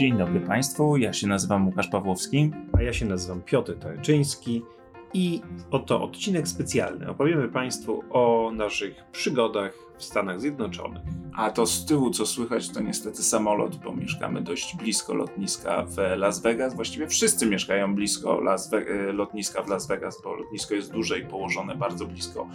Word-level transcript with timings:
Dzień 0.00 0.18
dobry 0.18 0.40
Państwu, 0.40 0.96
ja 0.96 1.12
się 1.12 1.26
nazywam 1.26 1.66
Łukasz 1.66 1.88
Pawłowski. 1.88 2.50
A 2.72 2.82
ja 2.82 2.92
się 2.92 3.06
nazywam 3.06 3.42
Piotr 3.42 3.78
Tarczyński 3.78 4.62
i 5.14 5.40
oto 5.70 6.02
odcinek 6.02 6.48
specjalny. 6.48 7.10
Opowiemy 7.10 7.48
Państwu 7.48 8.04
o 8.10 8.50
naszych 8.54 9.04
przygodach 9.12 9.89
w 10.00 10.04
Stanach 10.04 10.40
Zjednoczonych. 10.40 11.02
A 11.34 11.50
to 11.50 11.66
z 11.66 11.84
tyłu, 11.84 12.10
co 12.10 12.26
słychać, 12.26 12.70
to 12.70 12.80
niestety 12.80 13.22
samolot, 13.22 13.76
bo 13.76 13.92
mieszkamy 13.92 14.42
dość 14.42 14.76
blisko 14.76 15.14
lotniska 15.14 15.84
w 15.86 15.96
Las 16.16 16.42
Vegas. 16.42 16.74
Właściwie 16.74 17.06
wszyscy 17.06 17.46
mieszkają 17.46 17.94
blisko 17.94 18.40
Las 18.40 18.72
e, 18.72 19.12
lotniska 19.12 19.62
w 19.62 19.68
Las 19.68 19.86
Vegas, 19.86 20.22
bo 20.24 20.34
lotnisko 20.34 20.74
jest 20.74 20.92
duże 20.92 21.18
i 21.18 21.26
położone 21.26 21.76
bardzo 21.76 22.06
blisko, 22.06 22.48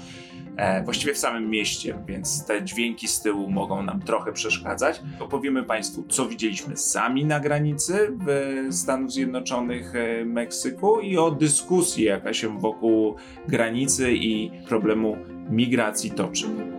e, 0.57 0.83
właściwie 0.83 1.13
w 1.13 1.17
samym 1.17 1.49
mieście, 1.49 2.03
więc 2.07 2.45
te 2.45 2.63
dźwięki 2.63 3.07
z 3.07 3.21
tyłu 3.21 3.49
mogą 3.49 3.83
nam 3.83 4.01
trochę 4.01 4.33
przeszkadzać. 4.33 5.01
Opowiemy 5.19 5.63
Państwu, 5.63 6.03
co 6.09 6.25
widzieliśmy 6.25 6.77
sami 6.77 7.25
na 7.25 7.39
granicy 7.39 8.17
w 8.25 8.67
Stanów 8.75 9.11
Zjednoczonych, 9.11 9.95
e, 9.95 10.25
Meksyku 10.25 10.99
i 10.99 11.17
o 11.17 11.31
dyskusji, 11.31 12.03
jaka 12.03 12.33
się 12.33 12.59
wokół 12.59 13.15
granicy 13.47 14.13
i 14.13 14.51
problemu 14.67 15.17
migracji 15.49 16.11
toczy. 16.11 16.74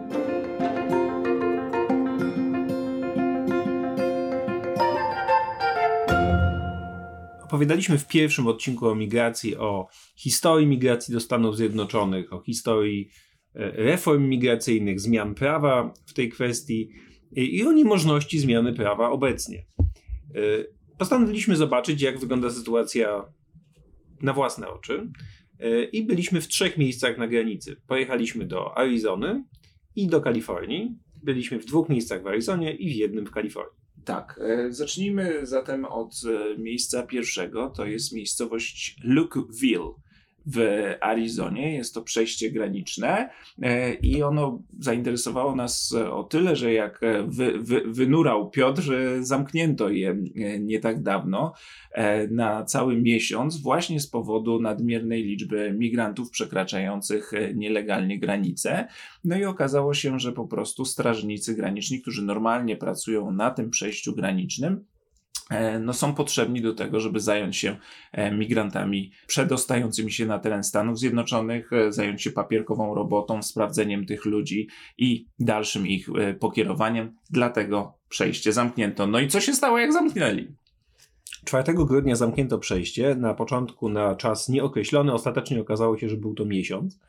Opowiadaliśmy 7.46 7.98
w 7.98 8.06
pierwszym 8.06 8.46
odcinku 8.46 8.88
o 8.88 8.94
migracji, 8.94 9.56
o 9.56 9.88
historii 10.16 10.66
migracji 10.66 11.14
do 11.14 11.20
Stanów 11.20 11.56
Zjednoczonych, 11.56 12.32
o 12.32 12.40
historii 12.40 13.10
e, 13.54 13.70
reform 13.70 14.28
migracyjnych, 14.28 15.00
zmian 15.00 15.34
prawa 15.34 15.94
w 16.06 16.12
tej 16.12 16.28
kwestii 16.28 16.88
i 17.32 17.62
o 17.62 17.72
niemożności 17.72 18.38
zmiany 18.38 18.72
prawa 18.72 19.10
obecnie. 19.10 19.58
E, 19.58 20.40
postanowiliśmy 20.98 21.56
zobaczyć, 21.56 22.02
jak 22.02 22.18
wygląda 22.18 22.50
sytuacja 22.50 23.24
na 24.22 24.32
własne 24.32 24.68
oczy 24.68 25.10
e, 25.60 25.84
i 25.84 26.02
byliśmy 26.02 26.40
w 26.40 26.48
trzech 26.48 26.78
miejscach 26.78 27.18
na 27.18 27.28
granicy. 27.28 27.76
Pojechaliśmy 27.86 28.46
do 28.46 28.78
Arizony 28.78 29.44
i 29.96 30.06
do 30.06 30.20
Kalifornii. 30.20 30.98
Byliśmy 31.22 31.58
w 31.58 31.66
dwóch 31.66 31.88
miejscach 31.88 32.22
w 32.22 32.26
Arizonie 32.26 32.74
i 32.74 32.90
w 32.90 32.96
jednym 32.96 33.26
w 33.26 33.30
Kalifornii. 33.30 33.85
Tak, 34.06 34.40
e, 34.42 34.72
zacznijmy 34.72 35.46
zatem 35.46 35.84
od 35.84 36.12
e, 36.24 36.58
miejsca 36.58 37.02
pierwszego. 37.02 37.70
To 37.70 37.86
jest 37.86 38.12
miejscowość 38.12 38.96
Lukeville 39.04 39.92
w 40.46 40.58
Arizonie. 41.00 41.74
Jest 41.74 41.94
to 41.94 42.02
przejście 42.02 42.50
graniczne 42.50 43.30
e, 43.62 43.94
i 43.94 44.22
ono 44.22 44.62
zainteresowało 44.78 45.56
nas 45.56 45.94
o 46.10 46.24
tyle, 46.24 46.56
że 46.56 46.72
jak 46.72 47.00
wy, 47.26 47.58
wy, 47.58 47.82
wynurał 47.86 48.50
Piotr, 48.50 48.82
że 48.82 49.24
zamknięto 49.24 49.88
je 49.88 50.16
nie 50.60 50.80
tak 50.80 51.02
dawno 51.02 51.52
na 52.30 52.64
cały 52.64 52.96
miesiąc 53.02 53.62
właśnie 53.62 54.00
z 54.00 54.06
powodu 54.06 54.60
nadmiernej 54.60 55.22
liczby 55.22 55.72
migrantów 55.78 56.30
przekraczających 56.30 57.32
nielegalnie 57.54 58.18
granice. 58.18 58.88
No 59.24 59.38
i 59.38 59.44
okazało 59.44 59.94
się, 59.94 60.20
że 60.20 60.32
po 60.32 60.46
prostu 60.46 60.84
strażnicy 60.84 61.54
graniczni, 61.54 62.02
którzy 62.02 62.22
normalnie 62.22 62.76
pracują 62.76 63.32
na 63.32 63.50
tym 63.50 63.70
przejściu 63.70 64.14
granicznym, 64.14 64.84
E, 64.86 64.95
no, 65.80 65.92
są 65.92 66.14
potrzebni 66.14 66.62
do 66.62 66.74
tego, 66.74 67.00
żeby 67.00 67.20
zająć 67.20 67.56
się 67.56 67.76
e, 68.12 68.32
migrantami 68.32 69.12
przedostającymi 69.26 70.12
się 70.12 70.26
na 70.26 70.38
teren 70.38 70.64
Stanów 70.64 70.98
Zjednoczonych, 70.98 71.72
e, 71.72 71.92
zająć 71.92 72.22
się 72.22 72.30
papierkową 72.30 72.94
robotą, 72.94 73.42
sprawdzeniem 73.42 74.06
tych 74.06 74.24
ludzi 74.24 74.68
i 74.98 75.26
dalszym 75.38 75.86
ich 75.86 76.08
pokierowaniem. 76.40 77.16
Dlatego 77.30 77.98
przejście 78.08 78.52
zamknięto. 78.52 79.06
No 79.06 79.20
i 79.20 79.28
co 79.28 79.40
się 79.40 79.54
stało, 79.54 79.78
jak 79.78 79.92
zamknęli? 79.92 80.48
4 81.44 81.74
grudnia 81.74 82.16
zamknięto 82.16 82.58
przejście, 82.58 83.14
na 83.14 83.34
początku 83.34 83.88
na 83.88 84.16
czas 84.16 84.48
nieokreślony, 84.48 85.12
ostatecznie 85.12 85.60
okazało 85.60 85.98
się, 85.98 86.08
że 86.08 86.16
był 86.16 86.34
to 86.34 86.44
miesiąc. 86.44 87.00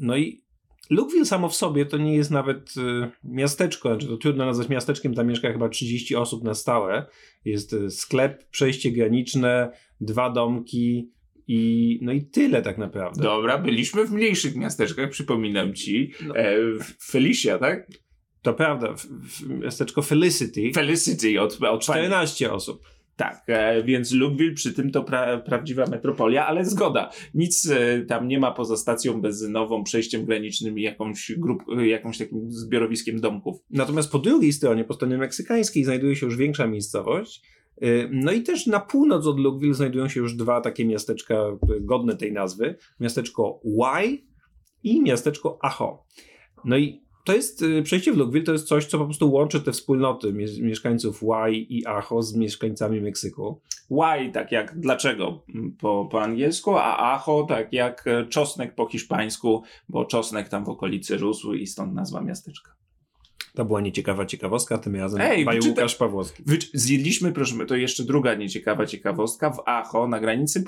No 0.00 0.16
i 0.16 0.42
Lukeville 0.90 1.26
samo 1.26 1.48
w 1.48 1.54
sobie 1.54 1.86
to 1.86 1.98
nie 1.98 2.16
jest 2.16 2.30
nawet 2.30 2.74
y, 2.76 3.10
miasteczko, 3.24 3.88
znaczy 3.88 4.06
to 4.06 4.16
trudno 4.16 4.46
nazwać 4.46 4.68
miasteczkiem, 4.68 5.14
tam 5.14 5.26
mieszka 5.26 5.52
chyba 5.52 5.68
30 5.68 6.16
osób 6.16 6.44
na 6.44 6.54
stałe. 6.54 7.06
Jest 7.44 7.72
y, 7.72 7.90
sklep, 7.90 8.48
przejście 8.50 8.90
graniczne, 8.90 9.72
dwa 10.00 10.30
domki 10.30 11.10
i 11.48 11.98
no 12.02 12.12
i 12.12 12.22
tyle 12.22 12.62
tak 12.62 12.78
naprawdę. 12.78 13.22
Dobra, 13.22 13.58
byliśmy 13.58 14.06
w 14.06 14.12
mniejszych 14.12 14.56
miasteczkach, 14.56 15.10
przypominam 15.10 15.74
ci. 15.74 16.12
No. 16.26 16.36
E, 16.36 16.56
Felicia, 17.02 17.58
tak? 17.58 17.86
To 18.42 18.54
prawda, 18.54 18.92
w, 18.92 19.04
w 19.06 19.48
miasteczko 19.48 20.02
Felicity. 20.02 20.72
Felicity 20.74 21.40
od, 21.40 21.62
od 21.62 21.82
14 21.82 22.52
osób. 22.52 22.82
Tak, 23.22 23.42
e, 23.46 23.82
więc 23.82 24.12
Lubwil 24.12 24.54
przy 24.54 24.72
tym 24.72 24.90
to 24.90 25.04
pra 25.04 25.38
prawdziwa 25.38 25.86
metropolia, 25.86 26.46
ale 26.46 26.64
zgoda. 26.64 27.10
Nic 27.34 27.70
e, 27.70 28.00
tam 28.00 28.28
nie 28.28 28.38
ma 28.38 28.52
poza 28.52 28.76
stacją 28.76 29.20
benzynową, 29.20 29.84
przejściem 29.84 30.24
granicznym 30.24 30.78
i 30.78 30.82
jakąś, 30.82 31.32
grup, 31.38 31.62
e, 31.78 31.86
jakąś 31.86 32.18
takim 32.18 32.50
zbiorowiskiem 32.50 33.20
domków. 33.20 33.56
Natomiast 33.70 34.12
po 34.12 34.18
drugiej 34.18 34.52
stronie, 34.52 34.84
po 34.84 34.94
stronie 34.94 35.18
meksykańskiej, 35.18 35.84
znajduje 35.84 36.16
się 36.16 36.26
już 36.26 36.36
większa 36.36 36.66
miejscowość. 36.66 37.42
No 38.10 38.32
i 38.32 38.42
też 38.42 38.66
na 38.66 38.80
północ 38.80 39.26
od 39.26 39.40
Lubwil 39.40 39.74
znajdują 39.74 40.08
się 40.08 40.20
już 40.20 40.36
dwa 40.36 40.60
takie 40.60 40.84
miasteczka 40.84 41.34
godne 41.80 42.16
tej 42.16 42.32
nazwy. 42.32 42.76
Miasteczko 43.00 43.60
Y 43.64 44.18
i 44.82 45.02
miasteczko 45.02 45.58
Ajo. 45.62 46.04
No 46.64 46.78
i 46.78 47.02
to 47.24 47.32
jest, 47.32 47.62
y, 47.62 47.82
przejście 47.82 48.12
w 48.12 48.16
Lukeville 48.16 48.44
to 48.44 48.52
jest 48.52 48.68
coś, 48.68 48.86
co 48.86 48.98
po 48.98 49.04
prostu 49.04 49.32
łączy 49.32 49.60
te 49.60 49.72
wspólnoty 49.72 50.32
mieszkańców 50.60 51.22
Y 51.22 51.52
i 51.54 51.86
Ajo 51.86 52.22
z 52.22 52.34
mieszkańcami 52.34 53.00
Meksyku. 53.00 53.60
Y 53.90 54.32
tak 54.32 54.52
jak 54.52 54.80
dlaczego 54.80 55.42
po, 55.80 56.08
po 56.10 56.22
angielsku, 56.22 56.76
a 56.76 56.96
Ajo 56.98 57.46
tak 57.48 57.72
jak 57.72 58.04
czosnek 58.28 58.74
po 58.74 58.86
hiszpańsku, 58.86 59.62
bo 59.88 60.04
czosnek 60.04 60.48
tam 60.48 60.64
w 60.64 60.68
okolicy 60.68 61.16
rósł 61.16 61.52
i 61.52 61.66
stąd 61.66 61.94
nazwa 61.94 62.20
miasteczka. 62.20 62.81
To 63.54 63.64
była 63.64 63.80
nieciekawa 63.80 64.26
ciekawostka, 64.26 64.78
tym 64.78 64.96
razem 64.96 65.20
Ej, 65.20 65.44
wyczyta... 65.44 65.68
Łukasz 65.68 65.96
Pawłowski. 65.96 66.42
Wy... 66.46 66.58
Zjedliśmy, 66.74 67.32
proszę, 67.32 67.66
to 67.66 67.76
jeszcze 67.76 68.04
druga 68.04 68.34
nieciekawa 68.34 68.86
ciekawostka, 68.86 69.50
w 69.50 69.62
Acho, 69.66 70.08
na 70.08 70.20
granicy 70.20 70.64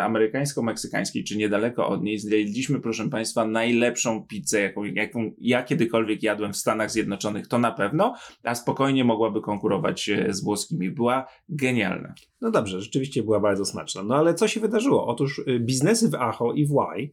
amerykańsko-meksykańskiej, 0.00 1.24
czy 1.24 1.36
niedaleko 1.36 1.88
od 1.88 2.02
niej, 2.02 2.18
zjedliśmy, 2.18 2.80
proszę 2.80 3.08
Państwa, 3.10 3.44
najlepszą 3.44 4.26
pizzę, 4.26 4.60
jaką, 4.60 4.84
jaką 4.84 5.32
ja 5.38 5.62
kiedykolwiek 5.62 6.22
jadłem 6.22 6.52
w 6.52 6.56
Stanach 6.56 6.90
Zjednoczonych, 6.90 7.48
to 7.48 7.58
na 7.58 7.72
pewno, 7.72 8.14
a 8.42 8.54
spokojnie 8.54 9.04
mogłaby 9.04 9.40
konkurować 9.40 10.08
e, 10.08 10.32
z 10.32 10.44
włoskimi. 10.44 10.90
Była 10.90 11.26
genialna. 11.48 12.14
No 12.40 12.50
dobrze, 12.50 12.80
rzeczywiście 12.80 13.22
była 13.22 13.40
bardzo 13.40 13.64
smaczna. 13.64 14.02
No 14.02 14.14
ale 14.14 14.34
co 14.34 14.48
się 14.48 14.60
wydarzyło? 14.60 15.06
Otóż 15.06 15.42
e, 15.46 15.60
biznesy 15.60 16.08
w 16.08 16.14
Acho 16.14 16.52
i 16.52 16.66
w 16.66 16.70
Y 16.70 17.10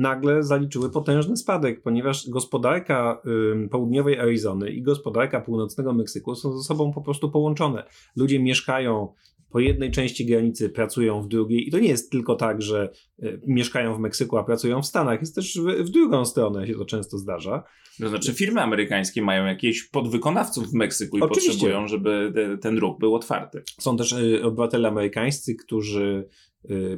nagle 0.00 0.42
zaliczyły 0.42 0.90
potężny 0.90 1.36
spadek, 1.36 1.82
ponieważ 1.82 2.28
gospodarka 2.28 3.22
y, 3.64 3.68
południowej 3.68 4.18
Arizony 4.18 4.70
i 4.70 4.82
gospodarka 4.82 5.40
północnego 5.40 5.92
Meksyku 5.92 6.34
są 6.34 6.58
ze 6.58 6.64
sobą 6.64 6.92
po 6.92 7.02
prostu 7.02 7.30
połączone. 7.30 7.84
Ludzie 8.16 8.40
mieszkają 8.40 9.08
po 9.50 9.60
jednej 9.60 9.90
części 9.90 10.26
granicy, 10.26 10.70
pracują 10.70 11.22
w 11.22 11.28
drugiej 11.28 11.68
i 11.68 11.70
to 11.70 11.78
nie 11.78 11.88
jest 11.88 12.10
tylko 12.10 12.34
tak, 12.34 12.62
że 12.62 12.90
y, 13.22 13.40
mieszkają 13.46 13.94
w 13.94 13.98
Meksyku, 13.98 14.36
a 14.36 14.44
pracują 14.44 14.82
w 14.82 14.86
Stanach. 14.86 15.20
Jest 15.20 15.34
też 15.34 15.58
w, 15.58 15.84
w 15.84 15.90
drugą 15.90 16.24
stronę 16.24 16.66
się 16.66 16.74
to 16.74 16.84
często 16.84 17.18
zdarza. 17.18 17.64
To 18.00 18.08
znaczy 18.08 18.32
firmy 18.32 18.60
amerykańskie 18.60 19.22
mają 19.22 19.46
jakieś 19.46 19.82
podwykonawców 19.82 20.70
w 20.70 20.74
Meksyku 20.74 21.18
i 21.18 21.22
Oczywiście. 21.22 21.50
potrzebują, 21.50 21.88
żeby 21.88 22.32
te, 22.34 22.58
ten 22.58 22.78
ruch 22.78 22.98
był 22.98 23.14
otwarty. 23.14 23.62
Są 23.80 23.96
też 23.96 24.12
y, 24.12 24.44
obywatele 24.44 24.88
amerykańscy, 24.88 25.54
którzy 25.54 26.28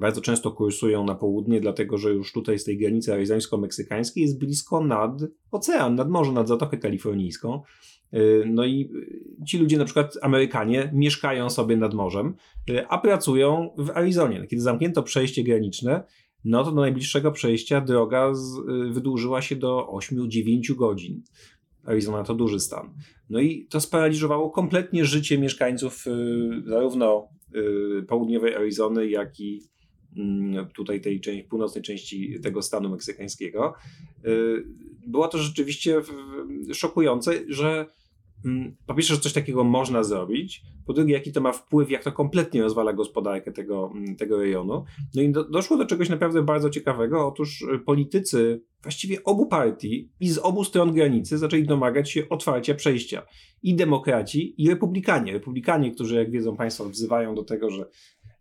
bardzo 0.01 0.21
często 0.21 0.51
kursują 0.51 1.05
na 1.05 1.15
południe, 1.15 1.61
dlatego 1.61 1.99
że 1.99 2.11
już 2.11 2.33
tutaj 2.33 2.59
z 2.59 2.65
tej 2.65 2.79
granicy 2.79 3.13
arizońsko-meksykańskiej 3.13 4.23
jest 4.23 4.39
blisko 4.39 4.85
nad 4.85 5.23
ocean, 5.51 5.95
nad 5.95 6.11
morze, 6.11 6.33
nad 6.33 6.49
Zatokę 6.49 6.77
Kalifornijską. 6.77 7.63
Y, 8.15 8.45
no 8.47 8.65
i 8.65 8.91
ci 9.47 9.59
ludzie, 9.59 9.79
na 9.79 9.85
przykład 9.85 10.19
Amerykanie, 10.23 10.91
mieszkają 10.95 11.51
sobie 11.51 11.77
nad 11.77 11.95
morzem, 11.95 12.35
y, 12.71 12.89
a 12.89 12.99
pracują 12.99 13.71
w 13.79 13.91
Arizonie. 13.91 14.47
Kiedy 14.47 14.63
zamknięto 14.63 15.03
przejście 15.03 15.45
graniczne, 15.45 16.03
no 16.45 16.65
to 16.65 16.73
do 16.73 16.81
najbliższego 16.81 17.33
przejścia 17.33 17.81
droga 17.81 18.35
z, 18.35 18.57
wydłużyła 18.91 19.43
się 19.43 19.57
do 19.57 19.89
8-9 19.93 20.75
godzin. 20.75 21.23
Arizona 21.85 22.25
to 22.25 22.35
duży 22.35 22.61
stan. 22.61 22.95
No 23.31 23.41
i 23.41 23.67
to 23.71 23.81
sparaliżowało 23.81 24.51
kompletnie 24.51 25.05
życie 25.05 25.39
mieszkańców 25.39 26.05
zarówno 26.67 27.29
Y, 27.35 27.36
południowej 28.09 28.55
Arizony, 28.55 29.09
jak 29.09 29.41
i 29.41 29.63
mm, 30.17 30.67
tutaj 30.67 31.01
tej 31.01 31.21
części, 31.21 31.45
północnej 31.49 31.85
części 31.85 32.41
tego 32.41 32.63
stanu 32.63 32.89
meksykańskiego. 32.89 33.75
Y, 34.27 34.65
było 35.07 35.29
to 35.29 35.39
rzeczywiście 35.39 36.03
szokujące, 36.73 37.33
że 37.49 37.87
po 38.87 38.95
pierwsze, 38.95 39.15
że 39.15 39.21
coś 39.21 39.33
takiego 39.33 39.65
można 39.65 40.03
zrobić, 40.03 40.63
po 40.87 40.93
drugie, 40.93 41.15
jaki 41.15 41.33
to 41.33 41.41
ma 41.41 41.53
wpływ, 41.53 41.91
jak 41.91 42.05
to 42.05 42.13
kompletnie 42.13 42.63
rozwala 42.63 42.93
gospodarkę 42.93 43.53
tego, 43.53 43.93
mm, 43.95 44.17
tego 44.17 44.39
rejonu. 44.39 44.85
No 45.15 45.23
i 45.23 45.33
do, 45.33 45.45
doszło 45.45 45.77
do 45.77 45.87
czegoś 45.87 46.09
naprawdę 46.09 46.43
bardzo 46.43 46.71
ciekawego. 46.71 47.29
Otóż 47.29 47.63
y, 47.63 47.79
politycy 47.79 48.63
właściwie 48.83 49.25
obu 49.25 49.47
partii 49.47 50.13
i 50.21 50.29
z 50.29 50.39
obu 50.39 50.65
stron 50.65 50.93
granicy 50.93 51.39
zaczęli 51.39 51.67
domagać 51.67 52.11
się 52.11 52.29
otwarcia 52.29 52.75
przejścia. 52.75 53.27
I 53.63 53.75
demokraci, 53.75 54.63
i 54.63 54.69
republikanie. 54.69 55.33
Republikanie, 55.33 55.91
którzy, 55.91 56.15
jak 56.15 56.31
wiedzą 56.31 56.57
Państwo, 56.57 56.85
wzywają 56.85 57.35
do 57.35 57.45
tego, 57.45 57.71
że 57.71 57.89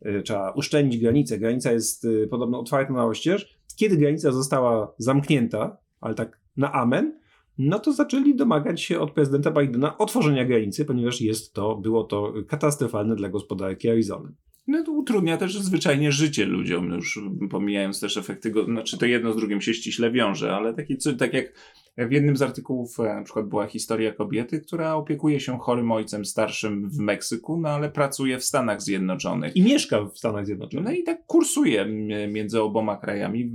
y, 0.05 0.21
trzeba 0.21 0.51
uszczelnić 0.51 0.97
granicę. 0.97 1.37
Granica 1.37 1.71
jest 1.71 2.05
y, 2.05 2.27
podobno 2.27 2.59
otwarta 2.59 2.93
na 2.93 3.05
oścież. 3.05 3.59
Kiedy 3.75 3.97
granica 3.97 4.31
została 4.31 4.93
zamknięta, 4.97 5.77
ale 6.01 6.15
tak 6.15 6.39
na 6.57 6.71
amen, 6.71 7.19
no 7.57 7.79
to 7.79 7.93
zaczęli 7.93 8.35
domagać 8.35 8.81
się 8.81 8.99
od 8.99 9.11
prezydenta 9.11 9.51
Bidena 9.51 9.97
otworzenia 9.97 10.45
granicy, 10.45 10.85
ponieważ 10.85 11.21
jest 11.21 11.53
to, 11.53 11.75
było 11.75 12.03
to 12.03 12.33
katastrofalne 12.47 13.15
dla 13.15 13.29
gospodarki 13.29 13.89
Arizony. 13.89 14.31
No 14.67 14.83
to 14.83 14.91
utrudnia 14.91 15.37
też 15.37 15.59
zwyczajnie 15.59 16.11
życie 16.11 16.45
ludziom, 16.45 16.91
już 16.91 17.19
pomijając 17.49 17.99
też 17.99 18.17
efekty, 18.17 18.51
go, 18.51 18.65
znaczy 18.65 18.97
to 18.97 19.05
jedno 19.05 19.33
z 19.33 19.35
drugim 19.35 19.61
się 19.61 19.73
ściśle 19.73 20.11
wiąże, 20.11 20.55
ale 20.55 20.73
taki, 20.73 20.97
tak 21.17 21.33
jak 21.33 21.53
w 21.97 22.11
jednym 22.11 22.37
z 22.37 22.41
artykułów 22.41 22.99
e, 22.99 23.03
na 23.03 23.23
przykład 23.23 23.45
była 23.45 23.67
historia 23.67 24.13
kobiety, 24.13 24.61
która 24.61 24.95
opiekuje 24.95 25.39
się 25.39 25.59
chorym 25.59 25.91
ojcem 25.91 26.25
starszym 26.25 26.89
w 26.89 26.97
Meksyku, 26.97 27.57
no 27.57 27.69
ale 27.69 27.91
pracuje 27.91 28.39
w 28.39 28.43
Stanach 28.43 28.81
Zjednoczonych. 28.81 29.55
I 29.55 29.61
mieszka 29.61 30.05
w 30.05 30.17
Stanach 30.17 30.45
Zjednoczonych. 30.45 30.85
No 30.85 30.91
i 30.91 31.03
tak 31.03 31.25
kursuje 31.25 31.85
między 32.27 32.61
oboma 32.61 32.97
krajami, 32.97 33.51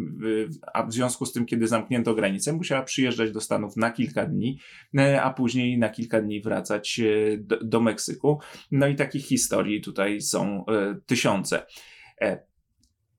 a 0.74 0.86
w 0.86 0.92
związku 0.92 1.26
z 1.26 1.32
tym, 1.32 1.46
kiedy 1.46 1.68
zamknięto 1.68 2.14
granicę, 2.14 2.52
musiała 2.52 2.82
przyjeżdżać 2.82 3.32
do 3.32 3.40
Stanów 3.40 3.76
na 3.76 3.90
kilka 3.90 4.26
dni, 4.26 4.58
e, 4.98 5.22
a 5.22 5.32
później 5.32 5.78
na 5.78 5.88
kilka 5.88 6.20
dni 6.20 6.40
wracać 6.40 7.00
e, 7.00 7.38
do, 7.38 7.64
do 7.64 7.80
Meksyku. 7.80 8.38
No 8.70 8.86
i 8.86 8.96
takich 8.96 9.26
historii 9.26 9.80
tutaj 9.80 10.20
są 10.20 10.64
tysiące. 11.06 11.66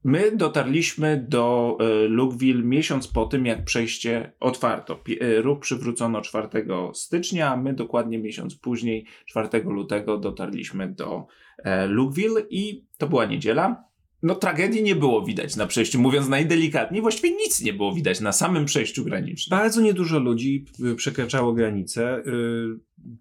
My 0.04 0.32
dotarliśmy 0.36 1.26
do 1.30 1.78
e, 1.80 2.08
Lukeville 2.08 2.64
miesiąc 2.64 3.08
po 3.08 3.26
tym, 3.26 3.46
jak 3.46 3.66
przejście 3.66 4.32
otwarto. 4.40 5.04
E, 5.22 5.42
ruch 5.42 5.60
przywrócono 5.60 6.22
4 6.22 6.48
stycznia, 6.94 7.52
a 7.52 7.58
my 7.58 7.74
dokładnie 7.74 8.20
miesiąc 8.20 8.56
później, 8.56 9.06
4 9.26 9.64
lutego, 9.64 10.18
dotarliśmy 10.18 10.88
do 10.88 11.26
e, 11.58 11.88
Lukeville 11.88 12.46
i 12.50 12.86
to 12.98 13.08
była 13.08 13.26
niedziela. 13.26 13.84
No, 14.24 14.36
tragedii 14.36 14.84
nie 14.84 14.96
było 14.96 15.26
widać 15.26 15.56
na 15.56 15.68
przejściu, 15.68 16.02
mówiąc 16.02 16.30
najdelikatniej, 16.30 17.02
właściwie 17.02 17.36
nic 17.36 17.62
nie 17.62 17.74
było 17.74 17.94
widać 17.94 18.22
na 18.22 18.32
samym 18.32 18.66
przejściu 18.66 19.06
granicznym. 19.06 19.60
Bardzo 19.60 19.82
niedużo 19.82 20.20
ludzi 20.20 20.66
przekraczało 20.96 21.54
granicę. 21.54 22.24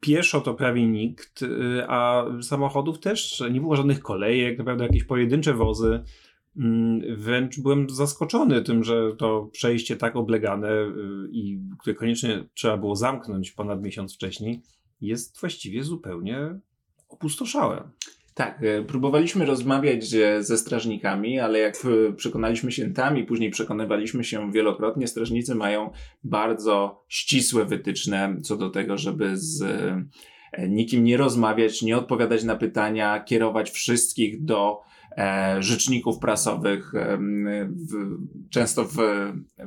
Pieszo 0.01 0.41
to 0.41 0.55
prawie 0.55 0.87
nikt, 0.87 1.45
a 1.89 2.25
samochodów 2.43 3.01
też 3.01 3.43
nie 3.51 3.61
było 3.61 3.77
żadnych 3.77 4.01
kolejek, 4.01 4.59
naprawdę 4.59 4.85
jakieś 4.85 5.05
pojedyncze 5.05 5.55
wozy. 5.55 6.03
Mm, 6.57 7.17
wręcz 7.17 7.61
byłem 7.61 7.91
zaskoczony 7.91 8.63
tym, 8.63 8.85
że 8.85 9.17
to 9.19 9.49
przejście 9.53 9.97
tak 9.97 10.17
oblegane 10.17 10.71
y, 10.71 10.93
i 11.33 11.61
które 11.79 11.95
koniecznie 11.95 12.45
trzeba 12.55 12.77
było 12.77 12.97
zamknąć 12.97 13.51
ponad 13.51 13.83
miesiąc 13.83 14.15
wcześniej, 14.15 14.63
jest 15.01 15.41
właściwie 15.41 15.85
zupełnie 15.85 16.59
opustoszałe. 17.09 17.91
Tak, 18.35 18.63
e, 18.63 18.83
próbowaliśmy 18.85 19.47
rozmawiać 19.47 20.15
e, 20.15 20.43
ze 20.43 20.59
strażnikami, 20.59 21.39
ale 21.39 21.59
jak 21.59 21.75
e, 21.75 22.13
przekonaliśmy 22.13 22.73
się 22.73 22.91
tam 22.91 23.19
i 23.19 23.25
później 23.25 23.51
przekonywaliśmy 23.51 24.25
się 24.25 24.53
wielokrotnie, 24.53 25.07
strażnicy 25.07 25.55
mają 25.55 25.91
bardzo 26.25 27.05
ścisłe 27.09 27.65
wytyczne 27.65 28.37
co 28.43 28.57
do 28.57 28.71
tego, 28.71 28.99
żeby 28.99 29.31
z 29.37 29.65
nikim 30.69 31.05
nie 31.05 31.17
rozmawiać, 31.17 31.83
nie 31.83 31.97
odpowiadać 31.99 32.45
na 32.45 32.57
pytania, 32.57 33.21
kierować 33.21 33.71
wszystkich 33.71 34.45
do 34.45 34.81
E, 34.81 34.90
rzeczników 35.59 36.19
prasowych, 36.19 36.93
w, 37.69 38.17
często 38.51 38.85
w, 38.85 38.97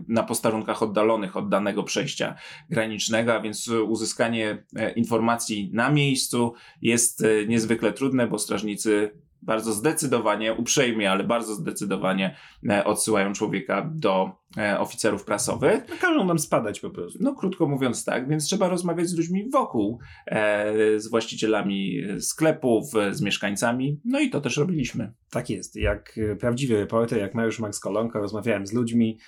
na 0.07 0.23
posterunkach 0.23 0.83
oddalonych 0.83 1.37
od 1.37 1.49
danego 1.49 1.83
przejścia 1.83 2.35
granicznego, 2.69 3.33
a 3.33 3.39
więc 3.39 3.67
uzyskanie 3.67 4.63
e, 4.75 4.91
informacji 4.91 5.69
na 5.73 5.89
miejscu 5.89 6.53
jest 6.81 7.23
e, 7.23 7.45
niezwykle 7.47 7.93
trudne, 7.93 8.27
bo 8.27 8.39
strażnicy 8.39 9.11
bardzo 9.45 9.73
zdecydowanie, 9.73 10.53
uprzejmie, 10.53 11.11
ale 11.11 11.23
bardzo 11.23 11.55
zdecydowanie 11.55 12.35
e, 12.69 12.85
odsyłają 12.85 13.33
człowieka 13.33 13.91
do 13.95 14.31
e, 14.57 14.79
oficerów 14.79 15.25
prasowych. 15.25 15.83
No, 15.89 15.95
każą 16.01 16.25
nam 16.25 16.39
spadać 16.39 16.79
po 16.79 16.89
prostu. 16.89 17.19
No 17.21 17.35
krótko 17.35 17.67
mówiąc 17.67 18.05
tak, 18.05 18.29
więc 18.29 18.45
trzeba 18.45 18.69
rozmawiać 18.69 19.07
z 19.07 19.17
ludźmi 19.17 19.49
wokół, 19.49 19.99
e, 20.27 20.99
z 20.99 21.09
właścicielami 21.09 22.01
sklepów, 22.19 22.91
z 23.11 23.21
mieszkańcami, 23.21 24.01
no 24.05 24.19
i 24.19 24.29
to 24.29 24.41
też 24.41 24.57
robiliśmy. 24.57 25.13
Tak 25.29 25.49
jest, 25.49 25.75
jak 25.75 26.19
prawdziwy 26.39 26.77
reporter, 26.77 27.19
jak 27.19 27.35
Mariusz 27.35 27.59
Max 27.59 27.79
Kolonka, 27.79 28.19
rozmawiałem 28.19 28.67
z 28.67 28.73
ludźmi, 28.73 29.19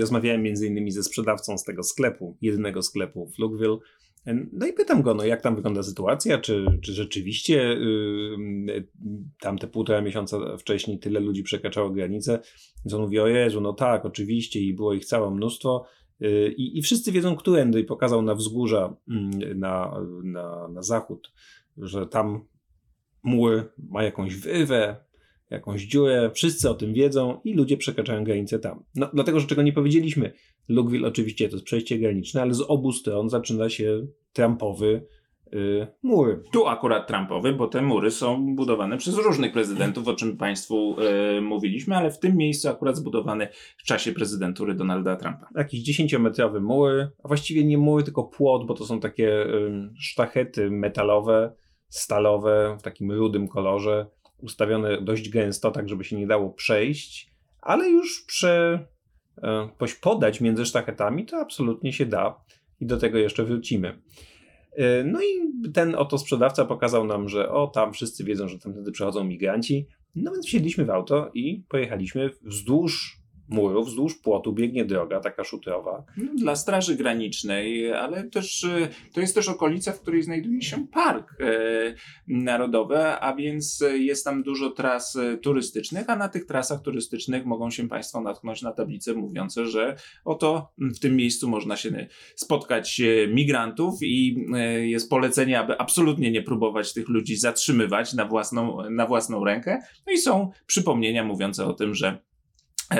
rozmawiałem 0.00 0.42
między 0.42 0.66
innymi 0.66 0.90
ze 0.90 1.02
sprzedawcą 1.02 1.58
z 1.58 1.64
tego 1.64 1.82
sklepu, 1.82 2.36
jedynego 2.40 2.82
sklepu 2.82 3.26
w 3.26 3.38
Lukeville, 3.38 3.78
no 4.26 4.66
i 4.66 4.72
pytam 4.72 5.02
go, 5.02 5.14
no 5.14 5.24
jak 5.24 5.42
tam 5.42 5.56
wygląda 5.56 5.82
sytuacja, 5.82 6.38
czy, 6.38 6.66
czy 6.82 6.92
rzeczywiście 6.92 7.54
yy, 7.56 8.88
tam 9.40 9.58
te 9.58 9.66
półtora 9.66 10.00
miesiąca 10.00 10.56
wcześniej 10.56 10.98
tyle 10.98 11.20
ludzi 11.20 11.42
przekraczało 11.42 11.90
granicę. 11.90 12.40
Więc 12.84 12.94
on 12.94 13.02
mówi, 13.02 13.20
o 13.20 13.26
Jezu, 13.26 13.60
no 13.60 13.72
tak, 13.72 14.04
oczywiście 14.04 14.60
i 14.60 14.74
było 14.74 14.94
ich 14.94 15.04
całe 15.04 15.30
mnóstwo. 15.30 15.84
Yy, 16.20 16.54
i, 16.56 16.82
wszyscy 16.82 17.12
wiedzą, 17.12 17.36
którędy 17.36 17.80
i 17.80 17.84
pokazał 17.84 18.22
na 18.22 18.34
wzgórza 18.34 18.96
yy, 19.08 19.54
na, 19.54 20.00
na, 20.24 20.68
na 20.68 20.82
zachód, 20.82 21.32
że 21.76 22.06
tam 22.06 22.44
mur 23.22 23.72
ma 23.90 24.02
jakąś 24.02 24.36
wyrwę, 24.36 24.96
jakąś 25.52 25.82
dziurę, 25.82 26.30
wszyscy 26.34 26.70
o 26.70 26.74
tym 26.74 26.94
wiedzą 26.94 27.40
i 27.44 27.54
ludzie 27.54 27.76
przekraczają 27.76 28.24
granicę 28.24 28.58
tam. 28.58 28.84
No, 28.94 29.10
dlatego, 29.14 29.40
że 29.40 29.46
czego 29.46 29.62
nie 29.62 29.72
powiedzieliśmy, 29.72 30.32
Lukeville 30.68 31.08
oczywiście 31.08 31.48
to 31.48 31.56
jest 31.56 31.64
przejście 31.64 31.98
graniczne, 31.98 32.42
ale 32.42 32.54
z 32.54 32.60
obu 32.60 32.92
stron 32.92 33.30
zaczyna 33.30 33.68
się 33.68 34.06
Trumpowy 34.32 35.06
yy, 35.52 35.86
mur. 36.02 36.44
Tu 36.52 36.66
akurat 36.66 37.08
Trumpowy, 37.08 37.52
bo 37.52 37.68
te 37.68 37.82
mury 37.82 38.10
są 38.10 38.54
budowane 38.56 38.98
przez 38.98 39.16
różnych 39.16 39.52
prezydentów, 39.52 40.08
o 40.08 40.14
czym 40.14 40.36
Państwu 40.36 40.96
yy, 41.34 41.40
mówiliśmy, 41.40 41.96
ale 41.96 42.10
w 42.10 42.18
tym 42.18 42.36
miejscu 42.36 42.68
akurat 42.68 42.96
zbudowany 42.96 43.48
w 43.76 43.82
czasie 43.82 44.12
prezydentury 44.12 44.74
Donalda 44.74 45.16
Trumpa. 45.16 45.48
Jakiś 45.56 45.80
dziesięciometrowy 45.80 46.60
mur, 46.60 46.90
a 47.24 47.28
właściwie 47.28 47.64
nie 47.64 47.78
mur, 47.78 48.04
tylko 48.04 48.24
płot, 48.24 48.66
bo 48.66 48.74
to 48.74 48.86
są 48.86 49.00
takie 49.00 49.24
yy, 49.24 49.90
sztachety 49.98 50.70
metalowe, 50.70 51.52
stalowe, 51.88 52.76
w 52.80 52.82
takim 52.82 53.12
rudym 53.12 53.48
kolorze, 53.48 54.06
ustawione 54.42 55.02
dość 55.02 55.28
gęsto, 55.28 55.70
tak 55.70 55.88
żeby 55.88 56.04
się 56.04 56.16
nie 56.16 56.26
dało 56.26 56.50
przejść, 56.50 57.30
ale 57.60 57.88
już 57.90 58.24
prze 58.26 58.86
coś 59.78 59.94
podać 59.94 60.40
między 60.40 60.66
sztachetami, 60.66 61.26
to 61.26 61.36
absolutnie 61.36 61.92
się 61.92 62.06
da 62.06 62.40
i 62.80 62.86
do 62.86 62.96
tego 62.96 63.18
jeszcze 63.18 63.44
wrócimy. 63.44 64.02
E, 64.72 65.04
no 65.04 65.22
i 65.22 65.62
ten 65.72 65.94
oto 65.94 66.18
sprzedawca 66.18 66.64
pokazał 66.64 67.06
nam, 67.06 67.28
że 67.28 67.50
o, 67.50 67.66
tam 67.66 67.92
wszyscy 67.92 68.24
wiedzą, 68.24 68.48
że 68.48 68.58
tamtędy 68.58 68.92
przechodzą 68.92 69.24
migranci. 69.24 69.86
No 70.14 70.32
więc 70.32 70.46
wsiedliśmy 70.46 70.84
w 70.84 70.90
auto 70.90 71.30
i 71.34 71.64
pojechaliśmy 71.68 72.30
wzdłuż 72.42 73.21
murów, 73.48 73.86
wzdłuż 73.86 74.14
płotu 74.14 74.52
biegnie 74.52 74.84
droga, 74.84 75.20
taka 75.20 75.44
szutrowa. 75.44 76.04
No, 76.16 76.32
dla 76.34 76.56
Straży 76.56 76.96
Granicznej, 76.96 77.92
ale 77.92 78.24
też 78.24 78.64
e, 78.64 78.88
to 79.14 79.20
jest 79.20 79.34
też 79.34 79.48
okolica, 79.48 79.92
w 79.92 80.00
której 80.00 80.22
znajduje 80.22 80.62
się 80.62 80.86
park 80.86 81.36
e, 81.40 81.44
narodowy, 82.28 82.98
a 82.98 83.34
więc 83.34 83.84
jest 83.92 84.24
tam 84.24 84.42
dużo 84.42 84.70
tras 84.70 85.16
e, 85.16 85.38
turystycznych, 85.38 86.10
a 86.10 86.16
na 86.16 86.28
tych 86.28 86.46
trasach 86.46 86.82
turystycznych 86.82 87.44
mogą 87.44 87.70
się 87.70 87.88
Państwo 87.88 88.20
natknąć 88.20 88.62
na 88.62 88.72
tablice 88.72 89.14
mówiące, 89.14 89.66
że 89.66 89.96
oto 90.24 90.72
w 90.78 90.98
tym 90.98 91.16
miejscu 91.16 91.48
można 91.48 91.76
się 91.76 92.06
spotkać 92.36 93.00
migrantów 93.28 93.94
i 94.02 94.46
jest 94.80 95.10
polecenie, 95.10 95.60
aby 95.60 95.78
absolutnie 95.78 96.30
nie 96.30 96.42
próbować 96.42 96.92
tych 96.92 97.08
ludzi 97.08 97.36
zatrzymywać 97.36 98.14
na 98.14 98.24
własną, 98.24 98.90
na 98.90 99.06
własną 99.06 99.44
rękę. 99.44 99.78
No 100.06 100.12
i 100.12 100.18
są 100.18 100.50
przypomnienia 100.66 101.24
mówiące 101.24 101.66
o 101.66 101.72
tym, 101.72 101.94
że 101.94 102.12
E, 102.12 102.31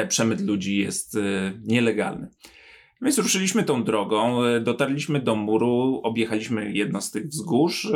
przemyt 0.08 0.40
ludzi 0.40 0.76
jest 0.76 1.16
e, 1.16 1.52
nielegalny. 1.64 2.28
Więc 3.02 3.18
ruszyliśmy 3.18 3.64
tą 3.64 3.84
drogą, 3.84 4.44
e, 4.44 4.60
dotarliśmy 4.60 5.20
do 5.20 5.36
muru, 5.36 6.00
objechaliśmy 6.02 6.72
jedno 6.72 7.00
z 7.00 7.10
tych 7.10 7.26
wzgórz. 7.26 7.92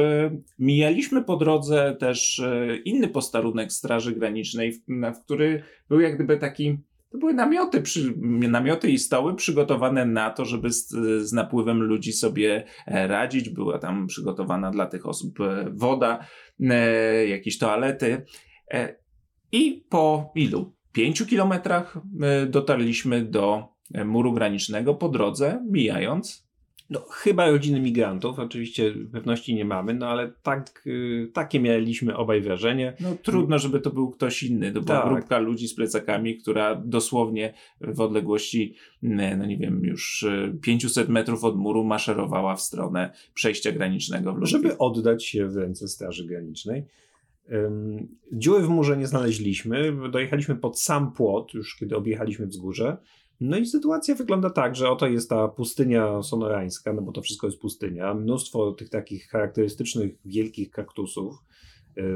Mijaliśmy 0.59 1.25
po 1.25 1.37
drodze 1.37 1.97
też 2.01 2.43
inny 2.85 3.09
posterunek 3.09 3.73
Straży 3.73 4.13
Granicznej, 4.13 4.73
w 5.15 5.25
który 5.25 5.63
był 5.89 6.01
jak 6.01 6.15
gdyby 6.15 6.37
taki. 6.37 6.79
To 7.11 7.19
były 7.19 7.35
namioty, 7.35 7.83
przy, 7.83 8.15
namioty 8.49 8.91
i 8.91 8.99
stoły 8.99 9.35
przygotowane 9.35 10.07
na 10.07 10.31
to, 10.31 10.45
żeby 10.45 10.73
z, 10.73 10.89
z 11.29 11.33
napływem 11.33 11.83
ludzi 11.83 12.13
sobie 12.13 12.65
radzić. 12.87 13.49
Była 13.49 13.79
tam 13.79 14.07
przygotowana 14.07 14.71
dla 14.71 14.87
tych 14.87 15.07
osób 15.07 15.39
woda, 15.73 16.27
jakieś 17.29 17.59
toalety. 17.59 18.25
I 19.53 19.85
po 19.89 20.33
ilu? 20.35 20.76
Pięciu 20.97 21.27
kilometrach 21.27 21.99
e, 22.23 22.47
dotarliśmy 22.47 23.25
do 23.25 23.65
e, 23.95 24.05
muru 24.05 24.33
granicznego 24.33 24.95
po 24.95 25.09
drodze, 25.09 25.67
mijając 25.71 26.47
No, 26.91 27.01
chyba 27.11 27.51
rodziny 27.51 27.81
migrantów, 27.81 28.39
oczywiście 28.39 28.95
pewności 29.13 29.55
nie 29.55 29.65
mamy, 29.65 29.95
no 29.95 30.07
ale 30.09 30.33
tak, 30.43 30.83
y, 30.87 31.31
takie 31.33 31.61
mieliśmy 31.61 32.17
obaj 32.17 32.41
wrażenie. 32.41 32.97
No 33.01 33.17
trudno, 33.23 33.59
żeby 33.59 33.81
to 33.81 33.91
był 33.91 34.11
ktoś 34.11 34.43
inny. 34.43 34.73
To 34.73 34.81
była 34.81 35.01
Tak. 35.01 35.09
grupka 35.09 35.39
ludzi 35.39 35.69
z 35.69 35.75
plecakami, 35.75 36.37
która 36.37 36.75
dosłownie 36.75 37.55
w 37.81 38.01
odległości, 38.01 38.75
no 39.03 39.47
nie 39.47 39.59
wiem, 39.59 39.85
już 39.85 40.23
e, 40.23 40.55
500 40.63 41.09
metrów 41.09 41.45
od 41.45 41.57
muru 41.57 41.85
maszerowała 41.85 42.57
w 42.57 42.61
stronę 42.61 43.13
przejścia 43.35 43.73
granicznego 43.73 44.33
w 44.33 44.35
Lublinie. 44.35 44.51
żeby 44.51 44.79
oddać 44.79 45.25
się 45.25 45.49
w 45.49 45.57
ręce 45.57 45.89
Straży 45.89 46.27
Granicznej. 46.27 46.85
Dziury 48.33 48.63
w 48.63 48.69
murze 48.69 48.97
nie 48.97 49.07
znaleźliśmy, 49.07 49.93
dojechaliśmy 50.11 50.57
pod 50.57 50.81
sam 50.81 51.13
płot, 51.13 51.55
już 51.55 51.77
kiedy 51.77 51.97
objechaliśmy 51.97 52.47
wzgórze. 52.47 52.97
No 53.41 53.57
i 53.57 53.67
sytuacja 53.67 54.15
wygląda 54.15 54.51
tak, 54.51 54.77
że 54.77 54.91
oto 54.91 55.07
jest 55.07 55.31
ta 55.31 55.49
pustynia 55.49 56.23
sonorańska, 56.23 56.93
no 56.93 57.03
bo 57.03 57.13
to 57.13 57.23
wszystko 57.23 57.47
jest 57.47 57.61
pustynia, 57.61 58.15
mnóstwo 58.15 58.73
tych 58.73 58.91
takich 58.91 59.29
charakterystycznych 59.29 60.15
wielkich 60.25 60.71
kaktusów. 60.71 61.35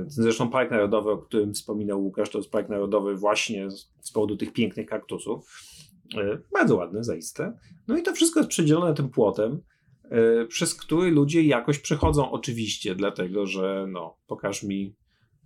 Zresztą 0.07 0.51
Park 0.51 0.71
Narodowy, 0.71 1.11
o 1.11 1.19
którym 1.19 1.55
wspominał 1.55 2.03
Łukasz, 2.05 2.31
to 2.31 2.39
jest 2.39 2.51
Park 2.51 2.69
Narodowy 2.69 3.17
właśnie 3.17 3.71
z 4.01 4.13
powodu 4.13 4.37
tych 4.37 4.53
pięknych 4.53 4.87
kaktusów. 4.87 5.63
Bardzo 6.53 6.77
ładne, 6.77 7.05
zaiste. 7.05 7.59
No 7.89 7.97
i 7.97 8.03
to 8.03 8.13
wszystko 8.13 8.41
jest 8.41 8.51
przedzielone 8.51 8.95
tym 8.95 9.09
płotem, 9.09 9.61
yy, 10.11 10.47
przez 10.47 10.75
który 10.75 11.11
ludzie 11.11 11.43
jakoś 11.43 11.79
przechodzą 11.79 12.31
oczywiście, 12.31 12.95
dlatego 12.95 13.47
że 13.47 13.87
no, 13.89 14.17
pokaż 14.27 14.63
mi 14.63 14.95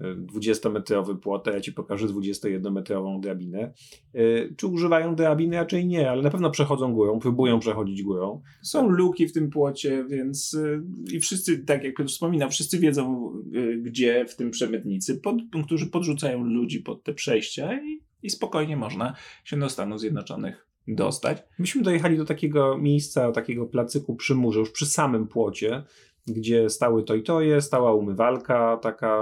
20-metrowy 0.01 1.17
płot, 1.17 1.49
a 1.49 1.51
ja 1.51 1.61
ci 1.61 1.73
pokażę 1.73 2.07
21-metrową 2.07 3.21
drabinę. 3.21 3.73
Yy, 4.15 4.55
Czy 4.57 4.67
używają 4.67 5.15
drabiny? 5.15 5.57
Raczej 5.57 5.87
nie, 5.87 6.11
ale 6.11 6.23
na 6.23 6.31
pewno 6.31 6.51
przechodzą 6.51 6.95
górą, 6.95 7.19
próbują 7.19 7.59
przechodzić 7.59 8.03
górą. 8.03 8.43
Są 8.63 8.89
luki 8.89 9.29
w 9.29 9.33
tym 9.33 9.51
płocie, 9.51 10.05
więc 10.09 10.55
y, 10.55 10.83
i 11.13 11.21
wszyscy, 11.21 11.59
tak 11.59 11.85
jak 11.85 11.97
Piotr 11.97 12.11
wspominał, 12.11 12.51
wszyscy 12.51 12.79
wiedzą, 12.79 13.33
y, 13.55 13.79
gdzie 13.83 14.25
w 14.29 14.37
tym 14.37 14.51
przemytnicy, 14.51 15.21
pod, 15.21 15.37
którzy 15.67 15.87
podrzucają 15.87 16.45
ludzi 16.45 16.81
pod 16.81 17.03
te 17.03 17.15
przejścia 17.15 17.81
i, 17.83 18.01
i 18.23 18.31
spokojnie 18.31 18.77
można 18.77 19.15
się 19.45 19.59
do 19.59 19.69
Stanów 19.69 20.01
Zjednoczonych 20.01 20.67
dostać. 20.89 21.43
Myśmy 21.59 21.83
dojechali 21.83 22.17
do 22.17 22.25
takiego 22.25 22.79
miejsca, 22.79 23.33
takiego 23.33 23.67
placyku 23.67 24.17
przy 24.17 24.35
murze, 24.35 24.61
już 24.61 24.71
przy 24.71 24.87
samym 24.87 25.29
płocie, 25.29 25.83
gdzie 26.27 26.71
stały 26.71 27.03
tojtoje, 27.03 27.61
stała 27.61 27.95
umywalka, 27.95 28.77
taka... 28.83 29.19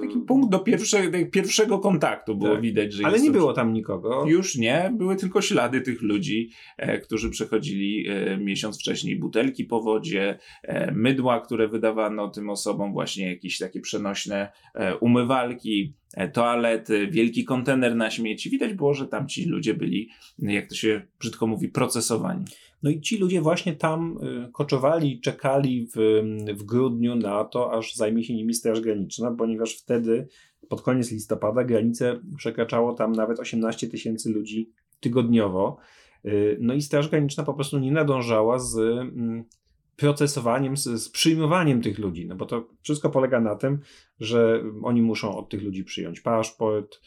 yy, 0.00 0.08
Taki 0.08 0.18
punkt 0.18 0.50
do 0.50 0.58
pierwsze, 0.58 1.02
pierwszego 1.30 1.78
kontaktu 1.78 2.34
było 2.36 2.52
Tak. 2.52 2.60
widać, 2.62 2.92
że 2.92 3.06
Ale 3.06 3.20
nie 3.20 3.26
to 3.26 3.32
było 3.32 3.52
tam 3.52 3.72
nikogo. 3.72 4.24
Już 4.26 4.56
nie, 4.56 4.92
były 4.98 5.16
tylko 5.16 5.42
ślady 5.42 5.80
tych 5.80 6.02
ludzi, 6.02 6.50
e, 6.76 6.98
którzy 6.98 7.30
przechodzili 7.30 8.08
e, 8.08 8.36
miesiąc 8.38 8.78
wcześniej 8.80 9.16
butelki 9.16 9.64
po 9.64 9.80
wodzie, 9.80 10.38
e, 10.62 10.92
mydła, 10.92 11.40
które 11.40 11.68
wydawano 11.68 12.28
tym 12.28 12.50
osobom, 12.50 12.92
właśnie 12.92 13.28
jakieś 13.30 13.58
takie 13.58 13.80
przenośne 13.80 14.52
e, 14.74 14.96
umywalki, 14.96 15.94
e, 16.16 16.28
toalety, 16.28 17.06
wielki 17.10 17.44
kontener 17.44 17.96
na 17.96 18.10
śmieci. 18.10 18.50
Widać 18.50 18.74
było, 18.74 18.94
że 18.94 19.06
tam 19.06 19.28
ci 19.28 19.44
ludzie 19.44 19.74
byli, 19.74 20.08
jak 20.38 20.68
to 20.68 20.74
się 20.74 21.02
brzydko 21.20 21.46
mówi, 21.46 21.68
procesowani. 21.68 22.44
No 22.84 22.90
i 22.90 23.00
ci 23.00 23.18
ludzie 23.18 23.40
właśnie 23.40 23.76
tam 23.76 24.18
y, 24.46 24.52
koczowali, 24.52 25.20
czekali 25.20 25.88
w, 25.96 26.22
w 26.54 26.62
grudniu 26.62 27.14
na 27.14 27.44
to, 27.44 27.72
aż 27.72 27.94
zajmie 27.94 28.24
się 28.24 28.34
nimi 28.34 28.54
Straż 28.54 28.80
Graniczna, 28.80 29.30
ponieważ 29.30 29.74
wtedy, 29.74 30.28
pod 30.68 30.82
koniec 30.82 31.10
listopada, 31.12 31.64
granicę 31.64 32.20
przekraczało 32.36 32.94
tam 32.94 33.12
nawet 33.12 33.40
18 33.40 33.88
tysięcy 33.88 34.30
ludzi 34.30 34.70
tygodniowo. 35.00 35.76
Y, 36.24 36.58
No 36.60 36.74
i 36.74 36.82
Straż 36.82 37.08
Graniczna 37.08 37.44
po 37.44 37.54
prostu 37.54 37.78
nie 37.78 37.92
nadążała 37.92 38.58
z 38.58 38.78
mm, 38.78 39.44
procesowaniem, 39.96 40.76
z, 40.76 40.84
z 40.84 41.08
przyjmowaniem 41.08 41.82
tych 41.82 41.98
ludzi, 41.98 42.26
no 42.26 42.36
bo 42.36 42.46
to 42.46 42.68
wszystko 42.82 43.10
polega 43.10 43.40
na 43.40 43.56
tym, 43.56 43.78
że 44.20 44.62
oni 44.82 45.02
muszą 45.02 45.36
od 45.36 45.48
tych 45.48 45.62
ludzi 45.62 45.84
przyjąć 45.84 46.20
paszport, 46.20 47.00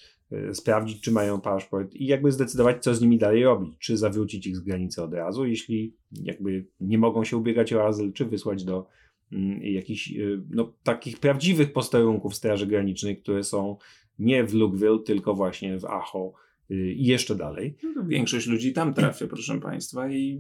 sprawdzić, 0.54 1.02
czy 1.02 1.12
mają 1.12 1.42
paszport 1.42 1.96
i 1.96 2.06
jakby 2.06 2.32
zdecydować, 2.32 2.84
co 2.84 2.96
z 2.96 3.02
nimi 3.02 3.18
dalej 3.18 3.44
robić. 3.44 3.76
Czy 3.80 3.98
zawrócić 3.98 4.48
ich 4.48 4.58
z 4.58 4.60
granicy 4.60 5.04
od 5.04 5.14
razu, 5.14 5.46
jeśli 5.46 5.96
jakby 6.12 6.66
nie 6.80 6.98
mogą 6.98 7.24
się 7.24 7.38
ubiegać 7.38 7.74
o 7.74 7.86
azyl, 7.86 8.14
czy 8.14 8.26
wysłać 8.26 8.64
do 8.64 8.88
mm, 9.32 9.64
jakichś 9.64 10.12
y, 10.12 10.42
no, 10.50 10.74
takich 10.84 11.20
prawdziwych 11.20 11.74
posterunków 11.74 12.36
Straży 12.36 12.68
Granicznej, 12.68 13.18
które 13.18 13.44
są 13.44 13.78
nie 14.20 14.44
w 14.44 14.54
Lukeville, 14.54 15.00
tylko 15.06 15.34
właśnie 15.34 15.80
w 15.80 15.86
Acho 15.86 16.34
y, 16.34 16.47
i 16.70 17.06
jeszcze 17.06 17.36
dalej. 17.36 17.76
No 17.96 18.04
Większość 18.04 18.48
ludzi 18.48 18.74
tam 18.74 18.94
trafia, 18.94 19.28
proszę 19.28 19.60
Państwa, 19.60 20.10
i 20.10 20.40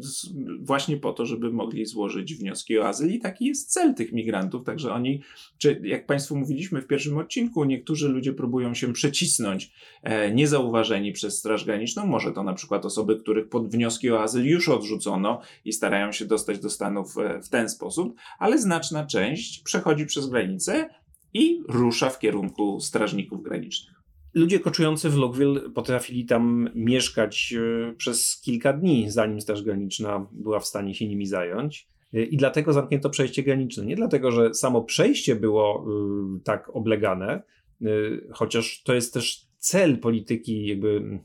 z, 0.00 0.28
właśnie 0.60 0.96
po 0.96 1.12
to, 1.12 1.26
żeby 1.26 1.52
mogli 1.52 1.86
złożyć 1.86 2.34
wnioski 2.34 2.78
o 2.78 2.88
azyl. 2.88 3.10
I 3.10 3.20
taki 3.20 3.44
jest 3.44 3.72
cel 3.72 3.94
tych 3.94 4.12
migrantów. 4.12 4.64
Także 4.64 4.92
oni, 4.92 5.22
czy 5.58 5.80
jak 5.84 6.06
Państwu 6.06 6.36
mówiliśmy 6.36 6.82
w 6.82 6.86
pierwszym 6.86 7.18
odcinku, 7.18 7.64
niektórzy 7.64 8.08
ludzie 8.08 8.32
próbują 8.32 8.74
się 8.74 8.92
przecisnąć 8.92 9.72
e, 10.02 10.34
niezauważeni 10.34 11.12
przez 11.12 11.38
Straż 11.38 11.64
Graniczną. 11.64 12.06
Może 12.06 12.32
to 12.32 12.42
na 12.42 12.54
przykład 12.54 12.84
osoby, 12.84 13.16
których 13.16 13.48
pod 13.48 13.68
wnioski 13.68 14.10
o 14.10 14.22
azyl 14.22 14.46
już 14.46 14.68
odrzucono 14.68 15.40
i 15.64 15.72
starają 15.72 16.12
się 16.12 16.24
dostać 16.24 16.58
do 16.58 16.70
Stanów 16.70 17.18
e, 17.18 17.42
w 17.42 17.48
ten 17.48 17.68
sposób, 17.68 18.16
ale 18.38 18.58
znaczna 18.58 19.06
część 19.06 19.62
przechodzi 19.62 20.06
przez 20.06 20.26
granicę 20.26 20.88
i 21.34 21.62
rusza 21.68 22.10
w 22.10 22.18
kierunku 22.18 22.80
strażników 22.80 23.42
granicznych. 23.42 23.93
Ludzie 24.34 24.60
koczujący 24.60 25.10
w 25.10 25.16
Lukeville 25.16 25.60
potrafili 25.60 26.26
tam 26.26 26.70
mieszkać 26.74 27.54
y, 27.56 27.94
przez 27.96 28.40
kilka 28.40 28.72
dni, 28.72 29.10
zanim 29.10 29.40
Straż 29.40 29.62
Graniczna 29.62 30.26
była 30.32 30.60
w 30.60 30.66
stanie 30.66 30.94
się 30.94 31.08
nimi 31.08 31.26
zająć. 31.26 31.88
Y, 32.14 32.24
I 32.24 32.36
dlatego 32.36 32.72
zamknięto 32.72 33.10
przejście 33.10 33.42
graniczne. 33.42 33.86
Nie 33.86 33.96
dlatego, 33.96 34.32
że 34.32 34.54
samo 34.54 34.82
przejście 34.82 35.36
było 35.36 35.86
y, 36.36 36.40
tak 36.40 36.70
oblegane, 36.76 37.42
chociaż 38.32 38.82
to 38.82 38.94
jest 38.94 39.14
też 39.14 39.46
cel 39.58 39.98
polityki, 39.98 40.66
jakby 40.66 41.18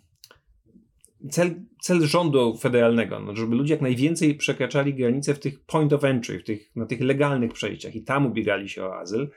cel, 1.30 1.56
cel 1.82 2.02
rządu 2.02 2.58
federalnego, 2.58 3.20
no, 3.20 3.36
żeby 3.36 3.56
ludzie 3.56 3.74
jak 3.74 3.82
najwięcej 3.82 4.36
przekraczali 4.36 4.94
granice 4.94 5.34
w 5.34 5.40
tych 5.40 5.60
point 5.60 5.94
of 5.94 6.04
entry, 6.04 6.40
w 6.40 6.44
tych, 6.44 6.76
na 6.76 6.86
tych 6.86 7.02
legalnych 7.02 7.54
przejściach 7.54 7.96
i 7.96 8.04
tam 8.04 8.26
ubiegali 8.26 8.70
się 8.70 8.86
o 8.86 9.00
azyl, 9.00 9.30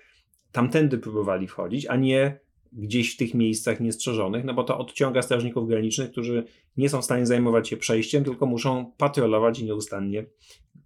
tamtędy 0.53 0.99
próbowali 0.99 1.49
wchodzić, 1.49 1.87
a 1.87 1.97
nie 1.97 2.41
gdzieś 2.73 3.15
w 3.15 3.17
tych 3.17 3.35
miejscach 3.35 3.81
niestrzeżonych, 3.81 4.45
no 4.45 4.55
bo 4.55 4.65
to 4.65 4.79
odciąga 4.79 5.23
strażników 5.23 5.69
granicznych, 5.69 6.11
którzy 6.11 6.45
nie 6.77 6.89
są 6.89 7.03
w 7.03 7.05
stanie 7.05 7.27
zajmować 7.27 7.69
się 7.69 7.77
przejściem, 7.77 8.25
tylko 8.25 8.47
muszą 8.47 8.93
patrolować 8.97 9.63
nieustannie 9.63 10.27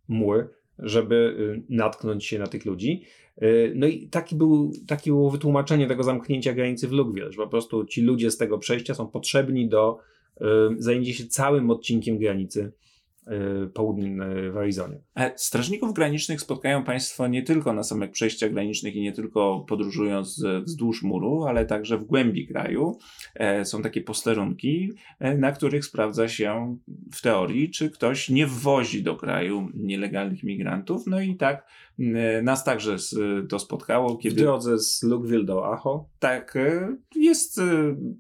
mur, 0.09 0.51
żeby 0.79 1.15
y, 1.15 1.75
natknąć 1.75 2.25
się 2.25 2.39
na 2.39 2.47
tych 2.47 2.65
ludzi. 2.65 3.03
Y, 3.43 3.73
No 3.77 3.87
i 3.87 4.09
taki 4.09 4.37
był, 4.37 4.73
takie 4.87 5.11
było 5.11 5.31
wytłumaczenie 5.31 5.87
tego 5.87 6.03
zamknięcia 6.03 6.53
granicy 6.53 6.89
w 6.89 6.93
Lukeville, 6.93 7.33
że 7.33 7.37
po 7.37 7.49
prostu 7.49 7.85
ci 7.85 8.03
ludzie 8.03 8.31
z 8.31 8.37
tego 8.37 8.59
przejścia 8.59 8.95
są 8.95 9.07
potrzebni 9.07 9.69
do 9.69 9.99
y, 10.41 10.45
zajęcia 10.79 11.13
się 11.13 11.27
całym 11.27 11.71
odcinkiem 11.71 12.19
granicy 12.19 12.73
y, 13.65 13.69
południowej 13.69 14.53
w 14.53 14.57
Arizonie. 14.57 14.99
E, 15.17 15.33
Strażników 15.37 15.95
granicznych 15.95 16.41
spotkają 16.41 16.85
Państwo 16.85 17.29
nie 17.29 17.43
tylko 17.43 17.73
na 17.73 17.83
samych 17.83 18.11
przejściach 18.11 18.53
granicznych 18.53 18.97
i 18.97 19.01
nie 19.01 19.13
tylko 19.13 19.65
podróżując 19.69 20.45
wzdłuż 20.63 21.03
muru, 21.03 21.45
ale 21.45 21.67
także 21.67 21.99
w 21.99 22.05
głębi 22.05 22.47
kraju. 22.47 22.99
E, 23.35 23.65
Są 23.65 23.83
takie 23.83 24.01
posterunki, 24.01 24.93
e, 25.19 25.39
na 25.39 25.53
których 25.53 25.85
sprawdza 25.85 26.29
się 26.29 26.77
w 27.13 27.23
teorii, 27.23 27.71
czy 27.71 27.91
ktoś 27.91 28.29
nie 28.29 28.47
wwozi 28.47 29.03
do 29.03 29.17
kraju 29.17 29.69
nielegalnych 29.75 30.43
migrantów. 30.43 31.07
No 31.07 31.21
i 31.21 31.37
tak 31.37 31.67
nas 32.43 32.65
także 32.65 32.97
to 33.49 33.59
spotkało, 33.59 34.15
W 34.15 34.19
kiedy 34.19 34.43
drodze 34.43 34.79
z 34.79 35.03
Lukeville 35.03 35.45
do 35.45 35.73
Acho 35.73 36.09
tak, 36.19 36.57
e, 36.57 36.97
jest 37.17 37.59
e, 37.59 37.63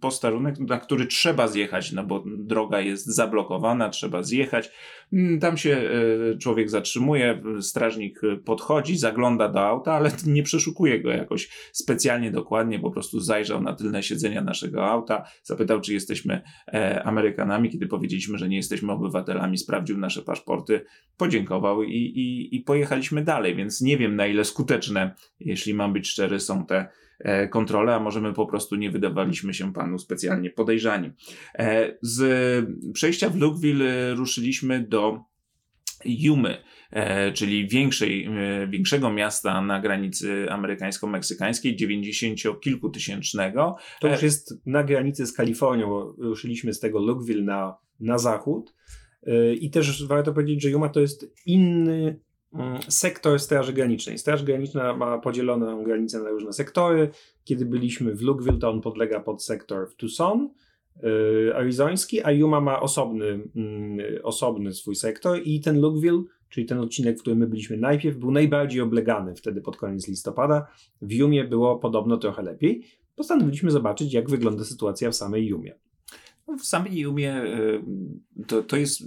posterunek, 0.01 0.59
na 0.59 0.79
który 0.79 1.07
trzeba 1.07 1.49
zjechać, 1.49 1.93
no 1.93 2.05
bo 2.05 2.23
droga 2.27 2.81
jest 2.81 3.07
zablokowana, 3.07 3.89
trzeba 3.89 4.23
zjechać. 4.23 4.71
Mm, 5.13 5.41
Tam 5.41 5.57
się 5.57 5.91
e, 6.35 6.39
człowiek 6.39 6.71
zatrzymuje, 6.71 7.43
strażnik 7.61 8.25
e, 8.25 8.37
podchodzi, 8.37 8.97
zagląda 8.97 9.49
do 9.49 9.61
auta, 9.61 9.93
ale 9.93 10.11
nie 10.27 10.43
przeszukuje 10.43 11.03
go 11.03 11.11
jakoś 11.11 11.49
specjalnie 11.73 12.31
dokładnie, 12.31 12.79
po 12.79 12.91
prostu 12.91 13.21
zajrzał 13.21 13.63
na 13.63 13.73
tylne 13.73 14.03
siedzenia 14.03 14.41
naszego 14.41 14.87
auta, 14.87 15.25
zapytał, 15.43 15.81
czy 15.81 15.93
jesteśmy 15.93 16.43
e, 16.69 17.03
Amerykanami, 17.05 17.71
kiedy 17.71 17.87
powiedzieliśmy, 17.87 18.39
że 18.39 18.49
nie 18.49 18.57
jesteśmy 18.57 18.93
obywatelami, 18.93 19.59
sprawdził 19.59 19.99
nasze 19.99 20.23
paszporty, 20.23 20.85
podziękował 21.17 21.83
i, 21.83 21.97
i, 21.97 22.57
i 22.57 22.61
pojechaliśmy 22.61 23.25
dalej, 23.25 23.57
więc 23.57 23.81
nie 23.81 23.97
wiem 23.97 24.17
na 24.17 24.27
ile 24.27 24.45
skuteczne, 24.45 25.15
jeśli 25.41 25.75
mam 25.75 25.93
być 25.93 26.09
szczery, 26.09 26.41
są 26.41 26.67
te 26.67 26.89
e, 27.19 27.49
kontrole, 27.49 27.95
a 27.95 28.01
może 28.01 28.21
my 28.21 28.33
po 28.33 28.47
prostu 28.47 28.77
nie 28.77 28.91
wydawaliśmy 28.91 29.55
się 29.55 29.73
panu 29.73 29.99
specjalnie 29.99 30.51
podejrzani. 30.51 31.11
E, 31.55 31.97
Z 32.03 32.69
przejścia 32.93 33.31
w 33.31 33.37
Lukeville 33.37 33.85
e, 33.85 34.15
ruszyliśmy 34.15 34.87
do 34.89 35.21
Jumy, 36.05 36.57
czyli 37.35 37.69
większej, 37.69 38.29
większego 38.69 39.13
miasta 39.13 39.63
na 39.63 39.81
granicy 39.81 40.47
amerykańsko-meksykańskiej, 40.51 41.77
90-kilkutysięcznego. 41.77 43.75
To 44.01 44.09
już 44.09 44.23
jest 44.23 44.61
na 44.67 44.85
granicy 44.85 45.27
z 45.27 45.33
Kalifornią, 45.33 45.89
bo 45.89 46.15
ruszyliśmy 46.19 46.75
z 46.75 46.81
tego 46.81 46.99
Lukeville 46.99 47.43
na, 47.43 47.77
na 48.01 48.19
zachód. 48.19 48.75
I 49.61 49.71
też 49.71 50.07
warto 50.07 50.33
powiedzieć, 50.33 50.63
że 50.63 50.71
Yuma 50.71 50.89
to 50.89 51.01
jest 51.01 51.33
inny 51.47 52.21
sektor 52.89 53.41
Straży 53.41 53.73
Granicznej. 53.73 54.19
Straż 54.19 54.45
Graniczna 54.45 54.97
ma 54.97 55.19
podzieloną 55.19 55.83
granicę 55.83 56.23
na 56.23 56.31
różne 56.31 56.53
sektory. 56.53 57.11
Kiedy 57.45 57.65
byliśmy 57.65 58.15
w 58.15 58.23
Lukeville, 58.23 58.59
to 58.59 58.71
on 58.71 58.81
podlega 58.81 59.21
pod 59.21 59.45
sektor 59.45 59.91
w 59.91 59.95
Tucson 59.95 60.51
y, 61.05 61.55
arizoński, 61.55 62.23
a 62.23 62.33
Yuma 62.33 62.61
ma 62.61 62.81
osobny, 62.81 63.27
mm, 63.57 63.99
osobny 64.23 64.73
swój 64.73 64.97
sektor 64.97 65.41
i 65.45 65.61
ten 65.61 65.81
Lukeville, 65.81 66.23
czyli 66.49 66.67
ten 66.67 66.79
odcinek, 66.79 67.19
w 67.19 67.21
którym 67.21 67.39
my 67.39 67.47
byliśmy 67.47 67.77
najpierw, 67.77 68.17
był 68.17 68.31
najbardziej 68.31 68.81
oblegany 68.81 69.35
wtedy 69.35 69.61
pod 69.61 69.77
koniec 69.77 70.09
listopada. 70.09 70.67
W 71.03 71.13
Yumie 71.13 71.45
było 71.45 71.79
podobno 71.79 72.17
trochę 72.17 72.43
lepiej. 72.43 72.83
Postanowiliśmy 73.17 73.71
zobaczyć, 73.71 74.13
jak 74.13 74.31
wygląda 74.31 74.65
sytuacja 74.65 75.11
w 75.11 75.15
samej 75.15 75.47
Yumie. 75.47 75.75
W 76.59 76.67
samej 76.67 76.99
Jumie 76.99 77.43
y, 77.43 77.83
to, 78.47 78.63
to 78.63 78.77
jest 78.77 79.03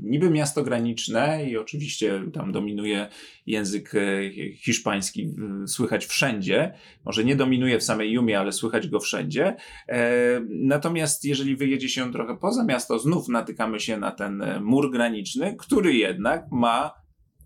niby 0.00 0.30
miasto 0.30 0.62
graniczne 0.62 1.50
i 1.50 1.56
oczywiście 1.56 2.22
tam 2.32 2.52
dominuje 2.52 3.08
język 3.46 3.94
y, 3.94 4.54
hiszpański, 4.56 5.34
słychać 5.66 6.06
wszędzie. 6.06 6.74
Może 7.04 7.24
nie 7.24 7.36
dominuje 7.36 7.78
w 7.78 7.82
samej 7.82 8.12
Jumie, 8.12 8.38
ale 8.38 8.52
słychać 8.52 8.88
go 8.88 9.00
wszędzie. 9.00 9.56
E, 9.88 10.40
natomiast 10.48 11.24
jeżeli 11.24 11.56
wyjedzie 11.56 11.88
się 11.88 12.12
trochę 12.12 12.36
poza 12.36 12.64
miasto, 12.64 12.98
znów 12.98 13.28
natykamy 13.28 13.80
się 13.80 13.96
na 13.96 14.10
ten 14.10 14.44
mur 14.60 14.90
graniczny, 14.90 15.56
który 15.58 15.94
jednak 15.94 16.46
ma 16.50 17.01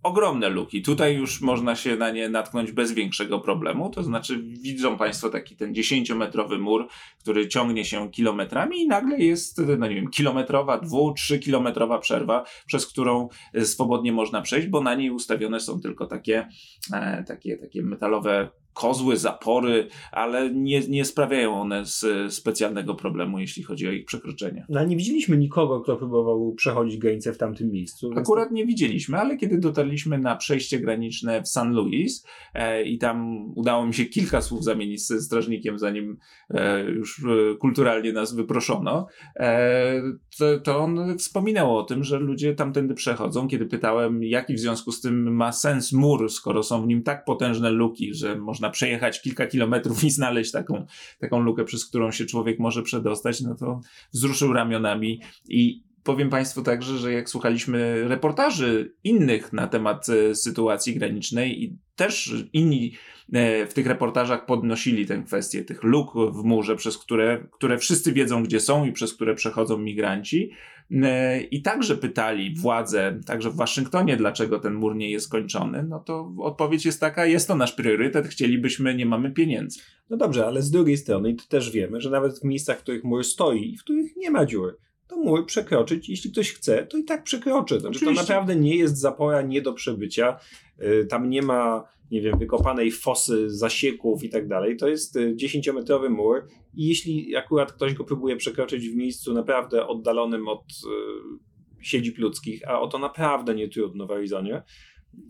ogromne 0.07 0.49
luki. 0.49 0.83
Tutaj 0.83 1.17
już 1.17 1.41
można 1.41 1.77
się 1.77 1.97
na 1.97 2.11
nie 2.11 2.29
natknąć 2.29 2.73
bez 2.73 2.93
większego 2.93 3.41
problemu. 3.41 3.91
To 3.91 4.03
znaczy, 4.03 4.43
widzą 4.43 4.97
Państwo 4.97 5.31
taki 5.31 5.57
ten 5.57 5.73
10-metrowy 5.73 6.59
mur, 6.59 6.89
który 7.21 7.49
ciągnie 7.49 7.85
się 7.85 8.11
kilometrami 8.11 8.81
i 8.81 8.87
nagle 8.87 9.19
jest, 9.19 9.63
no 9.79 9.87
nie 9.87 9.95
wiem, 9.95 10.11
kilometrowa, 10.11 10.79
dwu, 10.79 11.13
trzy 11.13 11.39
kilometrowa 11.39 11.99
przerwa, 11.99 12.45
przez 12.67 12.87
którą 12.87 13.29
swobodnie 13.61 14.13
można 14.13 14.43
przejść, 14.43 14.69
bo 14.69 14.81
na 14.81 14.95
niej 14.95 15.11
ustawione 15.11 15.61
są 15.61 15.81
tylko 15.81 16.07
takie, 16.07 16.49
e, 16.93 17.25
takie, 17.25 17.59
takie 17.59 17.83
metalowe 17.83 18.49
kozły, 18.77 19.17
zapory, 19.17 19.89
ale 20.13 20.51
nie, 20.51 20.81
nie 20.81 21.05
sprawiają 21.05 21.61
one 21.61 21.83
specjalnego 22.29 22.95
problemu, 22.95 23.39
jeśli 23.39 23.63
chodzi 23.63 23.89
o 23.89 23.91
ich 23.91 24.05
przekroczenie. 24.05 24.67
No, 24.69 24.85
nie 24.85 24.97
widzieliśmy 24.97 25.37
nikogo, 25.37 25.81
kto 25.81 25.97
próbował 25.97 26.55
przechodzić 26.55 26.97
granicę 26.97 27.33
w 27.33 27.39
tamtym 27.39 27.71
miejscu. 27.71 28.11
Akurat 28.17 28.51
nie 28.51 28.67
widzieliśmy, 28.67 29.19
ale 29.19 29.37
kiedy 29.37 29.59
dotarliśmy 29.59 30.19
na 30.19 30.37
przejście 30.37 30.81
graniczne 30.81 31.43
w 31.43 31.49
San 31.49 31.73
Luis 31.73 32.27
e, 32.55 32.83
i 32.83 32.99
tam 32.99 33.47
udało 33.55 33.87
mi 33.87 33.95
się 33.95 34.05
kilka 34.05 34.43
słów 34.43 34.65
zamienić 34.65 35.07
ze 35.07 35.21
strażnikiem, 35.21 35.79
zanim 35.79 36.17
e, 36.51 36.83
już 36.85 37.25
e, 37.25 37.55
kulturalnie 37.55 38.13
nas 38.13 38.35
wyproszono, 38.35 39.07
e, 39.37 40.03
to, 40.39 40.61
to 40.61 40.79
on 40.79 41.19
wspominał 41.19 41.79
o 41.79 41.83
tym, 41.83 42.05
że 42.05 42.19
ludzie 42.19 42.55
tamtędy 42.55 42.95
przechodzą. 42.95 43.49
Kiedy 43.49 43.67
pytałem, 43.67 44.23
jaki 44.23 44.55
w 44.55 44.61
związku 44.61 44.93
z 44.93 45.01
tym 45.01 45.37
ma 45.37 45.53
sens 45.53 45.93
mur, 45.93 46.31
skoro 46.31 46.63
są 46.63 46.83
w 46.83 46.87
nim 46.87 47.03
tak 47.03 47.25
potężne 47.25 47.71
luki, 47.71 48.15
że 48.15 48.39
można 48.39 48.66
można 48.67 48.71
przejechać 48.71 49.23
kilka 49.23 49.47
kilometrów 49.47 50.05
i 50.05 50.11
znaleźć 50.11 50.53
taką, 50.53 50.87
taką 51.19 51.41
lukę, 51.41 51.65
przez 51.65 51.87
którą 51.87 52.11
się 52.11 52.25
człowiek 52.25 52.59
może 52.59 52.83
przedostać, 52.83 53.41
no 53.41 53.55
to 53.55 53.81
wzruszył 54.13 54.53
ramionami 54.53 55.21
i 55.49 55.83
powiem 56.03 56.31
Państwu 56.31 56.63
także, 56.63 56.99
że 56.99 57.13
jak 57.13 57.29
słuchaliśmy 57.29 58.09
reportaży 58.09 58.95
innych 59.05 59.53
na 59.53 59.67
temat 59.67 60.09
e, 60.09 60.35
sytuacji 60.35 60.95
granicznej 60.95 61.63
i 61.63 61.79
też 61.97 62.35
inni 62.53 62.93
e, 63.33 63.67
w 63.67 63.75
tych 63.75 63.87
reportażach 63.87 64.47
podnosili 64.47 65.07
tę 65.07 65.23
kwestię 65.27 65.65
tych 65.65 65.83
luk 65.83 66.13
w 66.33 66.45
murze, 66.45 66.77
przez 66.77 66.99
które, 66.99 67.47
które 67.53 67.79
wszyscy 67.79 68.13
wiedzą, 68.13 68.43
gdzie 68.43 68.61
są 68.61 68.85
i 68.85 68.93
przez 68.93 69.15
które 69.15 69.35
przechodzą 69.35 69.79
migranci. 69.79 70.51
E, 70.91 71.41
I 71.41 71.63
także 71.63 71.97
pytali 71.97 72.55
władze, 72.55 73.21
także 73.27 73.51
w 73.51 73.57
Waszyngtonie, 73.57 74.17
dlaczego 74.17 74.59
ten 74.59 74.75
mur 74.75 74.97
nie 74.97 75.11
jest 75.11 75.31
kończony. 75.31 75.83
No 75.83 76.01
to 76.01 76.33
odpowiedź 76.39 76.87
jest 76.87 77.01
taka: 77.01 77.27
jest 77.27 77.49
to 77.49 77.57
nasz 77.57 77.73
priorytet, 77.73 78.27
chcielibyśmy, 78.27 78.95
nie 78.95 79.07
mamy 79.07 79.31
pieniędzy. 79.31 79.81
No 80.11 80.17
dobrze, 80.17 80.47
ale 80.47 80.63
z 80.63 80.71
drugiej 80.71 80.97
strony, 80.97 81.31
i 81.31 81.37
to 81.37 81.45
też 81.49 81.71
wiemy, 81.71 82.01
że 82.01 82.11
nawet 82.11 82.39
w 82.39 82.45
miejscach, 82.45 82.79
w 82.79 82.83
których 82.83 83.05
mur 83.05 83.25
stoi 83.25 83.73
i 83.73 83.77
w 83.77 83.85
których 83.85 84.17
nie 84.17 84.31
ma 84.31 84.47
dziur, 84.47 84.79
to 85.09 85.17
mur 85.17 85.47
przekroczyć, 85.47 86.09
jeśli 86.09 86.33
ktoś 86.33 86.53
chce, 86.53 86.87
to 86.87 86.97
i 86.97 87.05
tak 87.05 87.23
przekroczy. 87.23 87.81
Znaczy, 87.81 88.01
to 88.05 88.13
naprawdę 88.13 88.57
nie 88.57 88.77
jest 88.77 88.99
zapora 88.99 89.43
nie 89.43 89.63
do 89.63 89.73
przebycia. 89.73 90.39
Y, 90.83 91.07
tam 91.07 91.31
nie 91.31 91.43
ma, 91.43 91.85
nie 92.11 92.21
wiem, 92.21 92.39
wykopanej 92.39 92.91
fosy, 92.91 93.51
zasieków 93.51 94.25
i 94.25 94.29
tak 94.29 94.49
dalej. 94.49 94.77
To 94.77 94.89
jest 94.89 95.17
10-metrowy 95.17 96.07
y, 96.07 96.11
mur 96.11 96.47
i 96.75 96.89
jeśli 96.89 97.37
akurat 97.37 97.73
ktoś 97.73 97.95
go 97.95 98.05
próbuje 98.05 98.37
przekroczyć 98.37 98.89
w 98.89 98.97
miejscu 98.97 99.35
naprawdę 99.35 99.87
oddalonym 99.87 100.49
od 100.49 100.63
y, 100.63 101.85
siedzib 101.85 102.19
ludzkich, 102.19 102.69
a 102.69 102.81
o 102.81 102.89
to 102.89 102.99
naprawdę 102.99 103.55
nie 103.55 103.69
trudno 103.69 104.07
w 104.07 104.11
Arizonie, 104.11 104.63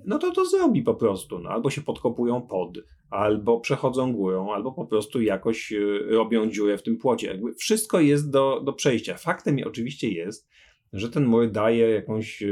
no 0.07 0.19
to 0.19 0.31
to 0.31 0.47
zrobi 0.47 0.83
po 0.83 0.95
prostu. 0.95 1.39
No, 1.39 1.51
albo 1.51 1.71
się 1.71 1.83
podkopują 1.83 2.43
pod, 2.43 2.79
albo 3.11 3.61
przechodzą 3.61 4.13
górą, 4.13 4.53
albo 4.53 4.73
po 4.73 4.87
prostu 4.87 5.23
jakoś 5.23 5.73
y, 5.73 5.99
robią 6.09 6.51
dziurę 6.51 6.79
w 6.79 6.83
tym 6.83 6.97
płocie. 6.97 7.27
Jakby 7.27 7.55
wszystko 7.55 8.01
jest 8.01 8.31
do, 8.31 8.61
do 8.61 8.73
przejścia. 8.73 9.17
Faktem 9.17 9.57
oczywiście 9.67 10.09
jest, 10.09 10.49
że 10.93 11.11
ten 11.11 11.25
mur 11.25 11.51
daje 11.51 11.91
jakąś 11.91 12.43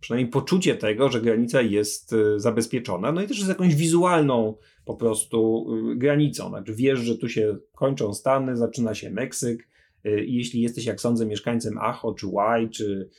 przynajmniej 0.00 0.30
poczucie 0.30 0.74
tego, 0.74 1.08
że 1.08 1.20
granica 1.20 1.62
jest 1.62 2.12
y, 2.12 2.40
zabezpieczona, 2.40 3.12
no 3.12 3.22
i 3.22 3.26
też 3.26 3.36
jest 3.36 3.48
jakąś 3.48 3.74
wizualną 3.74 4.56
po 4.84 4.94
prostu 4.94 5.66
granicą. 5.96 6.48
Znaczy 6.48 6.74
wiesz, 6.74 7.00
że 7.00 7.18
tu 7.18 7.28
się 7.28 7.56
kończą 7.74 8.14
Stany, 8.14 8.56
zaczyna 8.56 8.94
się 8.94 9.10
Meksyk 9.10 9.68
i 10.26 10.34
jeśli 10.34 10.60
jesteś, 10.60 10.84
jak 10.84 11.00
sądzę, 11.00 11.26
mieszkańcem 11.26 11.78
Acho, 11.78 12.14
czy 12.14 12.26
Y, 12.26 12.70
czy 12.70 13.10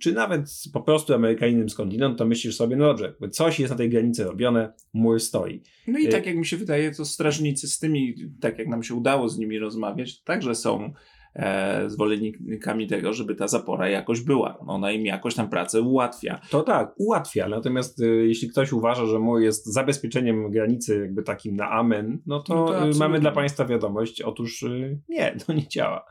czy 0.00 0.12
nawet 0.12 0.50
po 0.72 0.80
prostu 0.80 1.14
Amerykaninem 1.14 1.68
skądinąd, 1.68 2.18
to 2.18 2.26
myślisz 2.26 2.56
sobie, 2.56 2.76
no 2.76 2.84
dobrze, 2.84 3.14
coś 3.30 3.60
jest 3.60 3.70
na 3.70 3.76
tej 3.76 3.90
granicy 3.90 4.24
robione, 4.24 4.72
mur 4.92 5.20
stoi. 5.20 5.62
No 5.86 5.98
i 5.98 6.08
tak 6.08 6.26
jak 6.26 6.36
mi 6.36 6.46
się 6.46 6.56
wydaje, 6.56 6.94
to 6.94 7.04
strażnicy 7.04 7.68
z 7.68 7.78
tymi, 7.78 8.14
tak 8.40 8.58
jak 8.58 8.68
nam 8.68 8.82
się 8.82 8.94
udało 8.94 9.28
z 9.28 9.38
nimi 9.38 9.58
rozmawiać, 9.58 10.22
także 10.22 10.54
są 10.54 10.92
e, 11.34 11.90
zwolennikami 11.90 12.86
tego, 12.86 13.12
żeby 13.12 13.34
ta 13.34 13.48
zapora 13.48 13.88
jakoś 13.88 14.20
była. 14.20 14.58
Ona 14.58 14.92
im 14.92 15.06
jakoś 15.06 15.34
tam 15.34 15.50
pracę 15.50 15.80
ułatwia. 15.80 16.40
To 16.50 16.62
tak, 16.62 16.94
ułatwia. 16.96 17.48
Natomiast 17.48 18.02
e, 18.02 18.06
jeśli 18.06 18.48
ktoś 18.48 18.72
uważa, 18.72 19.06
że 19.06 19.18
mur 19.18 19.40
jest 19.40 19.66
zabezpieczeniem 19.66 20.50
granicy 20.50 21.00
jakby 21.00 21.22
takim 21.22 21.56
na 21.56 21.70
amen, 21.70 22.18
no 22.26 22.40
to, 22.40 22.54
no 22.54 22.92
to 22.92 22.98
mamy 22.98 23.20
dla 23.20 23.32
Państwa 23.32 23.64
wiadomość. 23.64 24.22
Otóż 24.22 24.62
e, 24.62 24.98
nie, 25.08 25.36
to 25.46 25.52
nie 25.52 25.68
działa. 25.68 26.04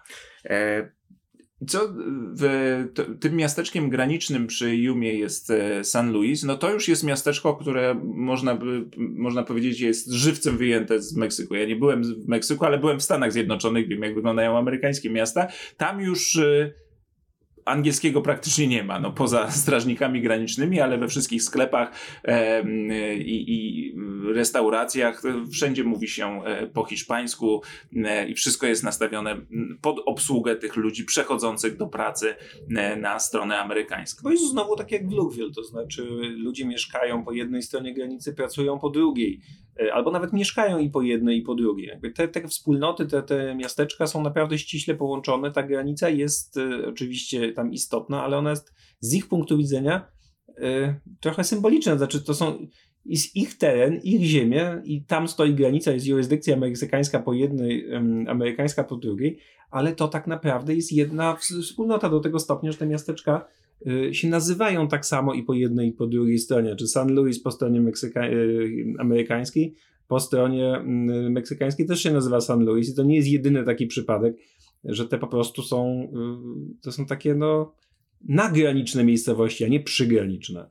E, 0.45 0.98
co 1.67 1.93
w 2.35 2.85
tym 3.19 3.35
miasteczkiem 3.35 3.89
granicznym 3.89 4.47
przy 4.47 4.75
Jumie 4.75 5.13
jest 5.13 5.51
e, 5.51 5.83
San 5.83 6.11
Luis, 6.11 6.43
no 6.43 6.57
to 6.57 6.73
już 6.73 6.87
jest 6.87 7.03
miasteczko, 7.03 7.55
które 7.55 8.01
można, 8.03 8.55
by, 8.55 8.85
można 8.97 9.43
powiedzieć 9.43 9.79
jest 9.79 10.11
żywcem 10.11 10.57
wyjęte 10.57 11.01
z 11.01 11.15
Meksyku. 11.15 11.55
Ja 11.55 11.65
nie 11.65 11.75
byłem 11.75 12.03
w 12.03 12.27
Meksyku, 12.27 12.65
ale 12.65 12.77
byłem 12.77 12.99
w 12.99 13.03
Stanach 13.03 13.33
Zjednoczonych, 13.33 13.87
wiem 13.87 14.03
jak 14.03 14.15
wyglądają 14.15 14.57
amerykańskie 14.57 15.09
miasta. 15.09 15.47
Tam 15.77 16.01
już 16.01 16.35
e, 16.35 16.71
angielskiego 17.69 18.21
praktycznie 18.21 18.67
nie 18.67 18.83
ma, 18.83 18.99
no 18.99 19.11
poza 19.11 19.51
strażnikami 19.51 20.21
granicznymi, 20.21 20.79
ale 20.79 20.97
we 20.97 21.07
wszystkich 21.07 21.43
sklepach 21.43 21.91
e, 22.23 22.63
i, 23.17 23.95
restauracjach 24.33 25.21
wszędzie 25.51 25.83
mówi 25.83 26.07
się 26.07 26.43
e, 26.43 26.67
po 26.67 26.85
hiszpańsku 26.85 27.61
e, 27.95 28.29
i 28.29 28.35
wszystko 28.35 28.67
jest 28.67 28.83
nastawione 28.83 29.41
pod 29.81 29.99
obsługę 30.05 30.55
tych 30.55 30.75
ludzi 30.75 31.05
przechodzących 31.05 31.77
do 31.77 31.87
pracy 31.87 32.35
e, 32.75 32.95
na 32.95 33.19
stronę 33.19 33.59
amerykańską. 33.59 34.23
To 34.23 34.31
jest 34.31 34.49
znowu 34.49 34.75
tak 34.75 34.91
jak 34.91 35.09
w 35.09 35.11
Lukeville, 35.11 35.51
to 35.51 35.63
znaczy 35.63 36.03
ludzie 36.37 36.65
mieszkają 36.65 37.23
po 37.23 37.31
jednej 37.31 37.61
stronie 37.61 37.93
granicy, 37.93 38.33
pracują 38.33 38.79
po 38.79 38.89
drugiej. 38.89 39.41
E, 39.81 39.93
albo 39.93 40.11
nawet 40.11 40.33
mieszkają 40.33 40.79
i 40.79 40.89
po 40.89 41.01
jednej, 41.01 41.37
i 41.37 41.41
po 41.41 41.55
drugiej. 41.55 41.87
Jakby 41.87 42.11
te, 42.11 42.27
te 42.27 42.47
wspólnoty, 42.47 43.05
te, 43.05 43.23
te 43.23 43.55
miasteczka 43.55 44.07
są 44.07 44.23
naprawdę 44.23 44.57
ściśle 44.57 44.95
połączone. 44.95 45.51
Ta 45.51 45.63
granica 45.63 46.09
jest 46.09 46.57
y, 46.57 46.87
oczywiście 46.87 47.53
tam 47.53 47.73
istotna, 47.73 48.23
ale 48.23 48.37
ona 48.37 48.49
jest 48.49 48.73
z 48.99 49.13
ich 49.13 49.27
punktu 49.27 49.57
widzenia 49.57 50.11
y, 50.49 50.95
trochę 51.19 51.43
symboliczna. 51.43 51.97
Znaczy, 51.97 52.21
to 52.21 52.33
są 52.33 52.67
ich 53.35 53.57
teren, 53.57 53.99
ich 54.03 54.21
ziemia 54.21 54.81
i 54.83 55.05
tam 55.05 55.27
stoi 55.27 55.53
granica, 55.53 55.91
jest 55.91 56.07
jurysdykcja 56.07 56.57
meksykańska 56.57 57.19
po 57.19 57.33
jednej, 57.33 57.95
amerykańska 58.27 58.83
po 58.83 58.95
drugiej, 58.95 59.39
ale 59.71 59.95
to 59.95 60.07
tak 60.07 60.27
naprawdę 60.27 60.75
jest 60.75 60.91
jedna 60.91 61.35
wspólnota 61.35 62.09
do 62.09 62.19
tego 62.19 62.39
stopnia, 62.39 62.71
że 62.71 62.77
te 62.77 62.85
miasteczka 62.85 63.47
się 64.11 64.29
nazywają 64.29 64.87
tak 64.87 65.05
samo 65.05 65.33
i 65.33 65.43
po 65.43 65.53
jednej 65.53 65.89
i 65.89 65.91
po 65.91 66.07
drugiej 66.07 66.39
stronie. 66.39 66.75
Czy 66.75 66.87
San 66.87 67.13
Luis 67.13 67.41
po 67.41 67.51
stronie 67.51 67.81
Meksyka- 67.81 68.33
y, 68.33 68.93
amerykańskiej, 68.99 69.75
po 70.07 70.19
stronie 70.19 70.67
mm, 70.67 71.31
meksykańskiej 71.31 71.85
też 71.85 72.03
się 72.03 72.11
nazywa 72.11 72.41
San 72.41 72.65
Luis 72.65 72.89
i 72.89 72.95
to 72.95 73.03
nie 73.03 73.15
jest 73.15 73.27
jedyny 73.27 73.63
taki 73.63 73.87
przypadek, 73.87 74.35
że 74.83 75.07
te 75.07 75.17
po 75.17 75.27
prostu 75.27 75.61
są, 75.61 76.03
y, 76.77 76.81
to 76.81 76.91
są 76.91 77.05
takie 77.05 77.35
no 77.35 77.73
nagraniczne 78.21 79.03
miejscowości, 79.03 79.65
a 79.65 79.67
nie 79.67 79.79
przygraniczne. 79.79 80.69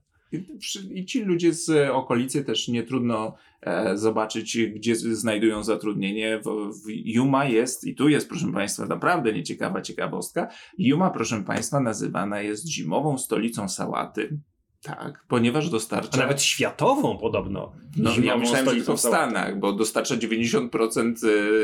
I 0.90 1.06
ci 1.06 1.24
ludzie 1.24 1.52
z 1.52 1.90
okolicy 1.90 2.44
też 2.44 2.68
nie 2.68 2.82
trudno 2.82 3.34
e, 3.60 3.96
zobaczyć, 3.96 4.58
gdzie 4.74 4.96
znajdują 4.96 5.64
zatrudnienie. 5.64 6.40
W, 6.44 6.88
Yuma 6.88 7.44
jest, 7.44 7.84
i 7.84 7.94
tu 7.94 8.08
jest, 8.08 8.28
proszę 8.28 8.52
Państwa, 8.52 8.86
naprawdę 8.86 9.32
nieciekawa 9.32 9.82
ciekawostka. 9.82 10.48
Yuma, 10.78 11.10
proszę 11.10 11.44
Państwa, 11.44 11.80
nazywana 11.80 12.40
jest 12.40 12.68
zimową 12.68 13.18
stolicą 13.18 13.68
sałaty. 13.68 14.38
Tak, 14.82 15.24
ponieważ 15.28 15.70
dostarcza. 15.70 16.10
A 16.12 16.16
nawet 16.16 16.42
światową 16.42 17.18
podobno. 17.18 17.72
No, 17.96 18.10
ja 18.22 18.36
myślałem, 18.36 18.78
że 18.78 18.84
to 18.84 18.96
w 18.96 19.00
Stanach, 19.00 19.58
bo 19.58 19.72
dostarcza 19.72 20.16
90% 20.16 21.14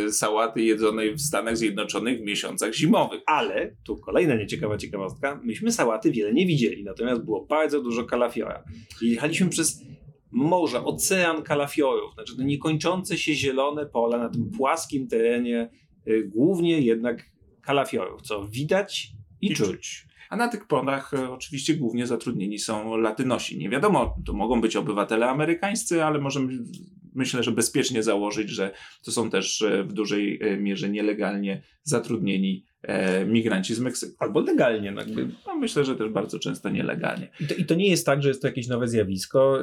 y, 0.06 0.12
sałaty 0.12 0.62
jedzonej 0.62 1.14
w 1.14 1.20
Stanach 1.20 1.56
Zjednoczonych 1.56 2.18
w 2.18 2.22
miesiącach 2.22 2.74
zimowych. 2.74 3.22
Ale, 3.26 3.76
tu 3.84 3.96
kolejna 3.96 4.34
nieciekawa 4.34 4.78
ciekawostka, 4.78 5.40
myśmy 5.44 5.72
sałaty 5.72 6.10
wiele 6.10 6.32
nie 6.32 6.46
widzieli, 6.46 6.84
natomiast 6.84 7.22
było 7.22 7.46
bardzo 7.46 7.82
dużo 7.82 8.04
kalafiora. 8.04 8.64
Jechaliśmy 9.02 9.48
przez 9.48 9.82
morze, 10.30 10.84
ocean 10.84 11.42
kalafiorów, 11.42 12.14
znaczy 12.14 12.36
to 12.36 12.42
niekończące 12.42 13.18
się 13.18 13.34
zielone 13.34 13.86
pola 13.86 14.18
na 14.18 14.28
tym 14.28 14.50
płaskim 14.50 15.08
terenie, 15.08 15.70
y, 16.08 16.30
głównie 16.34 16.80
jednak 16.80 17.30
kalafiorów, 17.62 18.22
co 18.22 18.46
widać 18.46 19.12
i, 19.40 19.52
I 19.52 19.54
czuć. 19.54 20.06
A 20.34 20.36
na 20.36 20.48
tych 20.48 20.66
polach 20.66 21.14
e, 21.14 21.30
oczywiście 21.30 21.74
głównie 21.74 22.06
zatrudnieni 22.06 22.58
są 22.58 22.96
Latynosi. 22.96 23.58
Nie 23.58 23.70
wiadomo, 23.70 24.16
to 24.26 24.32
mogą 24.32 24.60
być 24.60 24.76
obywatele 24.76 25.30
amerykańscy, 25.30 26.04
ale 26.04 26.18
możemy 26.18 26.58
myślę, 27.14 27.42
że 27.42 27.52
bezpiecznie 27.52 28.02
założyć, 28.02 28.50
że 28.50 28.70
to 29.04 29.12
są 29.12 29.30
też 29.30 29.62
e, 29.62 29.84
w 29.84 29.92
dużej 29.92 30.42
e, 30.42 30.56
mierze 30.56 30.90
nielegalnie 30.90 31.62
zatrudnieni 31.82 32.64
e, 32.86 33.24
migranci 33.24 33.74
z 33.74 33.80
Meksyku. 33.80 34.14
Albo 34.18 34.40
legalnie. 34.40 34.92
No, 34.92 35.02
no, 35.46 35.56
myślę, 35.56 35.84
że 35.84 35.96
też 35.96 36.08
bardzo 36.08 36.38
często 36.38 36.70
nielegalnie. 36.70 37.28
I 37.40 37.46
to, 37.46 37.54
I 37.54 37.64
to, 37.64 37.74
nie 37.74 37.88
jest 37.88 38.06
tak, 38.06 38.22
że 38.22 38.28
jest 38.28 38.42
to 38.42 38.48
jakieś 38.48 38.68
nowe 38.68 38.88
zjawisko. 38.88 39.58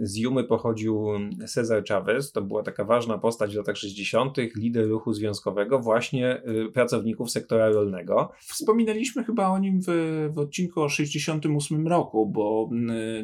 Z 0.00 0.16
Jumy 0.16 0.44
pochodził 0.44 1.08
Cesar 1.46 1.84
Chavez, 1.84 2.32
to 2.32 2.42
była 2.42 2.62
taka 2.62 2.84
ważna 2.84 3.18
postać 3.18 3.54
w 3.54 3.56
latach 3.56 3.76
60., 3.76 4.36
lider 4.56 4.88
ruchu 4.88 5.12
związkowego, 5.12 5.78
właśnie 5.78 6.42
y, 6.66 6.72
pracowników 6.72 7.30
sektora 7.30 7.68
rolnego. 7.68 8.32
Wspominaliśmy 8.40 9.24
chyba 9.24 9.48
o 9.48 9.58
nim 9.58 9.80
w, 9.86 9.86
w 10.34 10.38
odcinku 10.38 10.82
o 10.82 10.88
68 10.88 11.88
roku, 11.88 12.26
bo 12.26 12.70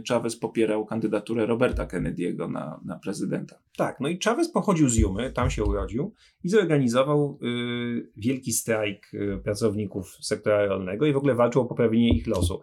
Chavez 0.09 0.37
popierał 0.37 0.87
kandydaturę 0.87 1.47
Roberta 1.47 1.87
Kennedy'ego 1.87 2.51
na, 2.51 2.81
na 2.85 2.99
prezydenta. 2.99 3.59
Tak, 3.77 4.01
no 4.01 4.09
i 4.09 4.19
Chavez 4.25 4.51
pochodził 4.51 4.89
z 4.89 4.97
Jumy, 4.97 5.33
tam 5.33 5.51
się 5.51 5.65
urodził 5.65 6.15
i 6.45 6.49
zorganizował 6.49 7.39
y, 7.43 8.11
wielki 8.17 8.53
strajk 8.53 9.15
y, 9.15 9.34
pracowników 9.39 10.19
sektora 10.21 10.67
rolnego 10.67 11.07
i 11.07 11.13
w 11.13 11.17
ogóle 11.17 11.35
walczył 11.35 11.63
o 11.63 11.65
poprawienie 11.65 12.09
ich 12.09 12.27
losu. 12.27 12.61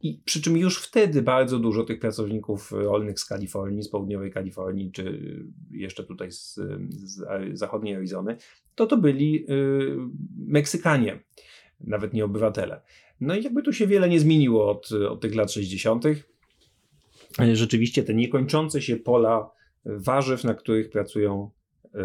I 0.00 0.20
przy 0.24 0.42
czym 0.42 0.56
już 0.56 0.82
wtedy 0.82 1.22
bardzo 1.22 1.58
dużo 1.58 1.84
tych 1.84 2.00
pracowników 2.00 2.72
rolnych 2.72 3.20
z 3.20 3.24
Kalifornii, 3.24 3.82
z 3.82 3.88
południowej 3.88 4.32
Kalifornii, 4.32 4.92
czy 4.92 5.20
jeszcze 5.70 6.04
tutaj 6.04 6.32
z, 6.32 6.60
z 6.90 7.22
zachodniej 7.58 7.96
Arizony, 7.96 8.36
to 8.74 8.86
to 8.86 8.96
byli 8.96 9.46
y, 9.50 9.96
Meksykanie, 10.46 11.20
nawet 11.80 12.12
nie 12.12 12.24
obywatele. 12.24 12.80
No 13.20 13.36
i 13.36 13.42
jakby 13.42 13.62
tu 13.62 13.72
się 13.72 13.86
wiele 13.86 14.08
nie 14.08 14.20
zmieniło 14.20 14.70
od, 14.70 14.92
od 14.92 15.20
tych 15.20 15.34
lat 15.34 15.52
60. 15.52 16.04
Rzeczywiście 17.52 18.02
te 18.02 18.14
niekończące 18.14 18.82
się 18.82 18.96
pola 18.96 19.50
warzyw, 19.84 20.44
na 20.44 20.54
których 20.54 20.90
pracują 20.90 21.50
e, 21.94 21.98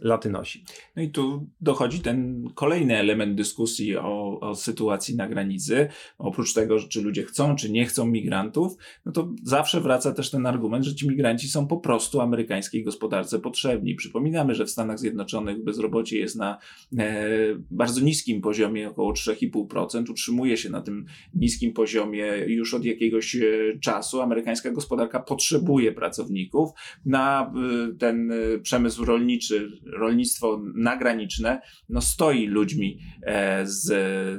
Latynosi. 0.00 0.64
No 0.96 1.02
i 1.02 1.10
tu 1.10 1.46
dochodzi 1.60 2.00
ten 2.00 2.48
kolejny 2.54 2.96
element 2.96 3.34
dyskusji 3.34 3.96
o, 3.96 4.40
o, 4.40 4.54
sytuacji 4.54 5.16
na 5.16 5.28
granicy. 5.28 5.88
Oprócz 6.18 6.54
tego, 6.54 6.80
czy 6.80 7.02
ludzie 7.02 7.22
chcą, 7.22 7.56
czy 7.56 7.72
nie 7.72 7.86
chcą 7.86 8.06
migrantów, 8.06 8.76
no 9.06 9.12
to 9.12 9.28
zawsze 9.44 9.80
wraca 9.80 10.12
też 10.12 10.30
ten 10.30 10.46
argument, 10.46 10.84
że 10.84 10.94
ci 10.94 11.08
migranci 11.08 11.48
są 11.48 11.66
po 11.66 11.76
prostu 11.76 12.20
amerykańskiej 12.20 12.84
gospodarce 12.84 13.38
potrzebni. 13.38 13.94
Przypominamy, 13.94 14.54
że 14.54 14.64
w 14.64 14.70
Stanach 14.70 14.98
Zjednoczonych 14.98 15.64
bezrobocie 15.64 16.18
jest 16.18 16.36
na 16.36 16.58
e, 16.98 17.28
bardzo 17.70 18.00
niskim 18.00 18.40
poziomie, 18.40 18.88
około 18.88 19.12
3,5%. 19.12 20.10
Utrzymuje 20.10 20.56
się 20.56 20.70
na 20.70 20.80
tym 20.80 21.04
niskim 21.34 21.72
poziomie 21.72 22.26
już 22.46 22.74
od 22.74 22.84
jakiegoś 22.84 23.36
e, 23.36 23.48
czasu. 23.80 24.20
Amerykańska 24.20 24.70
gospodarka 24.70 25.20
potrzebuje 25.20 25.92
pracowników 25.92 26.70
na 27.06 27.52
e, 27.90 27.94
ten 27.98 28.32
e, 28.32 28.58
przemysł 28.58 29.04
rolniczy 29.04 29.78
rolnictwo 29.92 30.62
nagraniczne 30.74 31.60
no 31.88 32.00
stoi 32.00 32.46
ludźmi 32.46 32.98
e, 33.22 33.66
z, 33.66 33.84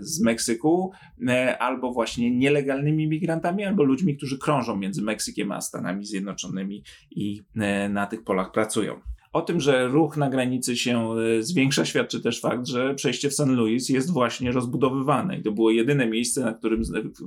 z 0.05 0.21
Meksyku, 0.21 0.91
e, 1.27 1.57
albo 1.57 1.91
właśnie 1.91 2.31
nielegalnymi 2.31 3.07
migrantami, 3.07 3.63
albo 3.63 3.83
ludźmi, 3.83 4.17
którzy 4.17 4.37
krążą 4.37 4.77
między 4.77 5.01
Meksykiem 5.01 5.51
a 5.51 5.61
Stanami 5.61 6.05
Zjednoczonymi 6.05 6.83
i 7.11 7.41
e, 7.55 7.89
na 7.89 8.07
tych 8.07 8.23
polach 8.23 8.51
pracują. 8.51 8.99
O 9.33 9.41
tym, 9.41 9.59
że 9.59 9.87
ruch 9.87 10.17
na 10.17 10.29
granicy 10.29 10.77
się 10.77 11.13
e, 11.17 11.43
zwiększa, 11.43 11.85
świadczy 11.85 12.21
też 12.21 12.41
fakt, 12.41 12.67
że 12.67 12.95
przejście 12.95 13.29
w 13.29 13.33
San 13.33 13.55
Luis 13.55 13.89
jest 13.89 14.13
właśnie 14.13 14.51
rozbudowywane. 14.51 15.37
I 15.37 15.43
to 15.43 15.51
było 15.51 15.71
jedyne 15.71 16.07
miejsce, 16.07 16.41
na 16.41 16.53
którym, 16.53 16.81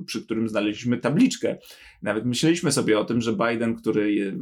przy 0.07 0.25
którym 0.25 0.49
znaleźliśmy 0.49 0.99
tabliczkę. 0.99 1.59
Nawet 2.03 2.25
myśleliśmy 2.25 2.73
sobie 2.73 2.99
o 2.99 3.05
tym, 3.05 3.21
że 3.21 3.33
Biden, 3.33 3.75
który, 3.75 4.37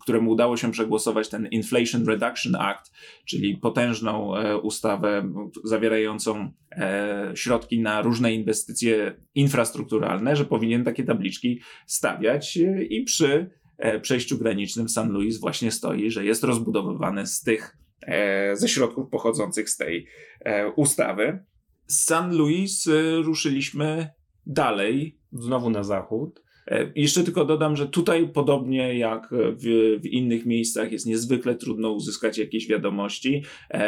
któremu 0.00 0.30
udało 0.30 0.56
się 0.56 0.72
przegłosować 0.72 1.28
ten 1.28 1.46
Inflation 1.46 2.06
Reduction 2.06 2.54
Act, 2.54 2.92
czyli 3.24 3.56
potężną 3.56 4.36
e, 4.36 4.58
ustawę 4.58 5.32
zawierającą 5.64 6.52
e, 6.72 7.32
środki 7.34 7.80
na 7.80 8.02
różne 8.02 8.34
inwestycje 8.34 9.16
infrastrukturalne, 9.34 10.36
że 10.36 10.44
powinien 10.44 10.84
takie 10.84 11.04
tabliczki 11.04 11.60
stawiać 11.86 12.58
i 12.90 13.02
przy 13.02 13.26
E, 13.36 13.65
przejściu 14.02 14.38
granicznym 14.38 14.88
San 14.88 15.10
Luis 15.12 15.40
właśnie 15.40 15.70
stoi, 15.70 16.10
że 16.10 16.24
jest 16.24 16.44
rozbudowywane 16.44 17.26
z 17.26 17.42
tych, 17.42 17.76
e, 18.02 18.56
ze 18.56 18.68
środków 18.68 19.10
pochodzących 19.10 19.70
z 19.70 19.76
tej 19.76 20.06
e, 20.40 20.70
ustawy. 20.70 21.38
Z 21.86 22.04
San 22.04 22.36
Luis 22.36 22.88
ruszyliśmy 23.24 24.10
dalej. 24.46 25.18
Znowu 25.32 25.70
na 25.70 25.82
zachód. 25.82 26.42
Jeszcze 26.94 27.24
tylko 27.24 27.44
dodam, 27.44 27.76
że 27.76 27.88
tutaj, 27.88 28.28
podobnie 28.28 28.98
jak 28.98 29.28
w, 29.32 29.98
w, 30.02 30.06
innych 30.06 30.46
miejscach, 30.46 30.92
jest 30.92 31.06
niezwykle 31.06 31.54
trudno 31.54 31.90
uzyskać 31.90 32.38
jakieś 32.38 32.68
wiadomości. 32.68 33.42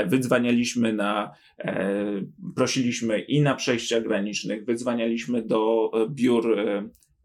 Wydzwanialiśmy 0.06 0.92
na, 0.92 1.30
prosiliśmy 2.54 3.20
i 3.20 3.40
na 3.40 3.54
przejściach 3.54 4.02
granicznych, 4.02 4.64
wydzwanialiśmy 4.64 5.42
do 5.42 5.90
biur 6.10 6.56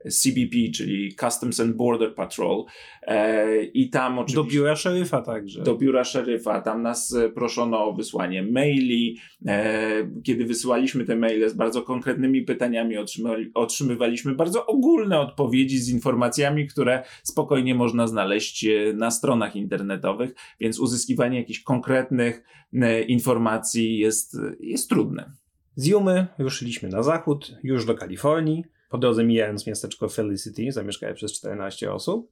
CBP, 0.09 0.71
czyli 0.75 1.15
Customs 1.15 1.59
and 1.59 1.75
Border 1.75 2.15
Patrol. 2.15 2.65
E, 3.01 3.63
I 3.63 3.89
tam 3.89 4.19
oczywiście. 4.19 4.43
Do 4.43 4.49
biura 4.49 4.75
szeryfa 4.75 5.21
także. 5.21 5.63
Do 5.63 5.75
biura 5.75 6.03
szeryfa. 6.03 6.61
Tam 6.61 6.81
nas 6.81 7.13
e, 7.13 7.29
proszono 7.29 7.85
o 7.85 7.93
wysłanie 7.93 8.43
maili. 8.43 9.17
E, 9.47 10.11
kiedy 10.23 10.45
wysyłaliśmy 10.45 11.05
te 11.05 11.15
maile 11.15 11.49
z 11.49 11.53
bardzo 11.53 11.81
konkretnymi 11.81 12.41
pytaniami, 12.41 12.95
otrzymywaliśmy 13.53 14.35
bardzo 14.35 14.65
ogólne 14.65 15.19
odpowiedzi 15.19 15.79
z 15.79 15.89
informacjami, 15.89 16.67
które 16.67 17.03
spokojnie 17.23 17.75
można 17.75 18.07
znaleźć 18.07 18.65
na 18.93 19.11
stronach 19.11 19.55
internetowych, 19.55 20.35
więc 20.59 20.79
uzyskiwanie 20.79 21.37
jakichś 21.37 21.59
konkretnych 21.59 22.43
informacji 23.07 23.97
jest, 23.97 24.37
jest 24.59 24.89
trudne. 24.89 25.31
Z 25.75 25.87
Jumy 25.87 26.27
ruszyliśmy 26.37 26.89
na 26.89 27.03
zachód, 27.03 27.55
już 27.63 27.85
do 27.85 27.95
Kalifornii 27.95 28.63
po 28.93 28.97
drodze 28.97 29.23
mijając 29.23 29.67
miasteczko 29.67 30.09
Felicity, 30.09 30.71
zamieszkałe 30.71 31.13
przez 31.13 31.33
14 31.33 31.93
osób. 31.93 32.31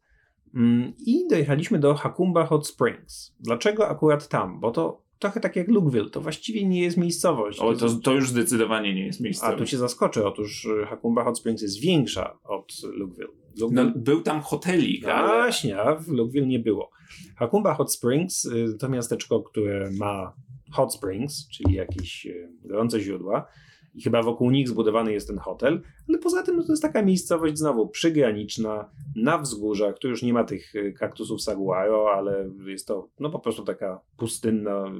Mm, 0.55 0.93
I 1.05 1.27
dojechaliśmy 1.29 1.79
do 1.79 1.93
Hakumba 1.93 2.45
Hot 2.45 2.67
Springs. 2.67 3.35
Dlaczego 3.39 3.89
akurat 3.89 4.27
tam? 4.27 4.59
Bo 4.59 4.71
to 4.71 5.01
trochę 5.19 5.39
tak 5.39 5.55
jak 5.55 5.67
Lukeville, 5.67 6.09
to 6.09 6.21
właściwie 6.21 6.65
nie 6.65 6.81
jest 6.81 6.97
miejscowość. 6.97 7.59
O, 7.59 7.73
to, 7.73 7.89
to 7.89 8.13
już 8.13 8.29
zdecydowanie 8.29 8.95
nie 8.95 9.05
jest 9.05 9.19
miejscowość. 9.19 9.55
A 9.55 9.59
tu 9.59 9.65
cię 9.65 9.77
zaskoczę, 9.77 10.25
otóż 10.25 10.65
y, 10.65 10.85
Hakumba 10.85 11.23
Hot 11.23 11.39
Springs 11.39 11.61
jest 11.61 11.79
większa 11.79 12.37
od 12.43 12.73
Lukeville. 12.83 13.33
Lukeville... 13.59 13.85
No, 13.85 13.91
był 13.95 14.21
tam 14.21 14.41
hotelik, 14.41 15.05
ale... 15.05 15.27
Właśnie, 15.27 15.81
a 15.81 15.95
w 15.95 16.07
Lukeville 16.07 16.47
nie 16.47 16.59
było. 16.59 16.89
Hakumba 17.35 17.73
Hot 17.73 17.93
Springs 17.93 18.45
y, 18.45 18.77
to 18.79 18.89
miasteczko, 18.89 19.41
które 19.41 19.91
ma 19.91 20.33
hot 20.71 20.93
springs, 20.93 21.47
czyli 21.47 21.75
jakieś 21.75 22.25
y, 22.25 22.49
gorące 22.63 22.99
źródła 22.99 23.47
i 23.93 24.01
chyba 24.01 24.23
wokół 24.23 24.51
nich 24.51 24.69
zbudowany 24.69 25.13
jest 25.13 25.27
ten 25.27 25.37
hotel, 25.37 25.81
ale 26.09 26.17
poza 26.17 26.43
tym 26.43 26.55
no 26.55 26.63
to 26.63 26.71
jest 26.71 26.81
taka 26.81 27.01
miejscowość 27.01 27.57
znowu 27.57 27.87
przygraniczna, 27.87 28.89
na 29.15 29.37
wzgórzach, 29.37 29.99
tu 29.99 30.07
już 30.07 30.23
nie 30.23 30.33
ma 30.33 30.43
tych 30.43 30.75
y, 30.75 30.93
kaktusów 30.93 31.41
saguaro, 31.41 32.13
ale 32.15 32.49
jest 32.65 32.87
to 32.87 33.09
no 33.19 33.29
po 33.29 33.39
prostu 33.39 33.63
taka 33.63 34.01
pustynna, 34.17 34.91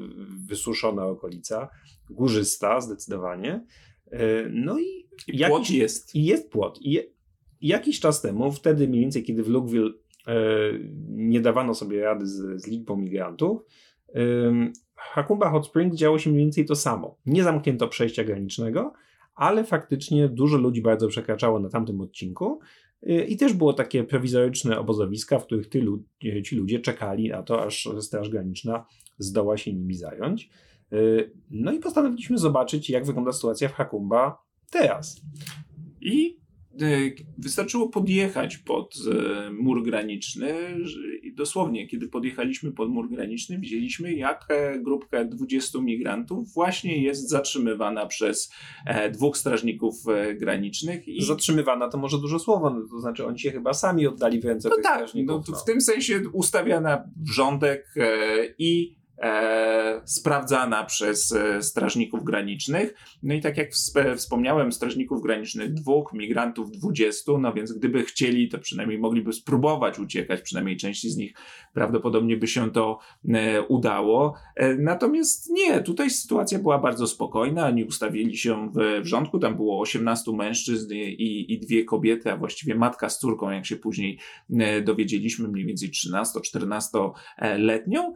wysuszona 0.48 1.06
okolica, 1.06 1.70
górzysta 2.10 2.82
zdecydowanie. 2.82 3.66
Y, 4.14 4.50
no 4.54 4.80
i, 4.80 5.08
I 5.28 5.38
jakiś, 5.38 5.58
płot 5.58 5.70
jest. 5.70 6.16
I 6.16 6.26
jest 6.26 6.50
płot. 6.50 6.82
I 6.82 6.92
je, 6.92 7.04
jakiś 7.62 8.00
czas 8.00 8.22
temu, 8.22 8.52
wtedy 8.52 8.88
mniej 8.88 9.02
więcej, 9.02 9.24
kiedy 9.24 9.44
w 9.44 9.48
Lukeville 9.48 9.94
e, 10.28 10.34
nie 11.10 11.42
dawano 11.42 11.74
sobie 11.74 12.02
rady 12.02 12.28
z, 12.28 12.62
z 12.62 12.68
liczbą 12.68 12.98
migrantów, 12.98 13.62
Hakumba 15.02 15.50
Hot 15.50 15.68
Springs 15.68 15.98
działo 15.98 16.20
się 16.20 16.30
mniej 16.30 16.44
więcej 16.44 16.66
to 16.66 16.76
samo. 16.76 17.18
Nie 17.26 17.44
zamknięto 17.44 17.88
przejścia 17.88 18.24
granicznego, 18.24 18.94
ale 19.36 19.64
faktycznie 19.64 20.30
dużo 20.30 20.58
ludzi 20.58 20.82
bardzo 20.82 21.08
przekraczało 21.08 21.60
na 21.60 21.70
tamtym 21.70 22.02
odcinku. 22.02 22.60
Y, 23.10 23.26
I 23.26 23.38
też 23.38 23.54
było 23.54 23.74
takie 23.74 24.04
prowizoryczne 24.04 24.80
obozowiska, 24.80 25.40
w 25.40 25.46
których 25.46 25.70
tylu, 25.70 26.04
ci 26.46 26.56
ludzie 26.56 26.80
czekali 26.80 27.30
na 27.30 27.44
to, 27.44 27.66
aż 27.66 27.90
Straż 28.00 28.30
Graniczna 28.30 28.86
zdoła 29.18 29.58
się 29.58 29.74
nimi 29.74 29.96
zająć. 29.96 30.50
No 31.52 31.72
i 31.72 31.80
postanowiliśmy 31.80 32.38
zobaczyć, 32.38 32.90
jak 32.90 33.06
wygląda 33.06 33.32
sytuacja 33.32 33.70
w 33.70 33.74
Hakumba 33.74 34.44
teraz. 34.72 35.22
I 36.02 36.42
wystarczyło 37.38 37.90
podjechać 37.90 38.58
pod 38.58 38.96
mur 39.60 39.84
graniczny 39.84 40.54
i 41.32 41.36
dosłownie, 41.36 41.88
kiedy 41.88 42.08
podjechaliśmy 42.08 42.72
pod 42.72 42.90
mur 42.90 43.10
graniczny, 43.10 43.60
widzieliśmy, 43.60 44.14
jak 44.14 44.46
e, 44.50 44.80
grupka 44.80 45.26
20 45.26 45.82
migrantów 45.82 46.54
właśnie 46.54 47.04
jest 47.04 47.30
zatrzymywana 47.30 48.06
przez 48.06 48.54
dwóch 49.12 49.38
strażników 49.38 49.96
granicznych. 50.36 51.08
I... 51.08 51.24
Zatrzymywana 51.24 51.90
to 51.90 51.98
może 51.98 52.18
dużo 52.18 52.40
słowo, 52.40 52.70
no, 52.70 52.88
to 52.92 53.00
znaczy 53.00 53.26
oni 53.26 53.40
się 53.40 53.52
chyba 53.52 53.74
sami 53.74 54.08
oddali 54.08 54.42
w 54.42 54.46
ręce 54.46 54.70
no 54.70 54.76
tych 54.76 54.84
tak, 54.84 54.96
strażników. 54.96 55.48
No, 55.50 55.56
w 55.56 55.64
tym 55.64 55.82
sensie 55.82 56.22
ustawiana 56.34 57.04
wrzątek 57.18 57.96
i 58.58 59.01
e, 59.24 60.02
sprawdzana 60.06 60.84
przez 60.84 61.32
e, 61.32 61.64
strażników 61.64 62.24
granicznych. 62.24 62.94
No 63.24 63.34
i 63.34 63.42
tak 63.42 63.58
jak 63.58 63.70
wspomniałem, 64.18 64.72
strażników 64.72 65.24
granicznych 65.24 65.74
dwóch, 65.74 66.14
migrantów 66.14 66.72
dwudziestu, 66.72 67.38
no 67.38 67.54
więc 67.54 67.72
gdyby 67.72 68.04
chcieli, 68.04 68.50
to 68.50 68.60
przynajmniej 68.60 69.00
mogliby 69.00 69.34
spróbować 69.34 70.00
uciekać, 70.00 70.42
przynajmniej 70.42 70.78
części 70.78 71.10
z 71.10 71.18
nich 71.18 71.34
prawdopodobnie 71.74 72.38
by 72.38 72.48
się 72.48 72.72
to 72.72 73.00
e, 73.30 73.62
udało. 73.62 74.34
E, 74.56 74.76
natomiast 74.76 75.50
nie, 75.50 75.82
tutaj 75.82 76.10
sytuacja 76.10 76.60
była 76.60 76.80
bardzo 76.80 77.08
spokojna, 77.08 77.68
oni 77.68 77.84
ustawili 77.84 78.38
się 78.38 78.72
w 78.76 79.02
wrzątku, 79.04 79.40
tam 79.40 79.56
było 79.56 79.80
18 79.80 80.32
mężczyzn 80.32 80.94
i, 80.94 81.54
i 81.54 81.60
dwie 81.60 81.86
kobiety, 81.86 82.32
a 82.32 82.38
właściwie 82.38 82.76
matka 82.76 83.10
z 83.10 83.20
córką, 83.20 83.50
jak 83.50 83.66
się 83.66 83.76
później 83.76 84.20
e, 84.60 84.82
dowiedzieliśmy, 84.82 85.48
mniej 85.48 85.66
więcej 85.66 85.90
13-14 85.90 87.12
letnią 87.58 88.14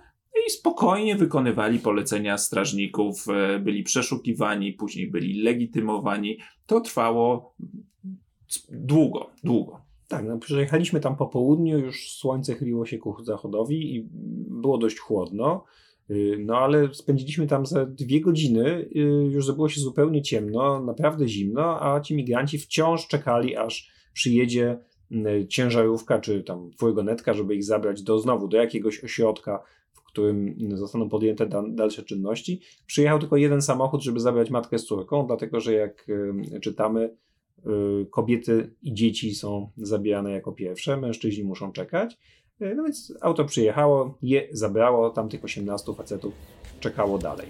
i 0.47 0.51
spokojnie 0.51 1.15
wykonywali 1.15 1.79
polecenia 1.79 2.38
strażników, 2.38 3.25
e, 3.29 3.60
byli 3.60 3.84
przeszukiwani, 3.84 4.73
później 4.73 5.08
byli 5.08 5.43
legitymowani. 5.43 6.38
To 6.65 6.81
trwało 6.81 7.55
długo, 8.69 9.29
długo. 9.43 9.81
Tak, 10.08 10.25
no 10.25 10.38
przyjechaliśmy 10.38 10.99
tam 10.99 11.15
po 11.15 11.27
południu, 11.27 11.79
już 11.79 12.12
słońce 12.12 12.55
chyliło 12.55 12.86
się 12.86 12.97
ku 12.97 13.23
zachodowi 13.23 13.95
i 13.95 14.08
było 14.49 14.77
dość 14.77 14.99
chłodno. 14.99 15.63
Y, 16.10 16.38
no 16.39 16.58
ale 16.58 16.93
spędziliśmy 16.93 17.47
tam 17.47 17.65
za 17.65 17.86
dwie 17.86 18.21
godziny, 18.21 18.89
y, 18.95 18.99
już 19.31 19.45
zrobiło 19.45 19.69
się 19.69 19.81
zupełnie 19.81 20.21
ciemno, 20.21 20.84
naprawdę 20.84 21.27
zimno, 21.27 21.81
a 21.81 22.01
ci 22.01 22.15
migranci 22.15 22.58
wciąż 22.58 23.08
czekali, 23.08 23.55
aż 23.55 23.91
przyjedzie 24.13 24.79
y, 25.12 25.47
ciężarówka 25.47 26.19
czy 26.19 26.43
tam 26.43 26.71
furgonetka, 26.77 27.34
żeby 27.34 27.55
ich 27.55 27.63
zabrać 27.63 28.03
do 28.03 28.19
znowu 28.19 28.47
do 28.47 28.58
jakiegoś 28.58 29.03
ośrodka 29.03 29.63
którym 30.15 30.78
zostaną 30.78 31.10
podjęte 31.10 31.49
dalsze 31.69 32.04
czynności. 32.04 32.62
Przyjechał 32.86 33.19
tylko 33.19 33.38
jeden 33.38 33.62
samochód, 33.62 34.04
żeby 34.04 34.19
zabrać 34.19 34.49
matkę 34.49 34.80
z 34.80 34.86
córką, 34.86 35.28
dlatego 35.28 35.60
że 35.60 35.73
jak 35.73 36.08
czytamy, 36.62 37.10
y, 37.65 38.06
kobiety 38.06 38.73
i 38.82 38.93
dzieci 38.93 39.36
są 39.36 39.69
zabierane 39.78 40.32
jako 40.32 40.51
pierwsze, 40.51 40.97
mężczyźni 40.97 41.43
muszą 41.43 41.71
czekać. 41.71 42.17
Y, 42.62 42.75
no 42.75 42.84
więc 42.84 43.13
auto 43.21 43.45
przyjechało, 43.45 44.17
je 44.21 44.47
zabrało, 44.51 45.10
tam 45.10 45.30
tych 45.30 45.43
18 45.43 45.93
facetów 45.93 46.34
czekało 46.80 47.17
dalej. 47.17 47.47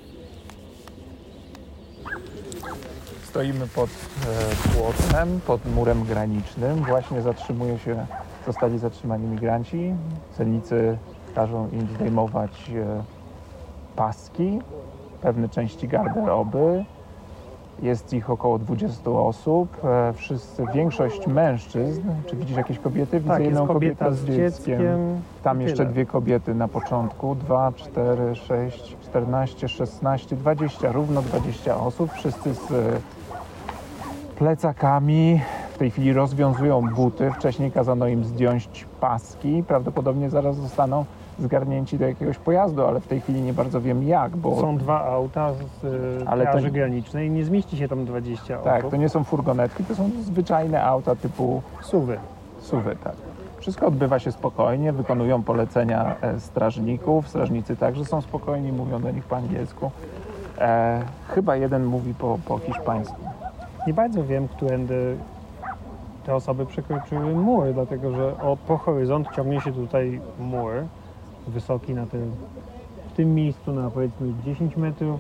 Stoimy 3.23 3.67
pod 3.75 3.89
e, 3.89 4.73
płotem, 4.73 5.39
pod 5.47 5.65
murem 5.65 6.03
granicznym. 6.03 6.75
Właśnie 6.83 7.21
zatrzymuje 7.21 7.79
się, 7.79 8.05
zostali 8.45 8.79
zatrzymani 8.79 9.27
migranci. 9.27 9.95
Celnicy 10.37 10.97
każą 11.35 11.69
im 11.69 11.87
zdejmować 11.95 12.71
e, 12.75 13.03
paski, 13.95 14.59
pewne 15.21 15.49
części 15.49 15.87
garderoby. 15.87 16.85
Jest 17.81 18.13
ich 18.13 18.29
około 18.29 18.59
20 18.59 19.11
osób. 19.11 19.85
E, 19.85 20.13
wszyscy, 20.13 20.63
większość 20.73 21.27
mężczyzn. 21.27 22.01
Czy 22.25 22.35
widzisz 22.35 22.57
jakieś 22.57 22.79
kobiety? 22.79 23.19
Widzę 23.19 23.33
tak, 23.33 23.43
jedną 23.43 23.67
kobietę 23.67 24.13
z 24.13 24.25
dzieckiem. 24.25 24.39
dzieckiem. 24.39 25.21
Tam 25.43 25.61
jeszcze 25.61 25.77
tyle. 25.77 25.89
dwie 25.89 26.05
kobiety 26.05 26.55
na 26.55 26.67
początku. 26.67 27.35
2, 27.35 27.71
4, 27.75 28.35
6, 28.35 28.97
14, 29.01 29.67
16, 29.67 30.35
20, 30.35 30.91
równo 30.91 31.21
20 31.21 31.77
osób. 31.77 32.13
Wszyscy 32.13 32.53
z 32.53 32.71
e, 32.71 32.73
plecakami. 34.37 35.41
W 35.73 35.77
tej 35.77 35.91
chwili 35.91 36.13
rozwiązują 36.13 36.81
buty. 36.95 37.31
Wcześniej 37.31 37.71
kazano 37.71 38.07
im 38.07 38.23
zdjąć 38.23 38.85
paski. 38.99 39.63
Prawdopodobnie 39.67 40.29
zaraz 40.29 40.55
zostaną 40.55 41.05
zgarnięci 41.39 41.97
do 41.97 42.07
jakiegoś 42.07 42.37
pojazdu, 42.37 42.85
ale 42.85 42.99
w 42.99 43.07
tej 43.07 43.21
chwili 43.21 43.41
nie 43.41 43.53
bardzo 43.53 43.81
wiem 43.81 44.03
jak, 44.03 44.37
bo... 44.37 44.61
Są 44.61 44.77
dwa 44.77 45.05
auta 45.05 45.53
z 45.53 46.23
ale 46.27 46.47
to... 46.47 46.71
granicznej 46.71 47.27
i 47.27 47.31
nie 47.31 47.45
zmieści 47.45 47.77
się 47.77 47.87
tam 47.87 48.05
20 48.05 48.57
Tak, 48.57 48.79
osób. 48.79 48.91
to 48.91 48.97
nie 48.97 49.09
są 49.09 49.23
furgonetki, 49.23 49.83
to 49.83 49.95
są 49.95 50.09
zwyczajne 50.21 50.83
auta 50.83 51.15
typu... 51.15 51.61
Suwy. 51.81 52.17
Suwy, 52.59 52.95
tak. 53.03 53.13
Wszystko 53.57 53.87
odbywa 53.87 54.19
się 54.19 54.31
spokojnie, 54.31 54.93
wykonują 54.93 55.43
polecenia 55.43 56.15
e, 56.21 56.39
strażników, 56.39 57.29
strażnicy 57.29 57.75
także 57.75 58.05
są 58.05 58.21
spokojni, 58.21 58.71
mówią 58.71 59.01
do 59.01 59.11
nich 59.11 59.23
po 59.23 59.35
angielsku. 59.35 59.91
E, 60.57 61.01
chyba 61.27 61.55
jeden 61.55 61.85
mówi 61.85 62.13
po, 62.13 62.39
po 62.47 62.57
hiszpańsku. 62.57 63.15
Nie 63.87 63.93
bardzo 63.93 64.23
wiem, 64.23 64.47
którędy 64.47 65.17
te 66.25 66.35
osoby 66.35 66.65
przekroczyły 66.65 67.35
mur, 67.35 67.73
dlatego 67.73 68.11
że 68.11 68.37
o, 68.41 68.57
po 68.67 68.77
horyzont 68.77 69.27
ciągnie 69.35 69.61
się 69.61 69.73
tutaj 69.73 70.21
mur 70.39 70.73
wysoki 71.47 71.93
na 71.93 72.05
tym, 72.05 72.31
w 73.09 73.15
tym 73.15 73.35
miejscu 73.35 73.73
na 73.73 73.89
powiedzmy 73.89 74.33
10 74.45 74.77
metrów, 74.77 75.19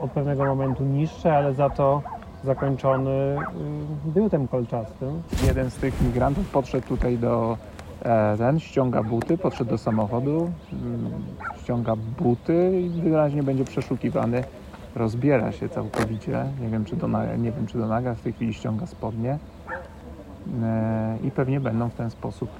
od 0.00 0.10
pewnego 0.10 0.44
momentu 0.44 0.84
niższy, 0.84 1.32
ale 1.32 1.54
za 1.54 1.70
to 1.70 2.02
zakończony 2.44 3.10
y, 3.10 4.10
drutem 4.14 4.48
kolczastym. 4.48 5.22
Jeden 5.46 5.70
z 5.70 5.74
tych 5.74 6.02
migrantów 6.02 6.50
podszedł 6.50 6.86
tutaj 6.86 7.18
do 7.18 7.58
e, 8.02 8.36
ten, 8.38 8.60
ściąga 8.60 9.02
buty, 9.02 9.38
podszedł 9.38 9.70
do 9.70 9.78
samochodu, 9.78 10.50
mm, 10.72 11.10
ściąga 11.62 11.96
buty 11.96 12.80
i 12.80 13.00
wyraźnie 13.00 13.42
będzie 13.42 13.64
przeszukiwany. 13.64 14.44
Rozbiera 14.94 15.52
się 15.52 15.68
całkowicie, 15.68 16.44
nie 16.60 16.68
wiem 16.68 16.84
czy 16.84 16.96
do, 16.96 17.08
nie 17.38 17.52
wiem, 17.52 17.66
czy 17.66 17.78
do 17.78 17.86
naga, 17.86 18.14
w 18.14 18.20
tej 18.20 18.32
chwili 18.32 18.54
ściąga 18.54 18.86
spodnie 18.86 19.38
e, 20.62 21.18
i 21.24 21.30
pewnie 21.30 21.60
będą 21.60 21.88
w 21.88 21.94
ten 21.94 22.10
sposób 22.10 22.50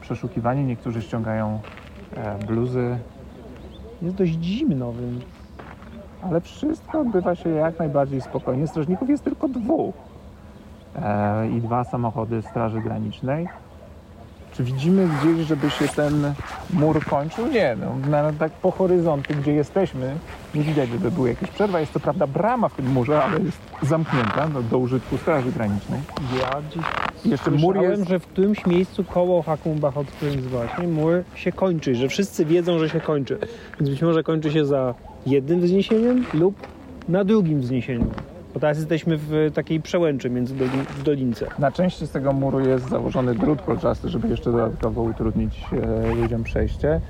przeszukiwani. 0.00 0.64
Niektórzy 0.64 1.02
ściągają 1.02 1.60
bluzy. 2.46 2.98
Jest 4.02 4.16
dość 4.16 4.32
zimno, 4.32 4.92
więc... 4.92 5.24
Ale 6.22 6.40
wszystko 6.40 7.00
odbywa 7.00 7.34
się 7.34 7.50
jak 7.50 7.78
najbardziej 7.78 8.20
spokojnie. 8.20 8.66
Strażników 8.66 9.08
jest 9.08 9.24
tylko 9.24 9.48
dwóch 9.48 9.94
e, 10.96 11.48
i 11.48 11.60
dwa 11.60 11.84
samochody 11.84 12.42
Straży 12.42 12.80
Granicznej. 12.80 13.48
Czy 14.58 14.64
widzimy 14.64 15.08
gdzieś, 15.08 15.46
żeby 15.46 15.70
się 15.70 15.88
ten 15.88 16.34
mur 16.72 17.04
kończył? 17.04 17.46
Nie, 17.46 17.76
no, 17.80 18.10
na, 18.10 18.32
tak 18.32 18.52
po 18.52 18.70
horyzontu, 18.70 19.34
gdzie 19.42 19.52
jesteśmy, 19.52 20.14
nie 20.54 20.62
widać, 20.62 20.88
żeby 20.88 21.10
była 21.10 21.28
jakieś 21.28 21.50
przerwa. 21.50 21.80
Jest 21.80 21.92
to 21.92 22.00
prawda 22.00 22.26
brama 22.26 22.68
w 22.68 22.74
tym 22.74 22.92
murze, 22.92 23.22
ale 23.22 23.40
jest 23.40 23.58
zamknięta 23.82 24.48
do, 24.48 24.62
do 24.62 24.78
użytku 24.78 25.18
Straży 25.18 25.52
Granicznej. 25.52 26.00
Ja 26.40 26.62
gdzieś 26.70 26.84
jeszcze 27.24 27.50
mur 27.50 27.76
jest... 27.82 28.08
że 28.08 28.20
w 28.20 28.26
którymś 28.26 28.66
miejscu 28.66 29.04
koło 29.04 29.42
Hakumba 29.42 29.90
Hot 29.90 30.06
Springs 30.08 30.46
właśnie 30.46 30.88
mur 30.88 31.22
się 31.34 31.52
kończy, 31.52 31.94
że 31.94 32.08
wszyscy 32.08 32.44
wiedzą, 32.44 32.78
że 32.78 32.88
się 32.88 33.00
kończy. 33.00 33.38
Więc 33.80 33.90
być 33.90 34.02
może 34.02 34.22
kończy 34.22 34.52
się 34.52 34.64
za 34.66 34.94
jednym 35.26 35.60
wzniesieniem 35.60 36.24
lub 36.34 36.54
na 37.08 37.24
drugim 37.24 37.60
wzniesieniu. 37.60 38.10
Bo 38.58 38.60
teraz 38.60 38.78
jesteśmy 38.78 39.16
w 39.16 39.50
takiej 39.54 39.80
przełęczy 39.80 40.30
między 40.30 40.54
w 40.98 41.02
dolince. 41.02 41.46
Na 41.58 41.72
części 41.72 42.06
z 42.06 42.10
tego 42.10 42.32
muru 42.32 42.60
jest 42.60 42.88
założony 42.88 43.34
drut 43.34 43.62
kolczasty, 43.62 44.08
żeby 44.08 44.28
jeszcze 44.28 44.52
dodatkowo 44.52 45.02
utrudnić 45.02 45.64
e, 45.72 46.14
ludziom 46.14 46.44
przejście. 46.44 47.00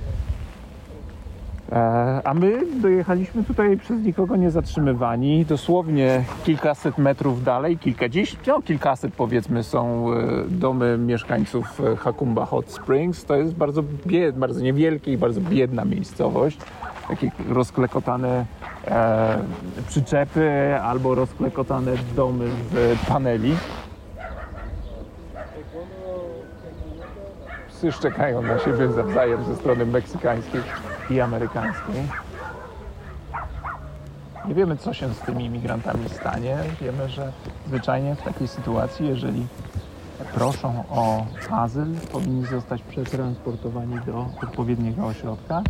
E, 1.72 2.20
a 2.24 2.35
my 2.35 2.66
dojechaliśmy 2.81 3.44
tutaj 3.44 3.76
przez 3.76 4.02
nikogo 4.02 4.37
nie 4.37 4.50
zatrzymywani. 4.50 5.44
Dosłownie 5.44 6.24
kilkaset 6.44 6.98
metrów 6.98 7.44
dalej, 7.44 7.78
kilkadziesiąt, 7.78 8.46
no 8.46 8.62
kilkaset 8.62 9.14
powiedzmy 9.14 9.62
są 9.62 10.12
e, 10.12 10.16
domy 10.48 10.98
mieszkańców 10.98 11.81
e, 11.81 11.96
Hakumba 11.96 12.46
Hot 12.46 12.70
Springs. 12.70 13.24
To 13.24 13.37
jest 13.37 13.54
bardzo, 13.54 13.83
bied, 14.07 14.38
bardzo 14.38 14.61
niewielkie 14.61 15.12
i 15.12 15.18
bardzo 15.18 15.40
biedna 15.40 15.85
miejscowość. 15.85 16.59
Takie 17.09 17.31
rozklekotane 17.48 18.46
e, 18.87 19.38
przyczepy 19.88 20.76
albo 20.83 21.14
rozklekotane 21.14 21.92
domy 22.16 22.48
z 22.72 22.98
paneli. 23.09 23.54
Psy 27.68 27.92
szczekają 27.92 28.42
na 28.42 28.59
siebie 28.59 28.88
nawzajem 28.96 29.44
ze 29.44 29.57
strony 29.57 29.87
meksykańskiej 29.87 30.61
i 31.11 31.21
amerykańskiej. 31.21 32.09
Nie 34.49 34.55
wiemy, 34.55 34.77
co 34.77 34.94
się 34.94 35.09
z 35.09 35.18
tymi 35.18 35.44
imigrantami 35.44 36.09
stanie. 36.09 36.57
Wiemy, 36.81 37.09
że 37.09 37.33
zwyczajnie 37.66 38.14
w 38.14 38.23
takiej 38.23 38.49
sytuacji, 38.49 39.09
jeżeli 39.09 39.47
proszą 40.35 40.85
o 40.90 41.27
azyl, 41.51 41.94
powinni 42.12 42.47
zostać 42.47 42.83
przetransportowani 42.83 44.01
do 44.07 44.27
odpowiedniego 44.42 45.07
ośrodka. 45.07 45.62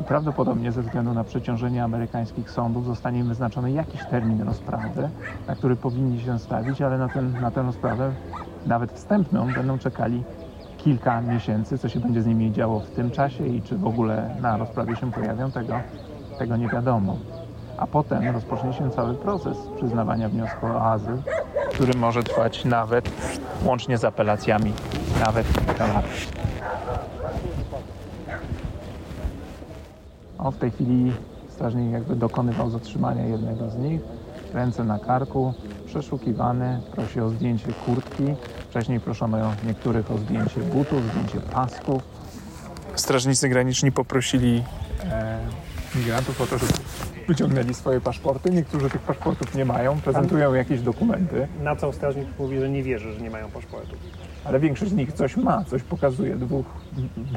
I 0.00 0.02
prawdopodobnie 0.02 0.72
ze 0.72 0.82
względu 0.82 1.14
na 1.14 1.24
przeciążenie 1.24 1.84
amerykańskich 1.84 2.50
sądów 2.50 2.86
zostanie 2.86 3.18
im 3.18 3.28
wyznaczony 3.28 3.72
jakiś 3.72 4.00
termin 4.10 4.42
rozprawy, 4.42 5.08
na 5.46 5.54
który 5.54 5.76
powinni 5.76 6.20
się 6.20 6.38
stawić, 6.38 6.82
ale 6.82 6.98
na, 6.98 7.08
ten, 7.08 7.40
na 7.40 7.50
tę 7.50 7.62
rozprawę, 7.62 8.12
nawet 8.66 8.92
wstępną, 8.92 9.52
będą 9.52 9.78
czekali 9.78 10.22
kilka 10.84 11.20
miesięcy. 11.20 11.78
Co 11.78 11.88
się 11.88 12.00
będzie 12.00 12.22
z 12.22 12.26
nimi 12.26 12.52
działo 12.52 12.80
w 12.80 12.90
tym 12.90 13.10
czasie 13.10 13.46
i 13.46 13.62
czy 13.62 13.76
w 13.76 13.86
ogóle 13.86 14.36
na 14.40 14.56
rozprawie 14.56 14.96
się 14.96 15.12
pojawią, 15.12 15.50
tego, 15.50 15.80
tego 16.38 16.56
nie 16.56 16.68
wiadomo. 16.68 17.16
A 17.76 17.86
potem 17.86 18.34
rozpocznie 18.34 18.72
się 18.72 18.90
cały 18.90 19.14
proces 19.14 19.56
przyznawania 19.76 20.28
wniosku 20.28 20.66
o 20.66 20.82
azyl, 20.82 21.16
który 21.72 21.98
może 21.98 22.22
trwać 22.22 22.64
nawet, 22.64 23.10
łącznie 23.64 23.98
z 23.98 24.04
apelacjami, 24.04 24.72
nawet 25.26 25.46
kilka 25.52 25.86
lat. 25.86 26.04
O, 30.38 30.50
w 30.50 30.56
tej 30.56 30.70
chwili 30.70 31.12
strażnik 31.48 31.92
jakby 31.92 32.16
dokonywał 32.16 32.70
zatrzymania 32.70 33.24
jednego 33.26 33.70
z 33.70 33.76
nich. 33.76 34.00
Ręce 34.54 34.84
na 34.84 34.98
karku, 34.98 35.54
przeszukiwany, 35.94 36.80
prosi 36.94 37.20
o 37.20 37.28
zdjęcie 37.30 37.72
kurtki. 37.86 38.22
Wcześniej 38.70 39.00
proszono 39.00 39.52
niektórych 39.66 40.10
o 40.10 40.18
zdjęcie 40.18 40.60
butów, 40.60 41.02
zdjęcie 41.10 41.40
pasków. 41.50 42.02
Strażnicy 42.94 43.48
graniczni 43.48 43.92
poprosili 43.92 44.64
e, 45.04 45.38
migrantów 45.94 46.40
o 46.40 46.46
to, 46.46 46.58
żeby 46.58 46.72
wyciągnęli 47.28 47.74
swoje 47.74 48.00
paszporty. 48.00 48.50
Niektórzy 48.50 48.90
tych 48.90 49.00
paszportów 49.00 49.54
nie 49.54 49.64
mają, 49.64 50.00
prezentują 50.00 50.54
jakieś 50.54 50.80
dokumenty, 50.80 51.48
Na 51.62 51.76
co 51.76 51.92
strażnik 51.92 52.28
mówi, 52.38 52.58
że 52.60 52.70
nie 52.70 52.82
wierzy, 52.82 53.12
że 53.12 53.20
nie 53.20 53.30
mają 53.30 53.50
paszportu. 53.50 53.96
ale 54.44 54.60
większość 54.60 54.90
z 54.90 54.94
nich 54.94 55.12
coś 55.12 55.36
ma, 55.36 55.64
coś 55.64 55.82
pokazuje. 55.82 56.36
Dwóch 56.36 56.66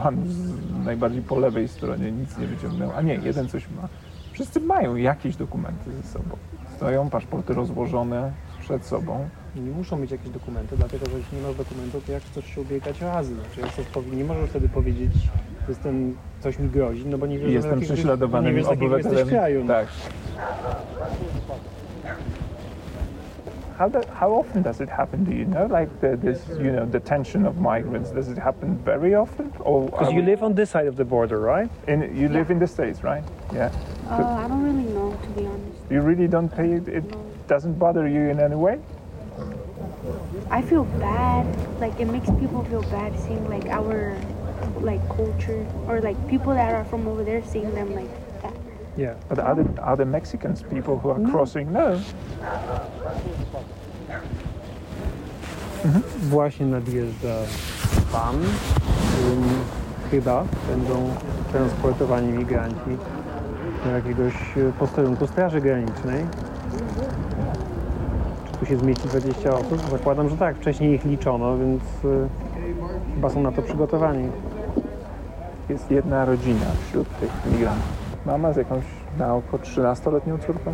panów 0.04 0.34
z 0.34 0.52
najbardziej 0.86 1.22
po 1.22 1.40
lewej 1.40 1.68
stronie 1.68 2.12
nic 2.12 2.38
nie 2.38 2.48
wyciągnęło. 2.48 2.96
A 2.96 3.02
nie, 3.02 3.14
jeden 3.16 3.50
coś 3.50 3.70
ma. 3.70 3.88
Wszyscy 4.34 4.60
mają 4.60 4.96
jakieś 4.96 5.36
dokumenty 5.36 5.92
ze 5.92 6.04
sobą. 6.04 6.38
Stoją 6.76 7.10
paszporty 7.10 7.54
rozłożone 7.54 8.32
przed 8.68 8.86
sobą. 8.86 9.30
Nie 9.56 9.72
muszą 9.72 9.98
mieć 9.98 10.12
jakieś 10.12 10.30
dokumenty, 10.30 10.78
dlatego 10.78 11.06
że 11.06 11.18
jeśli 11.18 11.38
nie 11.38 11.44
masz 11.48 11.56
dokumentu, 11.56 12.02
to 12.06 12.12
jak 12.12 12.24
chcesz 12.24 12.46
się 12.46 12.62
ubiegać 12.62 13.04
o 13.04 13.12
azyl? 13.14 13.38
Czy 13.56 13.62
jak 13.62 13.70
chcesz 13.70 13.86
powie- 13.88 14.12
nie 14.18 14.24
możesz 14.24 14.50
wtedy 14.50 14.70
powiedzieć, 14.70 15.12
jestem, 15.70 16.16
coś 16.40 16.60
mi 16.60 16.70
grozi, 16.70 17.06
no 17.06 17.18
bo 17.18 17.26
nie 17.28 17.40
wiesz, 17.40 17.52
Jestem 17.52 17.72
jakiego- 17.74 17.94
prześladowanym 17.94 18.52
nie 18.56 18.58
wiesz, 18.62 18.68
obywatelem. 18.68 19.28
kraju. 19.28 19.64
no. 19.66 19.74
Tak. 19.74 19.88
How, 23.78 23.90
do, 23.90 24.02
how 24.20 24.40
often 24.40 24.64
does 24.64 24.82
it 24.82 24.90
happen? 24.90 25.24
Do 25.24 25.32
you 25.32 25.46
know, 25.46 25.68
like 25.80 25.90
the, 26.02 26.18
this, 26.18 26.40
you 26.64 26.72
know, 26.72 26.86
detention 26.86 27.46
of 27.46 27.56
migrants? 27.58 28.12
Does 28.12 28.28
it 28.28 28.38
happen 28.38 28.76
very 28.86 29.14
often, 29.16 29.50
Because 29.86 30.12
you 30.14 30.22
live 30.24 30.44
on 30.44 30.56
this 30.56 30.70
side 30.72 30.88
of 30.88 30.96
the 30.96 31.06
border, 31.06 31.40
right? 31.40 31.70
in, 31.88 32.02
you 32.18 32.28
live 32.28 32.50
in 32.52 32.60
the 32.60 32.68
states, 32.68 33.04
right? 33.04 33.24
Yeah. 33.54 33.70
Uh, 34.10 34.44
I 34.46 34.48
don't 34.48 34.64
really 34.64 34.90
know, 34.94 35.12
to 35.24 35.30
be 35.40 35.46
honest. 35.46 35.92
You 35.92 36.02
really 36.02 36.28
don't 36.28 36.50
pay 36.50 36.72
it. 36.78 36.88
It 36.88 37.04
doesn't 37.48 37.80
bother 37.80 38.08
you 38.08 38.30
in 38.30 38.40
any 38.40 38.56
way. 38.56 38.80
I 40.50 40.62
feel 40.62 40.84
bad. 41.00 41.46
Like 41.80 42.00
it 42.00 42.06
makes 42.06 42.30
people 42.40 42.64
feel 42.66 42.84
bad 42.84 43.18
seeing 43.20 43.50
like 43.50 43.66
our 43.68 44.18
like 44.82 45.02
culture 45.10 45.66
or 45.88 46.02
like 46.02 46.18
people 46.28 46.54
that 46.54 46.74
are 46.74 46.86
from 46.86 47.08
over 47.08 47.24
there 47.24 47.44
seeing 47.44 47.74
them 47.74 47.94
like 47.96 48.10
that. 48.42 48.54
Yeah. 48.96 49.16
But 49.30 49.40
are 49.40 49.56
the, 49.56 49.82
are 49.82 49.96
the 49.96 50.06
Mexicans 50.06 50.62
people 50.64 50.98
who 50.98 51.10
are 51.10 51.20
mm-hmm. 51.20 51.32
crossing? 51.32 51.72
No. 51.72 52.00
Właśnie 56.22 56.66
nadjeżdża 56.66 57.36
pan, 58.12 58.36
którym 59.12 59.44
chyba 60.12 60.44
będą 60.70 61.10
transportowani 61.52 62.32
migranci 62.34 62.98
do 63.86 63.92
jakiegoś 63.92 64.34
posterunku 64.80 65.28
Straży 65.28 65.62
Granicznej. 65.62 66.26
Tu 68.60 68.66
się 68.66 68.78
zmieści 68.78 69.08
20 69.08 69.54
osób? 69.54 69.90
Zakładam, 69.92 70.30
że 70.30 70.38
tak. 70.38 70.56
Wcześniej 70.56 70.94
ich 70.94 71.06
liczono, 71.06 71.58
więc 71.58 71.84
e, 71.84 72.28
chyba 73.16 73.30
są 73.30 73.42
na 73.42 73.52
to 73.52 73.62
przygotowani. 73.62 74.30
Jest 75.70 75.92
jedna 75.92 76.26
rodzina 76.26 76.66
wśród 76.88 77.08
tych 77.20 77.32
migrantów. 77.52 77.84
Mama 78.26 78.54
z 78.54 78.58
jakąś 78.58 78.84
na 79.20 79.36
oko 79.36 79.58
13-letnią 79.58 80.40
córką. 80.46 80.74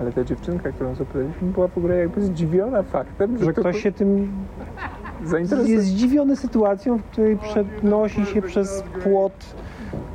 Ale 0.00 0.12
ta 0.12 0.24
dziewczynka, 0.24 0.72
którą 0.72 0.94
zapytaliśmy, 0.94 1.48
była 1.48 1.68
w 1.68 1.78
ogóle 1.78 1.96
jakby 1.96 2.22
zdziwiona 2.22 2.82
faktem, 2.82 3.38
że, 3.38 3.44
Że 3.44 3.52
to 3.52 3.60
ktoś 3.60 3.82
się 3.82 3.92
tym 3.92 4.32
zainteresował. 5.24 5.72
jest 5.72 5.86
zdziwiony 5.86 6.36
sytuacją, 6.36 6.98
w 6.98 7.02
której 7.02 7.36
przenosi 7.36 8.26
się 8.26 8.42
przez 8.42 8.84
płot 9.02 9.32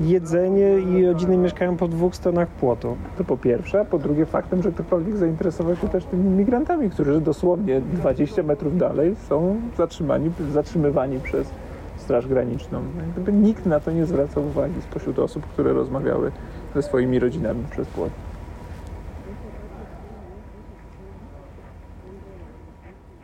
jedzenie 0.01 0.79
i 0.79 1.05
rodziny 1.05 1.37
mieszkają 1.37 1.77
po 1.77 1.87
dwóch 1.87 2.15
stronach 2.15 2.47
płotu. 2.47 2.97
To 3.17 3.23
po 3.23 3.37
pierwsze, 3.37 3.79
a 3.79 3.85
po 3.85 3.99
drugie 3.99 4.25
faktem, 4.25 4.63
że 4.63 4.71
ktokolwiek 4.71 5.17
zainteresował 5.17 5.75
się 5.75 5.89
też 5.89 6.05
tymi 6.05 6.23
migrantami, 6.23 6.89
którzy 6.89 7.21
dosłownie 7.21 7.81
20 7.81 8.43
metrów 8.43 8.77
dalej 8.77 9.15
są 9.29 9.61
zatrzymani, 9.77 10.31
zatrzymywani 10.53 11.19
przez 11.19 11.51
Straż 11.97 12.27
Graniczną. 12.27 12.81
Gdyby 13.13 13.33
nikt 13.33 13.65
na 13.65 13.79
to 13.79 13.91
nie 13.91 14.05
zwracał 14.05 14.47
uwagi 14.47 14.81
spośród 14.81 15.19
osób, 15.19 15.45
które 15.45 15.73
rozmawiały 15.73 16.31
ze 16.75 16.81
swoimi 16.81 17.19
rodzinami 17.19 17.63
przez 17.71 17.87
płot. 17.87 18.09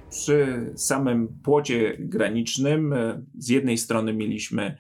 Przy 0.09 0.71
samym 0.75 1.27
płocie 1.43 1.97
granicznym 1.99 2.93
e, 2.93 3.21
z 3.37 3.49
jednej 3.49 3.77
strony 3.77 4.13
mieliśmy 4.13 4.77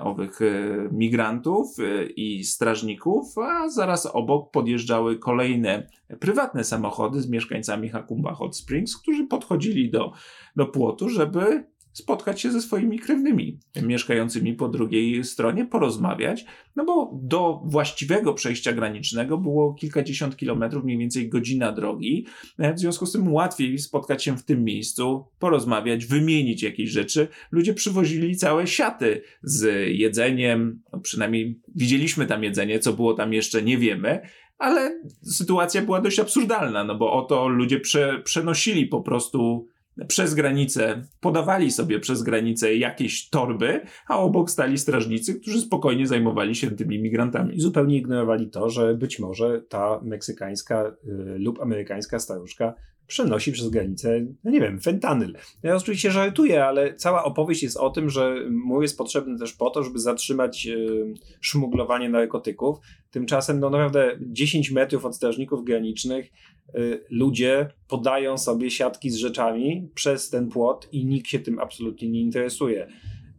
owych 0.00 0.42
e, 0.42 0.44
migrantów 0.92 1.76
e, 1.78 2.04
i 2.04 2.44
strażników, 2.44 3.38
a 3.38 3.68
zaraz 3.68 4.06
obok 4.06 4.50
podjeżdżały 4.50 5.18
kolejne 5.18 5.86
prywatne 6.20 6.64
samochody 6.64 7.20
z 7.20 7.28
mieszkańcami 7.28 7.88
Hakumba 7.88 8.34
Hot 8.34 8.56
Springs, 8.56 8.96
którzy 8.96 9.26
podchodzili 9.26 9.90
do, 9.90 10.12
do 10.56 10.66
płotu, 10.66 11.08
żeby 11.08 11.64
spotkać 11.92 12.40
się 12.40 12.52
ze 12.52 12.60
swoimi 12.60 12.98
krewnymi 12.98 13.58
mieszkającymi 13.82 14.54
po 14.54 14.68
drugiej 14.68 15.24
stronie, 15.24 15.66
porozmawiać, 15.66 16.44
no 16.76 16.84
bo 16.84 17.10
do 17.22 17.62
właściwego 17.64 18.34
przejścia 18.34 18.72
granicznego 18.72 19.38
było 19.38 19.74
kilkadziesiąt 19.74 20.36
kilometrów, 20.36 20.84
mniej 20.84 20.98
więcej 20.98 21.28
godzina 21.28 21.72
drogi, 21.72 22.26
E, 22.58 22.74
w 22.74 22.78
związku 22.78 23.06
z 23.06 23.12
tym 23.12 23.32
łatwiej 23.32 23.78
spotkać 23.78 24.24
się 24.24 24.36
w 24.36 24.44
tym 24.44 24.64
miejscu, 24.64 25.24
porozmawiać, 25.38 26.06
wymienić 26.06 26.62
jakieś 26.62 26.90
rzeczy. 26.90 27.28
Ludzie 27.50 27.74
przywozili 27.74 28.36
całe 28.36 28.66
siaty 28.66 29.22
z 29.42 29.88
jedzeniem, 29.98 30.82
no 30.92 31.00
przynajmniej 31.00 31.60
widzieliśmy 31.74 32.26
tam 32.26 32.44
jedzenie, 32.44 32.78
co 32.78 32.92
było 32.92 33.14
tam 33.14 33.32
jeszcze 33.32 33.62
nie 33.62 33.78
wiemy, 33.78 34.20
ale 34.58 35.00
sytuacja 35.22 35.82
była 35.82 36.00
dość 36.00 36.18
absurdalna, 36.18 36.84
no 36.84 36.94
bo 36.94 37.12
oto 37.12 37.48
ludzie 37.48 37.80
prze, 37.80 38.22
przenosili 38.24 38.86
po 38.86 39.00
prostu 39.00 39.68
przez 40.08 40.34
granicę, 40.34 41.02
podawali 41.20 41.70
sobie 41.70 42.00
przez 42.00 42.22
granicę 42.22 42.74
jakieś 42.74 43.28
torby, 43.28 43.80
a 44.06 44.18
obok 44.18 44.50
stali 44.50 44.78
strażnicy, 44.78 45.40
którzy 45.40 45.60
spokojnie 45.60 46.06
zajmowali 46.06 46.54
się 46.54 46.70
tymi 46.70 47.02
migrantami. 47.02 47.56
I 47.56 47.60
zupełnie 47.60 47.96
ignorowali 47.96 48.50
to, 48.50 48.70
że 48.70 48.94
być 48.94 49.18
może 49.18 49.62
ta 49.68 50.00
meksykańska 50.02 50.86
y, 50.86 51.38
lub 51.38 51.60
amerykańska 51.60 52.18
staruszka 52.18 52.74
przenosi 53.10 53.52
przez 53.52 53.68
granicę, 53.68 54.26
no 54.44 54.50
nie 54.50 54.60
wiem, 54.60 54.80
fentanyl. 54.80 55.36
Ja 55.62 55.76
oczywiście 55.76 56.10
żartuję, 56.10 56.64
ale 56.64 56.94
cała 56.94 57.24
opowieść 57.24 57.62
jest 57.62 57.76
o 57.76 57.90
tym, 57.90 58.10
że 58.10 58.36
mur 58.50 58.82
jest 58.82 58.98
potrzebny 58.98 59.38
też 59.38 59.52
po 59.52 59.70
to, 59.70 59.82
żeby 59.82 59.98
zatrzymać 59.98 60.66
y, 60.66 61.14
szmuglowanie 61.40 62.08
narkotyków. 62.08 62.78
Tymczasem, 63.10 63.60
no 63.60 63.70
naprawdę 63.70 64.18
10 64.20 64.70
metrów 64.70 65.04
od 65.04 65.16
strażników 65.16 65.64
granicznych 65.64 66.30
y, 66.74 67.04
ludzie 67.10 67.68
podają 67.88 68.38
sobie 68.38 68.70
siatki 68.70 69.10
z 69.10 69.16
rzeczami 69.16 69.90
przez 69.94 70.30
ten 70.30 70.48
płot 70.48 70.88
i 70.92 71.06
nikt 71.06 71.28
się 71.28 71.38
tym 71.38 71.58
absolutnie 71.58 72.10
nie 72.10 72.20
interesuje. 72.20 72.88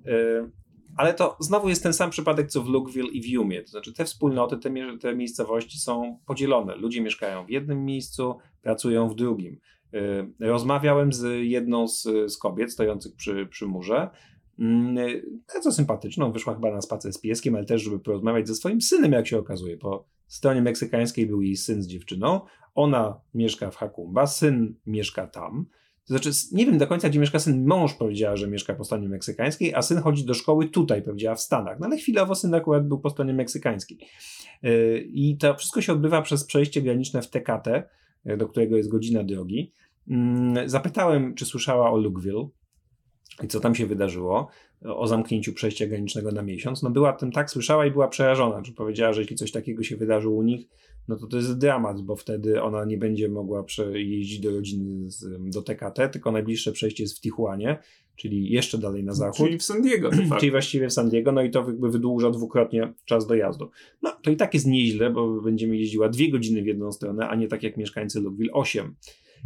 Y, 0.08 0.62
ale 0.98 1.14
to 1.14 1.38
znowu 1.40 1.70
jest 1.70 1.84
ten 1.84 1.94
sam 1.94 2.10
przypadek 2.10 2.48
co 2.48 2.62
w 2.62 2.70
Lukeville 2.70 3.10
i 3.10 3.22
w 3.22 3.26
Yumie. 3.26 3.62
To 3.62 3.68
znaczy 3.68 3.94
te 3.94 4.06
wspólnoty, 4.06 4.58
te 5.02 5.16
miejscowości 5.16 5.80
są 5.80 6.20
podzielone. 6.26 6.76
Ludzie 6.76 7.02
mieszkają 7.02 7.46
w 7.46 7.50
jednym 7.50 7.86
miejscu, 7.86 8.36
pracują 8.62 9.10
w 9.10 9.16
drugim. 9.16 9.60
Y, 9.94 10.28
Rozmawiałem 10.40 11.14
z 11.14 11.46
jedną 11.48 11.88
z, 11.88 12.04
z 12.28 12.38
kobiet 12.38 12.74
stojących 12.74 13.16
przy, 13.16 13.48
przy 13.48 13.68
murze. 13.68 14.10
Mm, 14.60 14.98
y, 14.98 15.24
Bardzo 15.54 15.72
sympatyczną, 15.72 16.32
wyszła 16.32 16.54
chyba 16.54 16.72
na 16.72 16.82
spacer 16.82 17.14
z 17.14 17.22
pieskiem, 17.22 17.56
ale 17.56 17.66
też, 17.66 17.82
żeby 17.82 18.00
porozmawiać 18.00 18.48
ze 18.48 18.56
swoim 18.56 18.82
synem, 18.82 19.12
jak 19.12 19.28
się 19.28 19.38
okazuje. 19.38 19.78
Po 19.78 20.06
stronie 20.28 20.62
meksykańskiej 20.62 21.28
był 21.28 21.42
jej 21.42 21.58
syn 21.58 21.84
z 21.84 21.88
dziewczyną. 21.88 22.42
Ona 22.76 23.22
mieszka 23.34 23.72
w 23.72 23.76
Hakumba, 23.76 24.28
syn 24.28 24.76
mieszka 24.86 25.28
tam. 25.28 25.66
To 26.08 26.14
znaczy, 26.14 26.30
nie 26.52 26.66
wiem 26.66 26.78
do 26.78 26.88
końca, 26.88 27.10
gdzie 27.10 27.20
mieszka 27.20 27.40
syn. 27.40 27.68
Mąż 27.68 27.94
powiedziała, 27.94 28.36
że 28.36 28.48
mieszka 28.48 28.74
po 28.76 28.84
stronie 28.84 29.10
meksykańskiej, 29.10 29.76
a 29.76 29.82
syn 29.82 29.98
chodzi 29.98 30.26
do 30.26 30.34
szkoły 30.34 30.70
tutaj, 30.70 31.02
powiedziała 31.02 31.36
w 31.36 31.42
Stanach. 31.42 31.80
No 31.80 31.86
ale 31.86 31.98
chwilowo 31.98 32.36
syn 32.36 32.54
akurat 32.54 32.88
był 32.88 33.00
po 33.00 33.10
stronie 33.10 33.34
meksykańskiej. 33.34 33.98
Yy, 34.64 35.00
I 35.00 35.38
to 35.38 35.56
wszystko 35.56 35.82
się 35.82 35.94
odbywa 35.94 36.22
przez 36.22 36.44
przejście 36.46 36.82
graniczne 36.82 37.22
w 37.22 37.30
Tecate, 37.30 37.72
yy, 37.72 37.84
do 38.38 38.48
którego 38.48 38.78
jest 38.78 38.90
godzina 38.90 39.24
drogi. 39.24 39.74
mm, 40.08 40.70
zapytałem, 40.70 41.36
czy 41.36 41.46
słyszała 41.46 41.92
o 41.92 41.98
Lukeville 41.98 42.48
i 43.44 43.48
co 43.48 43.60
tam 43.60 43.76
się 43.76 43.88
wydarzyło, 43.88 44.48
o 44.86 45.08
zamknięciu 45.08 45.54
przejścia 45.54 45.88
granicznego 45.88 46.32
na 46.32 46.42
miesiąc. 46.42 46.84
No 46.84 46.90
była 46.90 47.14
tym 47.14 47.32
tak 47.32 47.52
słyszała 47.52 47.86
i 47.86 47.92
była 47.92 48.08
przerażona, 48.08 48.64
że 48.64 48.72
powiedziała, 48.72 49.14
że 49.14 49.22
jeśli 49.22 49.36
coś 49.36 49.52
takiego 49.52 49.84
się 49.84 49.98
wydarzyło 49.98 50.36
u 50.36 50.44
nich, 50.44 50.68
no 51.08 51.16
to 51.16 51.28
to 51.28 51.38
jest 51.38 51.58
dramat, 51.58 52.02
bo 52.02 52.16
wtedy 52.16 52.62
ona 52.62 52.86
nie 52.86 52.98
będzie 52.98 53.30
mogła 53.30 53.66
jeździć 53.94 54.40
do 54.40 54.52
rodziny 54.52 55.12
z, 55.12 55.26
do 55.54 55.62
TKT, 55.62 56.10
tylko 56.10 56.32
najbliższe 56.32 56.72
przejście 56.72 57.04
jest 57.04 57.18
w 57.18 57.22
Tijuanie, 57.22 57.78
czyli 58.16 58.52
jeszcze 58.52 58.78
dalej 58.78 59.04
na 59.04 59.14
zachód. 59.14 59.46
Czyli 59.46 59.58
w 59.58 59.64
San 59.64 59.82
Diego. 59.82 60.10
Czyli 60.40 60.52
właściwie 60.52 60.88
w 60.88 60.94
San 60.94 61.10
Diego, 61.10 61.32
no 61.32 61.42
i 61.42 61.50
to 61.50 61.60
jakby 61.68 61.90
wydłuża 61.90 62.30
dwukrotnie 62.30 62.94
czas 63.06 63.28
dojazdu. 63.28 63.70
No 64.02 64.12
to 64.22 64.32
i 64.32 64.36
tak 64.36 64.54
jest 64.54 64.68
nieźle, 64.68 65.10
bo 65.10 65.42
będziemy 65.42 65.78
jeździła 65.78 66.10
dwie 66.10 66.32
godziny 66.32 66.64
w 66.64 66.66
jedną 66.66 66.92
stronę, 66.92 67.28
a 67.28 67.36
nie 67.36 67.48
tak 67.48 67.64
jak 67.64 67.78
mieszkańcy 67.78 68.20
Lubwil 68.20 68.50
8. 68.54 68.96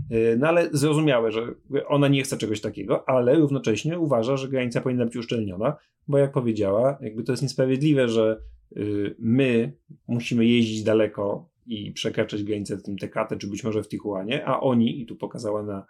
Yy, 0.09 0.37
no 0.39 0.47
ale 0.47 0.69
zrozumiałe, 0.71 1.31
że 1.31 1.53
ona 1.87 2.07
nie 2.07 2.23
chce 2.23 2.37
czegoś 2.37 2.61
takiego, 2.61 3.09
ale 3.09 3.35
równocześnie 3.35 3.99
uważa, 3.99 4.37
że 4.37 4.49
granica 4.49 4.81
powinna 4.81 5.05
być 5.05 5.15
uszczelniona, 5.15 5.75
bo 6.07 6.17
jak 6.17 6.31
powiedziała, 6.31 6.97
jakby 7.01 7.23
to 7.23 7.33
jest 7.33 7.43
niesprawiedliwe, 7.43 8.09
że 8.09 8.41
yy, 8.71 9.15
my 9.19 9.73
musimy 10.07 10.45
jeździć 10.45 10.83
daleko 10.83 11.49
i 11.65 11.91
przekraczać 11.91 12.43
granicę 12.43 12.77
w 12.77 12.83
tym 12.83 12.97
Tekate, 12.97 13.37
czy 13.37 13.47
być 13.47 13.63
może 13.63 13.83
w 13.83 13.87
Tijuanie, 13.87 14.45
a 14.45 14.59
oni, 14.59 15.01
i 15.01 15.05
tu 15.05 15.15
pokazała 15.15 15.63
na, 15.63 15.85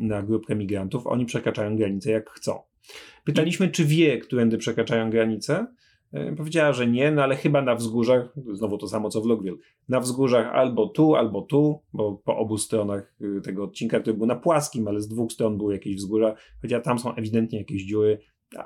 na 0.00 0.22
grupkę 0.22 0.56
migrantów, 0.56 1.06
oni 1.06 1.26
przekraczają 1.26 1.76
granicę 1.76 2.10
jak 2.10 2.30
chcą. 2.30 2.58
Pytaliśmy, 3.24 3.68
czy 3.68 3.84
wie, 3.84 4.18
którędy 4.18 4.58
przekraczają 4.58 5.10
granicę. 5.10 5.66
E, 6.12 6.32
powiedziała, 6.32 6.72
że 6.72 6.86
nie, 6.86 7.10
no 7.10 7.22
ale 7.22 7.36
chyba 7.36 7.62
na 7.62 7.74
wzgórzach, 7.74 8.34
znowu 8.52 8.78
to 8.78 8.88
samo 8.88 9.08
co 9.08 9.20
w 9.20 9.26
Logwil, 9.26 9.58
na 9.88 10.00
wzgórzach 10.00 10.46
albo 10.46 10.86
tu, 10.86 11.14
albo 11.14 11.42
tu, 11.42 11.82
bo 11.92 12.20
po 12.24 12.36
obu 12.36 12.58
stronach 12.58 13.14
y, 13.20 13.40
tego 13.40 13.64
odcinka, 13.64 14.00
który 14.00 14.16
był 14.16 14.26
na 14.26 14.36
płaskim, 14.36 14.88
ale 14.88 15.00
z 15.00 15.08
dwóch 15.08 15.32
stron 15.32 15.58
były 15.58 15.72
jakieś 15.72 15.96
wzgórza, 15.96 16.34
powiedziała, 16.60 16.82
tam 16.82 16.98
są 16.98 17.14
ewidentnie 17.14 17.58
jakieś 17.58 17.82
dziury, 17.82 18.18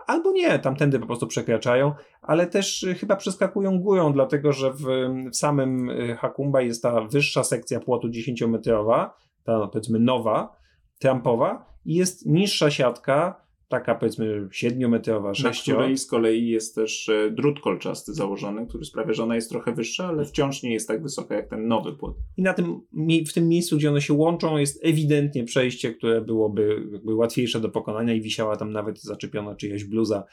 albo 0.06 0.32
nie, 0.32 0.58
tamtędy 0.58 0.98
po 0.98 1.06
prostu 1.06 1.26
przekraczają, 1.26 1.92
ale 2.22 2.46
też 2.46 2.82
y, 2.82 2.94
chyba 2.94 3.16
przeskakują 3.16 3.80
górą, 3.80 4.12
dlatego 4.12 4.52
że 4.52 4.72
w, 4.72 4.84
w 5.32 5.36
samym 5.36 5.90
y, 5.90 6.16
Hakumba 6.16 6.62
jest 6.62 6.82
ta 6.82 7.00
wyższa 7.00 7.44
sekcja 7.44 7.80
płotu 7.80 8.08
10-metrowa, 8.08 9.10
ta 9.44 9.66
powiedzmy 9.66 10.00
nowa, 10.00 10.59
trampowa 11.00 11.66
i 11.86 11.94
jest 11.94 12.26
niższa 12.26 12.70
siatka, 12.70 13.40
taka 13.68 13.94
powiedzmy 13.94 14.48
7-metrowa, 14.48 15.34
6 15.34 15.66
Na 15.66 15.74
której 15.74 15.98
z 15.98 16.06
kolei 16.06 16.48
jest 16.48 16.74
też 16.74 17.08
e, 17.08 17.30
drut 17.30 17.60
kolczasty 17.60 18.14
założony, 18.14 18.66
który 18.66 18.84
sprawia, 18.84 19.12
że 19.12 19.22
ona 19.22 19.34
jest 19.34 19.50
trochę 19.50 19.72
wyższa, 19.72 20.06
ale 20.06 20.24
wciąż 20.24 20.62
nie 20.62 20.72
jest 20.72 20.88
tak 20.88 21.02
wysoka 21.02 21.34
jak 21.34 21.48
ten 21.48 21.68
nowy 21.68 21.92
płot. 21.92 22.16
I 22.36 22.42
na 22.42 22.54
tym, 22.54 22.80
w 23.28 23.32
tym 23.32 23.48
miejscu, 23.48 23.76
gdzie 23.76 23.90
one 23.90 24.00
się 24.00 24.14
łączą, 24.14 24.56
jest 24.56 24.84
ewidentnie 24.84 25.44
przejście, 25.44 25.94
które 25.94 26.20
byłoby 26.20 26.88
jakby 26.92 27.14
łatwiejsze 27.14 27.60
do 27.60 27.68
pokonania 27.68 28.14
i 28.14 28.20
wisiała 28.20 28.56
tam 28.56 28.72
nawet 28.72 29.02
zaczepiona 29.02 29.54
czyjaś 29.54 29.84
bluza, 29.84 30.24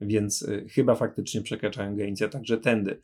więc 0.00 0.42
y, 0.42 0.66
chyba 0.68 0.94
faktycznie 0.94 1.42
przekraczają 1.42 1.96
granicę 1.96 2.28
także 2.28 2.58
tędy. 2.58 3.00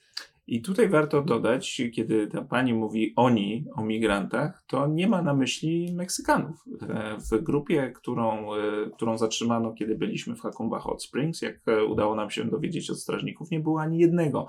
I 0.49 0.62
tutaj 0.62 0.88
warto 0.88 1.22
dodać, 1.22 1.82
kiedy 1.92 2.26
ta 2.26 2.42
pani 2.42 2.74
mówi 2.74 3.12
oni 3.16 3.64
o 3.74 3.84
migrantach, 3.84 4.64
to 4.66 4.86
nie 4.86 5.09
ma 5.09 5.22
na 5.22 5.34
myśli 5.34 5.92
Meksykanów. 5.94 6.64
E, 6.88 7.16
w 7.30 7.42
grupie, 7.42 7.92
którą, 7.94 8.55
e, 8.55 8.59
którą 8.94 9.18
zatrzymano, 9.18 9.72
kiedy 9.72 9.94
byliśmy 9.94 10.36
w 10.36 10.40
Hakumba 10.40 10.78
Hot 10.78 11.03
Springs, 11.03 11.42
jak 11.42 11.68
e, 11.68 11.84
udało 11.84 12.14
nam 12.14 12.30
się 12.30 12.44
dowiedzieć 12.44 12.90
od 12.90 12.99
strażników, 12.99 13.51
nie 13.51 13.61
było 13.61 13.80
ani 13.80 13.99
jednego 13.99 14.49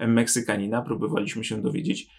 Meksykanina. 0.00 0.82
Próbowaliśmy 0.82 1.44
się 1.44 1.62
dowiedzieć 1.62 2.10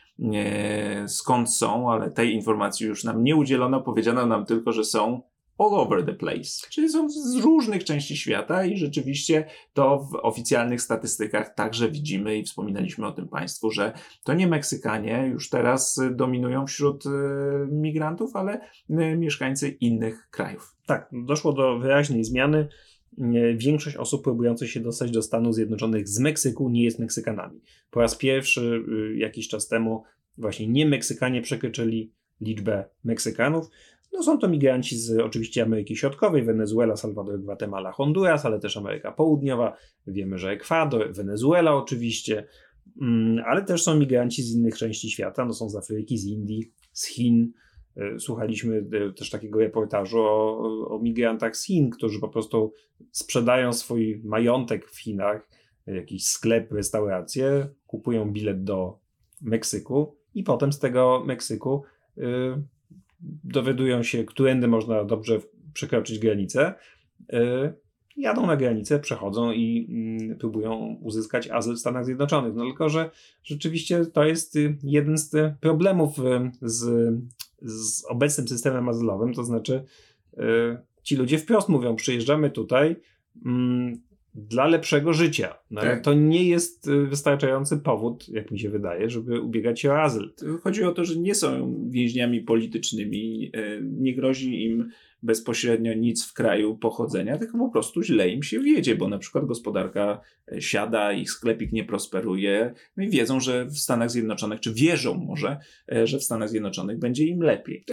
skąd 1.08 1.54
są, 1.54 1.92
ale 1.92 2.12
tej 2.12 2.34
informacji 2.34 2.88
już 2.88 3.04
nam 3.04 3.24
nie 3.24 3.36
udzielono. 3.36 3.82
Powiedziano 3.82 4.26
nam 4.26 4.46
tylko, 4.46 4.72
że 4.72 4.84
są 4.84 5.22
all 5.60 5.74
over 5.74 6.06
the 6.06 6.14
place, 6.14 6.68
czyli 6.70 6.90
są 6.90 7.10
z 7.10 7.36
różnych 7.36 7.84
części 7.84 8.18
świata 8.18 8.66
i 8.66 8.78
rzeczywiście 8.78 9.46
to 9.74 10.00
w 10.00 10.16
oficjalnych 10.16 10.82
statystykach 10.82 11.56
także 11.56 11.92
widzimy 11.92 12.38
i 12.38 12.44
wspominaliśmy 12.44 13.08
o 13.08 13.12
tym 13.12 13.28
Państwu, 13.28 13.72
że 13.72 13.94
to 14.24 14.34
nie 14.34 14.48
Meksykanie 14.48 15.28
już 15.32 15.50
teraz 15.50 16.00
dominują 16.12 16.68
wśród 16.68 17.06
e, 17.06 17.10
migrantów, 17.72 18.36
ale 18.36 18.62
e, 18.90 19.16
mieszkańcy 19.16 19.70
innych 19.70 20.28
krajów. 20.32 20.76
Tak, 20.86 21.10
doszło 21.12 21.54
do 21.54 21.80
wyraźnej 21.80 22.24
zmiany. 22.24 22.68
Większość 23.56 23.96
osób 23.96 24.24
próbujących 24.24 24.72
się 24.72 24.80
dostać 24.80 25.12
do 25.12 25.22
Stanów 25.22 25.56
Zjednoczonych 25.56 26.08
z 26.08 26.20
Meksyku 26.20 26.70
nie 26.70 26.84
jest 26.84 27.00
Meksykanami. 27.00 27.62
Po 27.92 28.00
raz 28.00 28.16
pierwszy 28.16 28.84
jakiś 29.16 29.48
czas 29.48 29.68
temu 29.68 30.04
właśnie 30.38 30.68
nie 30.68 30.86
Meksykanie 30.86 31.42
przekroczyli 31.42 32.12
liczbę 32.42 32.86
Meksykanów. 33.04 33.70
No 34.14 34.24
są 34.24 34.38
to 34.38 34.48
migranci 34.48 34.98
z 34.98 35.20
oczywiście 35.20 35.64
Ameryki 35.64 35.96
Środkowej, 35.96 36.44
Wenezuela, 36.44 36.96
Salwador, 36.96 37.40
Guatemala, 37.40 37.92
Honduras, 37.92 38.46
ale 38.46 38.60
też 38.60 38.78
Ameryka 38.78 39.12
Południowa. 39.12 39.78
Wiemy, 40.08 40.38
że 40.38 40.52
Ekwador, 40.52 41.14
Wenezuela 41.14 41.76
oczywiście, 41.76 42.48
mm, 43.02 43.44
ale 43.46 43.66
też 43.66 43.84
są 43.84 43.96
migranci 43.96 44.44
z 44.44 44.56
innych 44.56 44.78
części 44.78 45.10
świata. 45.10 45.46
No 45.46 45.54
są 45.54 45.70
z 45.70 45.76
Afryki, 45.76 46.18
z 46.18 46.26
Indii, 46.26 46.72
z 46.92 47.06
Chin. 47.06 47.52
E, 47.98 48.20
słuchaliśmy 48.20 48.78
e, 48.78 49.14
też 49.14 49.30
takiego 49.30 49.60
reportażu 49.60 50.20
o, 50.20 50.60
o 50.90 51.00
migrantach 51.00 51.58
z 51.58 51.66
Chin, 51.66 51.90
którzy 51.90 52.20
po 52.20 52.30
prostu 52.30 52.74
sprzedają 53.12 53.74
swój 53.74 54.22
majątek 54.24 54.90
w 54.90 55.00
Chinach, 55.00 55.50
jakiś 55.88 56.26
sklep, 56.26 56.72
restaurację, 56.72 57.68
kupują 57.88 58.32
bilet 58.32 58.64
do 58.64 59.00
Meksyku 59.42 60.16
i 60.34 60.44
potem 60.44 60.74
z 60.74 60.80
tego 60.80 61.24
Meksyku 61.26 61.84
dowiadują 63.44 64.04
się, 64.04 64.24
którędy 64.24 64.68
można 64.68 65.04
dobrze 65.04 65.40
przekroczyć 65.74 66.20
granicę, 66.20 66.74
y, 67.34 67.74
jadą 68.18 68.48
na 68.48 68.58
granicę, 68.58 69.00
przechodzą 69.00 69.52
i 69.52 69.88
mm, 69.90 70.38
próbują 70.38 70.98
uzyskać 71.02 71.50
azyl 71.50 71.76
w 71.76 71.80
Stanach 71.80 72.06
Zjednoczonych. 72.06 72.56
No 72.56 72.66
tylko, 72.66 72.90
że 72.90 73.10
rzeczywiście 73.44 74.06
to 74.06 74.24
jest 74.24 74.56
y, 74.56 74.78
jeden 74.84 75.18
z 75.18 75.54
problemów 75.60 76.20
y, 76.20 76.52
z, 76.62 77.14
z 77.62 78.06
obecnym 78.06 78.48
systemem 78.48 78.90
azylowym, 78.90 79.34
to 79.34 79.44
znaczy 79.44 79.84
ci 81.04 81.16
ludzie 81.16 81.38
wprost 81.38 81.70
mówią, 81.70 81.96
przyjeżdżamy 81.96 82.50
tutaj, 82.50 82.96
mm, 83.46 84.02
dla 84.36 84.68
lepszego 84.68 85.14
życia. 85.14 85.59
No, 85.72 85.82
tak. 85.82 86.04
To 86.04 86.14
nie 86.14 86.44
jest 86.44 86.88
y, 86.88 87.06
wystarczający 87.06 87.78
powód, 87.78 88.30
jak 88.30 88.52
mi 88.52 88.60
się 88.60 88.70
wydaje, 88.70 89.10
żeby 89.10 89.42
ubiegać 89.42 89.82
się 89.82 89.92
o 89.92 90.02
azyl. 90.02 90.34
Chodzi 90.64 90.84
o 90.84 90.92
to, 90.92 91.06
że 91.06 91.16
nie 91.16 91.36
są 91.36 91.76
więźniami 91.90 92.42
politycznymi, 92.42 93.52
y, 93.56 93.82
nie 93.84 94.16
grozi 94.16 94.66
im 94.66 94.90
bezpośrednio 95.24 95.94
nic 95.94 96.26
w 96.26 96.34
kraju 96.34 96.78
pochodzenia, 96.78 97.38
tylko 97.38 97.58
po 97.58 97.70
prostu 97.70 98.04
źle 98.04 98.30
im 98.30 98.44
się 98.44 98.60
wiedzie, 98.60 98.96
bo 98.96 99.08
na 99.08 99.18
przykład 99.18 99.46
gospodarka 99.46 100.22
e, 100.52 100.62
siada, 100.62 101.14
ich 101.14 101.32
sklepik 101.32 101.72
nie 101.72 101.84
prosperuje, 101.84 102.74
no 102.98 103.04
i 103.04 103.10
wiedzą, 103.10 103.40
że 103.40 103.66
w 103.66 103.78
Stanach 103.78 104.12
Zjednoczonych, 104.12 104.60
czy 104.60 104.74
wierzą 104.74 105.16
może, 105.16 105.58
że 106.04 106.20
w 106.20 106.24
Stanach 106.24 106.50
Zjednoczonych 106.50 107.00
będzie 107.00 107.26
im 107.26 107.42
lepiej. 107.42 107.86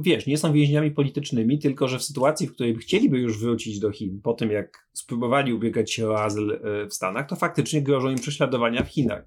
Wiesz, 0.00 0.26
nie 0.26 0.38
są 0.38 0.52
więźniami 0.52 0.90
politycznymi, 0.90 1.58
tylko 1.58 1.88
że 1.88 1.98
w 1.98 2.02
sytuacji, 2.02 2.46
w 2.46 2.52
której 2.52 2.76
chcieliby 2.76 3.18
już 3.18 3.40
wrócić 3.40 3.78
do 3.78 3.90
Chin, 3.90 4.20
po 4.22 4.32
tym 4.32 4.50
jak 4.50 4.88
spróbowali 4.92 5.52
ubiegać 5.52 5.92
się 5.92 6.08
o 6.08 6.22
azyl 6.22 6.60
w 6.90 6.94
Stanach, 6.94 7.17
to 7.26 7.36
faktycznie 7.36 7.82
grożą 7.82 8.10
im 8.10 8.18
prześladowania 8.18 8.84
w 8.84 8.88
Chinach. 8.88 9.24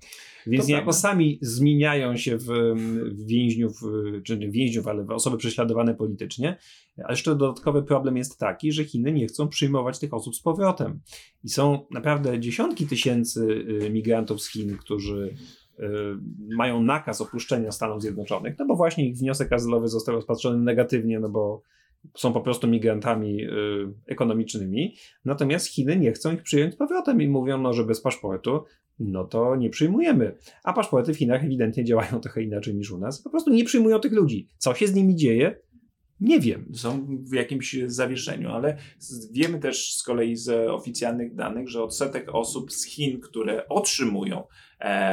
Więc 0.47 0.67
niejako 0.67 0.93
sami 0.93 1.39
zmieniają 1.41 2.17
się 2.17 2.37
w, 2.37 2.45
w 3.11 3.25
więźniów, 3.25 3.81
czy 4.23 4.37
nie 4.37 4.51
więźniów, 4.51 4.87
ale 4.87 5.03
w 5.03 5.11
osoby 5.11 5.37
prześladowane 5.37 5.95
politycznie. 5.95 6.57
A 7.05 7.11
jeszcze 7.11 7.35
dodatkowy 7.35 7.83
problem 7.83 8.17
jest 8.17 8.39
taki, 8.39 8.71
że 8.71 8.83
Chiny 8.83 9.11
nie 9.11 9.27
chcą 9.27 9.47
przyjmować 9.47 9.99
tych 9.99 10.13
osób 10.13 10.35
z 10.35 10.41
powrotem. 10.41 10.99
I 11.43 11.49
są 11.49 11.85
naprawdę 11.91 12.39
dziesiątki 12.39 12.87
tysięcy 12.87 13.65
y, 13.83 13.89
migrantów 13.89 14.41
z 14.41 14.51
Chin, 14.51 14.77
którzy 14.77 15.35
y, 15.79 15.83
mają 16.55 16.83
nakaz 16.83 17.21
opuszczenia 17.21 17.71
Stanów 17.71 18.01
Zjednoczonych, 18.01 18.55
no 18.59 18.65
bo 18.65 18.75
właśnie 18.75 19.09
ich 19.09 19.17
wniosek 19.17 19.53
azylowy 19.53 19.87
został 19.87 20.15
rozpatrzony 20.15 20.57
negatywnie, 20.57 21.19
no 21.19 21.29
bo 21.29 21.61
są 22.17 22.33
po 22.33 22.41
prostu 22.41 22.67
migrantami 22.67 23.43
y, 23.43 23.49
ekonomicznymi, 24.07 24.95
natomiast 25.25 25.67
Chiny 25.67 25.97
nie 25.97 26.11
chcą 26.11 26.33
ich 26.33 26.43
przyjąć 26.43 26.75
powrotem 26.75 27.21
i 27.21 27.27
mówią, 27.27 27.57
no, 27.57 27.73
że 27.73 27.83
bez 27.83 28.01
paszportu 28.01 28.63
no 28.99 29.23
to 29.23 29.55
nie 29.55 29.69
przyjmujemy. 29.69 30.37
A 30.63 30.73
paszporty 30.73 31.13
w 31.13 31.17
Chinach 31.17 31.43
ewidentnie 31.43 31.83
działają 31.83 32.19
trochę 32.21 32.43
inaczej 32.43 32.75
niż 32.75 32.91
u 32.91 32.97
nas. 32.97 33.21
Po 33.21 33.29
prostu 33.29 33.51
nie 33.51 33.63
przyjmują 33.63 33.99
tych 33.99 34.11
ludzi. 34.11 34.47
Co 34.57 34.73
się 34.73 34.87
z 34.87 34.93
nimi 34.93 35.15
dzieje? 35.15 35.61
Nie 36.19 36.39
wiem. 36.39 36.71
Są 36.73 37.07
w 37.29 37.33
jakimś 37.33 37.77
zawieszeniu, 37.85 38.49
ale 38.49 38.77
wiemy 39.31 39.59
też 39.59 39.95
z 39.95 40.03
kolei 40.03 40.35
z 40.35 40.69
oficjalnych 40.69 41.35
danych, 41.35 41.69
że 41.69 41.83
odsetek 41.83 42.35
osób 42.35 42.71
z 42.71 42.85
Chin, 42.85 43.19
które 43.19 43.67
otrzymują 43.67 44.43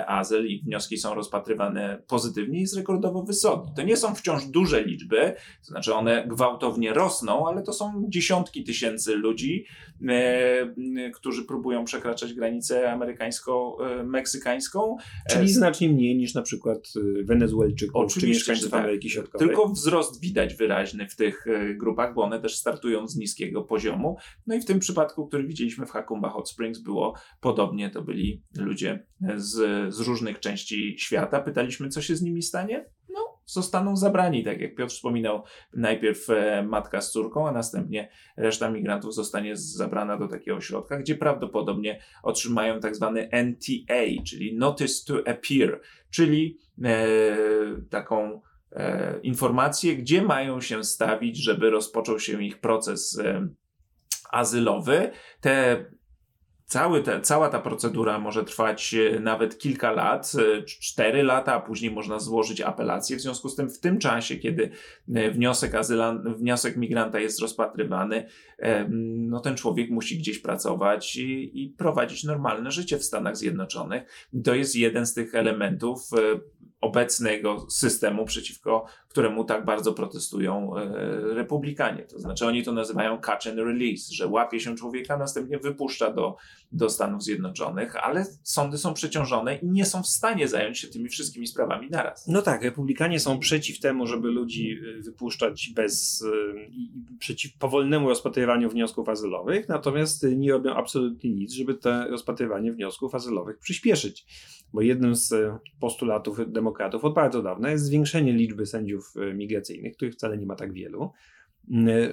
azyl 0.07 0.47
i 0.47 0.63
wnioski 0.63 0.99
są 0.99 1.15
rozpatrywane 1.15 2.03
pozytywnie 2.07 2.61
jest 2.61 2.77
rekordowo 2.77 3.23
wysoki. 3.23 3.71
To 3.77 3.83
nie 3.83 3.97
są 3.97 4.15
wciąż 4.15 4.45
duże 4.45 4.85
liczby, 4.85 5.35
to 5.61 5.67
znaczy 5.67 5.95
one 5.95 6.27
gwałtownie 6.29 6.95
rosną, 6.95 7.49
ale 7.49 7.63
to 7.63 7.73
są 7.73 8.05
dziesiątki 8.09 8.65
tysięcy 8.65 9.17
ludzi, 9.17 9.65
e, 10.09 11.11
którzy 11.15 11.45
próbują 11.45 11.85
przekraczać 11.85 12.35
granicę 12.35 12.93
amerykańsko-meksykańską. 12.93 14.97
E, 15.27 15.33
Czyli 15.33 15.53
znacznie 15.53 15.89
mniej 15.89 16.17
niż 16.17 16.35
na 16.35 16.43
przykład 16.43 16.89
Wenezuelczyków 17.25 18.15
czy 18.15 18.27
mieszkańców 18.27 18.71
tak. 18.71 18.81
Ameryki 18.81 19.11
Środkowej. 19.11 19.49
Tylko 19.49 19.69
wzrost 19.69 20.21
widać 20.21 20.55
wyraźny 20.55 21.09
w 21.09 21.17
tych 21.17 21.47
e, 21.47 21.75
grupach, 21.75 22.15
bo 22.15 22.23
one 22.23 22.41
też 22.41 22.57
startują 22.57 23.09
z 23.09 23.17
niskiego 23.17 23.63
poziomu. 23.63 24.17
No 24.47 24.55
i 24.55 24.61
w 24.61 24.65
tym 24.65 24.79
przypadku, 24.79 25.27
który 25.27 25.47
widzieliśmy 25.47 25.87
w 25.87 25.91
Hakumba 25.91 26.29
Hot 26.29 26.51
Springs, 26.51 26.79
było 26.79 27.15
podobnie. 27.41 27.91
To 27.91 28.03
byli 28.03 28.43
ludzie 28.57 29.07
z, 29.37 29.58
z 29.89 30.01
różnych 30.01 30.41
części 30.41 30.99
świata. 30.99 31.41
Pytaliśmy, 31.41 31.89
co 31.89 32.03
się 32.03 32.17
z 32.17 32.23
nimi 32.23 32.43
stanie? 32.43 32.85
No, 33.09 33.41
zostaną 33.47 33.97
zabrani, 33.97 34.45
tak 34.45 34.61
jak 34.61 34.75
Piotr 34.75 34.93
wspominał, 34.93 35.43
najpierw 35.73 36.31
e, 36.31 36.63
matka 36.63 37.01
z 37.01 37.13
córką, 37.13 37.49
a 37.49 37.53
następnie 37.53 38.09
reszta 38.37 38.71
migrantów 38.71 39.15
zostanie 39.15 39.57
zabrana 39.57 40.17
do 40.17 40.29
takiego 40.29 40.57
ośrodka, 40.57 40.99
gdzie 40.99 41.15
prawdopodobnie 41.15 42.01
otrzymają 42.23 42.81
tak 42.81 42.97
zwany 42.97 43.29
NTA, 43.33 44.23
czyli 44.27 44.57
Notice 44.57 45.05
to 45.07 45.31
Appear, 45.31 45.81
czyli 46.11 46.59
e, 46.85 47.07
taką 47.91 48.41
e, 48.73 49.21
informację, 49.23 49.97
gdzie 49.97 50.23
mają 50.23 50.61
się 50.61 50.85
stawić, 50.85 51.37
żeby 51.37 51.71
rozpoczął 51.71 52.21
się 52.21 52.43
ich 52.43 52.61
proces 52.61 53.19
e, 53.19 53.49
azylowy. 54.31 55.11
Te 55.41 55.85
Cały 56.69 57.03
te, 57.03 57.21
cała 57.21 57.49
ta 57.49 57.59
procedura 57.59 58.19
może 58.19 58.45
trwać 58.45 58.95
e, 58.95 59.21
nawet 59.21 59.59
kilka 59.59 59.93
lat, 59.93 60.33
e, 60.59 60.63
cztery 60.63 61.23
lata, 61.23 61.55
a 61.55 61.61
później 61.61 61.91
można 61.91 62.19
złożyć 62.19 62.61
apelację. 62.61 63.17
W 63.17 63.21
związku 63.21 63.49
z 63.49 63.57
tym, 63.57 63.71
w 63.71 63.81
tym 63.81 63.99
czasie, 63.99 64.37
kiedy 64.37 64.71
e, 65.15 65.31
wniosek, 65.31 65.75
azylan, 65.75 66.35
wniosek 66.35 66.77
migranta 66.77 67.21
jest 67.21 67.41
rozpatrywany, 67.41 68.27
no 69.19 69.41
ten 69.41 69.57
człowiek 69.57 69.91
musi 69.91 70.19
gdzieś 70.19 70.39
pracować 70.39 71.17
i, 71.17 71.63
i 71.63 71.69
prowadzić 71.69 72.25
normalne 72.25 72.71
życie 72.71 72.99
w 72.99 73.05
Stanach 73.05 73.37
Zjednoczonych. 73.37 74.29
To 74.45 74.55
jest 74.55 74.77
jeden 74.77 75.07
z 75.07 75.15
tych 75.15 75.35
elementów 75.35 76.01
obecnego 76.81 77.67
systemu, 77.71 78.25
przeciwko 78.25 78.87
któremu 79.09 79.45
tak 79.45 79.65
bardzo 79.65 79.93
protestują 79.93 80.75
republikanie. 81.35 82.03
To 82.03 82.19
znaczy 82.19 82.47
oni 82.47 82.63
to 82.63 82.73
nazywają 82.73 83.21
catch 83.21 83.47
and 83.47 83.59
release, 83.59 84.09
że 84.11 84.27
łapie 84.27 84.61
się 84.61 84.77
człowieka, 84.77 85.17
następnie 85.17 85.59
wypuszcza 85.59 86.13
do, 86.13 86.37
do 86.73 86.91
Stanów 86.91 87.23
Zjednoczonych, 87.23 87.97
ale 87.97 88.27
sądy 88.43 88.79
są 88.79 88.95
przeciążone 88.95 89.57
i 89.57 89.67
nie 89.67 89.85
są 89.85 90.03
w 90.03 90.07
stanie 90.07 90.49
zająć 90.49 90.79
się 90.79 90.89
tymi 90.89 91.09
wszystkimi 91.09 91.47
sprawami 91.47 91.91
naraz. 91.91 92.27
No 92.27 92.43
tak, 92.43 92.63
republikanie 92.63 93.21
są 93.21 93.39
przeciw 93.39 93.81
temu, 93.81 94.07
żeby 94.07 94.29
ludzi 94.29 94.79
e, 94.99 95.03
wypuszczać 95.03 95.71
bez 95.75 96.25
i 96.71 96.91
przeciw 97.19 97.59
powolnemu 97.59 98.09
rozpatrywaniu 98.09 98.71
wniosków 98.71 99.09
azylowych, 99.09 99.69
natomiast 99.69 100.27
nie 100.37 100.53
robią 100.53 100.75
absolutnie 100.75 101.31
nic, 101.31 101.53
żeby 101.53 101.75
to 101.75 102.09
rozpatrywanie 102.09 102.73
wniosków 102.73 103.15
azylowych 103.15 103.59
przyspieszyć. 103.59 104.27
Bo 104.73 104.81
jednym 104.81 105.15
z 105.15 105.35
postulatów 105.81 106.53
demokratów 106.53 107.05
od 107.05 107.15
bardzo 107.15 107.43
dawna 107.43 107.71
jest 107.71 107.85
zwiększenie 107.85 108.33
liczby 108.33 108.67
sędziów 108.67 109.15
migracyjnych, 109.35 109.97
których 109.97 110.15
wcale 110.15 110.39
nie 110.39 110.47
ma 110.47 110.57
tak 110.57 110.73
wielu, 110.73 111.13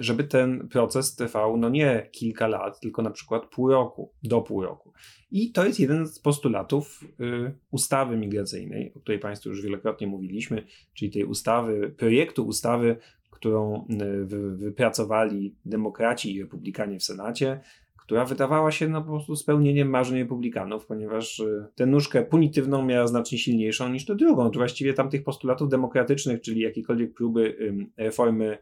żeby 0.00 0.24
ten 0.24 0.68
proces 0.68 1.14
trwał 1.14 1.56
no 1.56 1.68
nie 1.68 2.08
kilka 2.12 2.48
lat, 2.48 2.80
tylko 2.80 3.02
na 3.02 3.10
przykład 3.10 3.46
pół 3.46 3.68
roku, 3.68 4.12
do 4.22 4.42
pół 4.42 4.62
roku. 4.62 4.92
I 5.30 5.52
to 5.52 5.66
jest 5.66 5.80
jeden 5.80 6.06
z 6.06 6.18
postulatów 6.18 7.04
y, 7.20 7.54
ustawy 7.70 8.16
migracyjnej, 8.16 8.92
o 8.94 9.00
której 9.00 9.18
Państwu 9.18 9.48
już 9.48 9.62
wielokrotnie 9.62 10.06
mówiliśmy, 10.06 10.64
czyli 10.94 11.10
tej 11.10 11.24
ustawy, 11.24 11.94
projektu 11.98 12.46
ustawy, 12.46 12.96
którą 13.30 13.86
y, 13.90 14.26
wypracowali 14.56 15.54
demokraci 15.64 16.34
i 16.34 16.40
republikanie 16.40 16.98
w 16.98 17.04
Senacie, 17.04 17.60
która 17.96 18.24
wydawała 18.24 18.70
się 18.70 18.88
no, 18.88 19.02
po 19.02 19.10
prostu 19.10 19.36
spełnieniem 19.36 19.90
marzeń 19.90 20.18
republikanów, 20.18 20.86
ponieważ 20.86 21.38
y, 21.38 21.66
tę 21.74 21.86
nóżkę 21.86 22.22
punitywną 22.22 22.84
miała 22.84 23.06
znacznie 23.06 23.38
silniejszą 23.38 23.88
niż 23.88 24.04
tę 24.04 24.16
drugą. 24.16 24.50
To 24.50 24.58
właściwie 24.58 24.94
tamtych 24.94 25.24
postulatów 25.24 25.68
demokratycznych, 25.68 26.40
czyli 26.40 26.60
jakiekolwiek 26.60 27.14
próby 27.14 27.72
reformy 27.96 28.58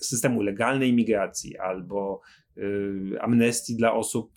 systemu 0.00 0.42
legalnej 0.42 0.92
migracji 0.92 1.58
albo 1.58 2.20
y, 2.56 3.20
amnestii 3.20 3.76
dla 3.76 3.92
osób 3.92 4.32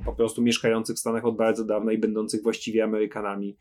y, 0.00 0.04
po 0.04 0.12
prostu 0.12 0.42
mieszkających 0.42 0.96
w 0.96 0.98
Stanach 0.98 1.24
od 1.24 1.36
bardzo 1.36 1.64
dawna 1.64 1.92
i 1.92 1.98
będących 1.98 2.42
właściwie 2.42 2.84
Amerykanami. 2.84 3.56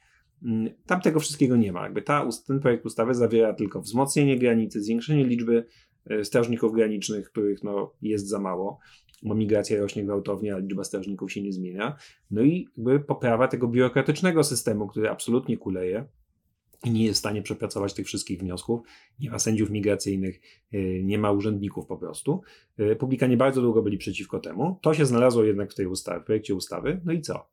Tam 0.85 1.01
tego 1.01 1.19
wszystkiego 1.19 1.55
nie 1.55 1.71
ma. 1.71 1.83
Jakby 1.83 2.01
ta, 2.01 2.29
ten 2.47 2.59
projekt 2.59 2.85
ustawy 2.85 3.13
zawiera 3.13 3.53
tylko 3.53 3.81
wzmocnienie 3.81 4.39
granicy, 4.39 4.81
zwiększenie 4.81 5.25
liczby 5.25 5.65
E, 6.09 6.25
strażników 6.25 6.73
granicznych, 6.73 7.31
których 7.31 7.63
no, 7.63 7.93
jest 8.01 8.27
za 8.27 8.39
mało, 8.39 8.79
bo 9.23 9.35
migracja 9.35 9.79
rośnie 9.79 10.03
gwałtownie, 10.03 10.55
a 10.55 10.57
liczba 10.57 10.83
strażników 10.83 11.31
się 11.31 11.41
nie 11.41 11.53
zmienia. 11.53 11.97
No 12.31 12.41
i 12.41 12.67
jakby 12.77 12.99
poprawa 12.99 13.47
tego 13.47 13.67
biurokratycznego 13.67 14.43
systemu, 14.43 14.87
który 14.87 15.09
absolutnie 15.09 15.57
kuleje 15.57 16.05
i 16.85 16.91
nie 16.91 17.03
jest 17.05 17.17
w 17.17 17.19
stanie 17.19 17.41
przepracować 17.41 17.93
tych 17.93 18.07
wszystkich 18.07 18.39
wniosków. 18.39 18.81
Nie 19.19 19.31
ma 19.31 19.39
sędziów 19.39 19.69
migracyjnych, 19.69 20.41
e, 20.73 21.03
nie 21.03 21.17
ma 21.17 21.31
urzędników 21.31 21.85
po 21.87 21.97
prostu. 21.97 22.41
E, 22.79 22.83
Republikanie 22.83 23.37
bardzo 23.37 23.61
długo 23.61 23.81
byli 23.81 23.97
przeciwko 23.97 24.39
temu. 24.39 24.79
To 24.81 24.93
się 24.93 25.05
znalazło 25.05 25.43
jednak 25.43 25.71
w 25.71 25.75
tej 25.75 25.85
ustawie, 25.85 26.21
w 26.21 26.25
projekcie 26.25 26.55
ustawy. 26.55 27.01
No 27.05 27.13
i 27.13 27.21
co? 27.21 27.49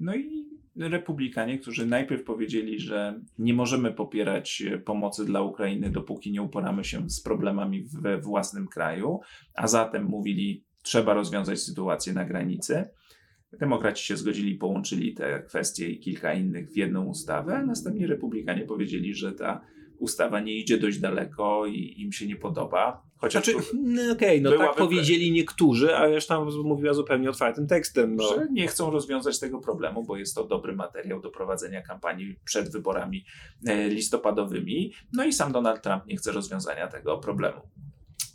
No 0.00 0.14
i 0.16 0.44
republikanie, 0.76 1.58
którzy 1.58 1.86
najpierw 1.86 2.24
powiedzieli, 2.24 2.80
że 2.80 3.20
nie 3.38 3.54
możemy 3.54 3.92
popierać 3.92 4.62
pomocy 4.84 5.24
dla 5.24 5.42
Ukrainy, 5.42 5.90
dopóki 5.90 6.32
nie 6.32 6.42
uporamy 6.42 6.84
się 6.84 7.10
z 7.10 7.20
problemami 7.20 7.82
we 7.82 8.18
własnym 8.20 8.66
kraju, 8.66 9.20
a 9.54 9.68
zatem 9.68 10.04
mówili, 10.04 10.64
trzeba 10.82 11.14
rozwiązać 11.14 11.60
sytuację 11.60 12.12
na 12.12 12.24
granicy. 12.24 12.88
Demokraci 13.60 14.06
się 14.06 14.16
zgodzili, 14.16 14.54
połączyli 14.54 15.14
te 15.14 15.42
kwestie 15.42 15.88
i 15.88 16.00
kilka 16.00 16.34
innych 16.34 16.70
w 16.70 16.76
jedną 16.76 17.04
ustawę, 17.04 17.56
a 17.56 17.66
następnie 17.66 18.06
republikanie 18.06 18.64
powiedzieli, 18.64 19.14
że 19.14 19.32
ta 19.32 19.60
ustawa 19.98 20.40
nie 20.40 20.56
idzie 20.56 20.78
dość 20.78 20.98
daleko 20.98 21.66
i 21.66 21.94
im 22.00 22.12
się 22.12 22.26
nie 22.26 22.36
podoba. 22.36 23.02
Chociaż 23.16 23.44
znaczy, 23.44 23.66
no 23.74 24.12
okej, 24.12 24.40
okay, 24.46 24.58
no 24.58 24.66
tak 24.66 24.76
powiedzieli 24.76 25.32
niektórzy, 25.32 25.96
a 25.96 26.06
reszta 26.06 26.44
mówiła 26.64 26.94
zupełnie 26.94 27.30
otwartym 27.30 27.66
tekstem. 27.66 28.16
No. 28.16 28.28
Że 28.28 28.46
nie 28.52 28.66
chcą 28.66 28.90
rozwiązać 28.90 29.40
tego 29.40 29.58
problemu, 29.58 30.04
bo 30.04 30.16
jest 30.16 30.34
to 30.34 30.44
dobry 30.44 30.76
materiał 30.76 31.20
do 31.20 31.30
prowadzenia 31.30 31.82
kampanii 31.82 32.36
przed 32.44 32.72
wyborami 32.72 33.24
e, 33.66 33.88
listopadowymi. 33.88 34.92
No 35.12 35.24
i 35.24 35.32
sam 35.32 35.52
Donald 35.52 35.82
Trump 35.82 36.06
nie 36.06 36.16
chce 36.16 36.32
rozwiązania 36.32 36.88
tego 36.88 37.18
problemu. 37.18 37.60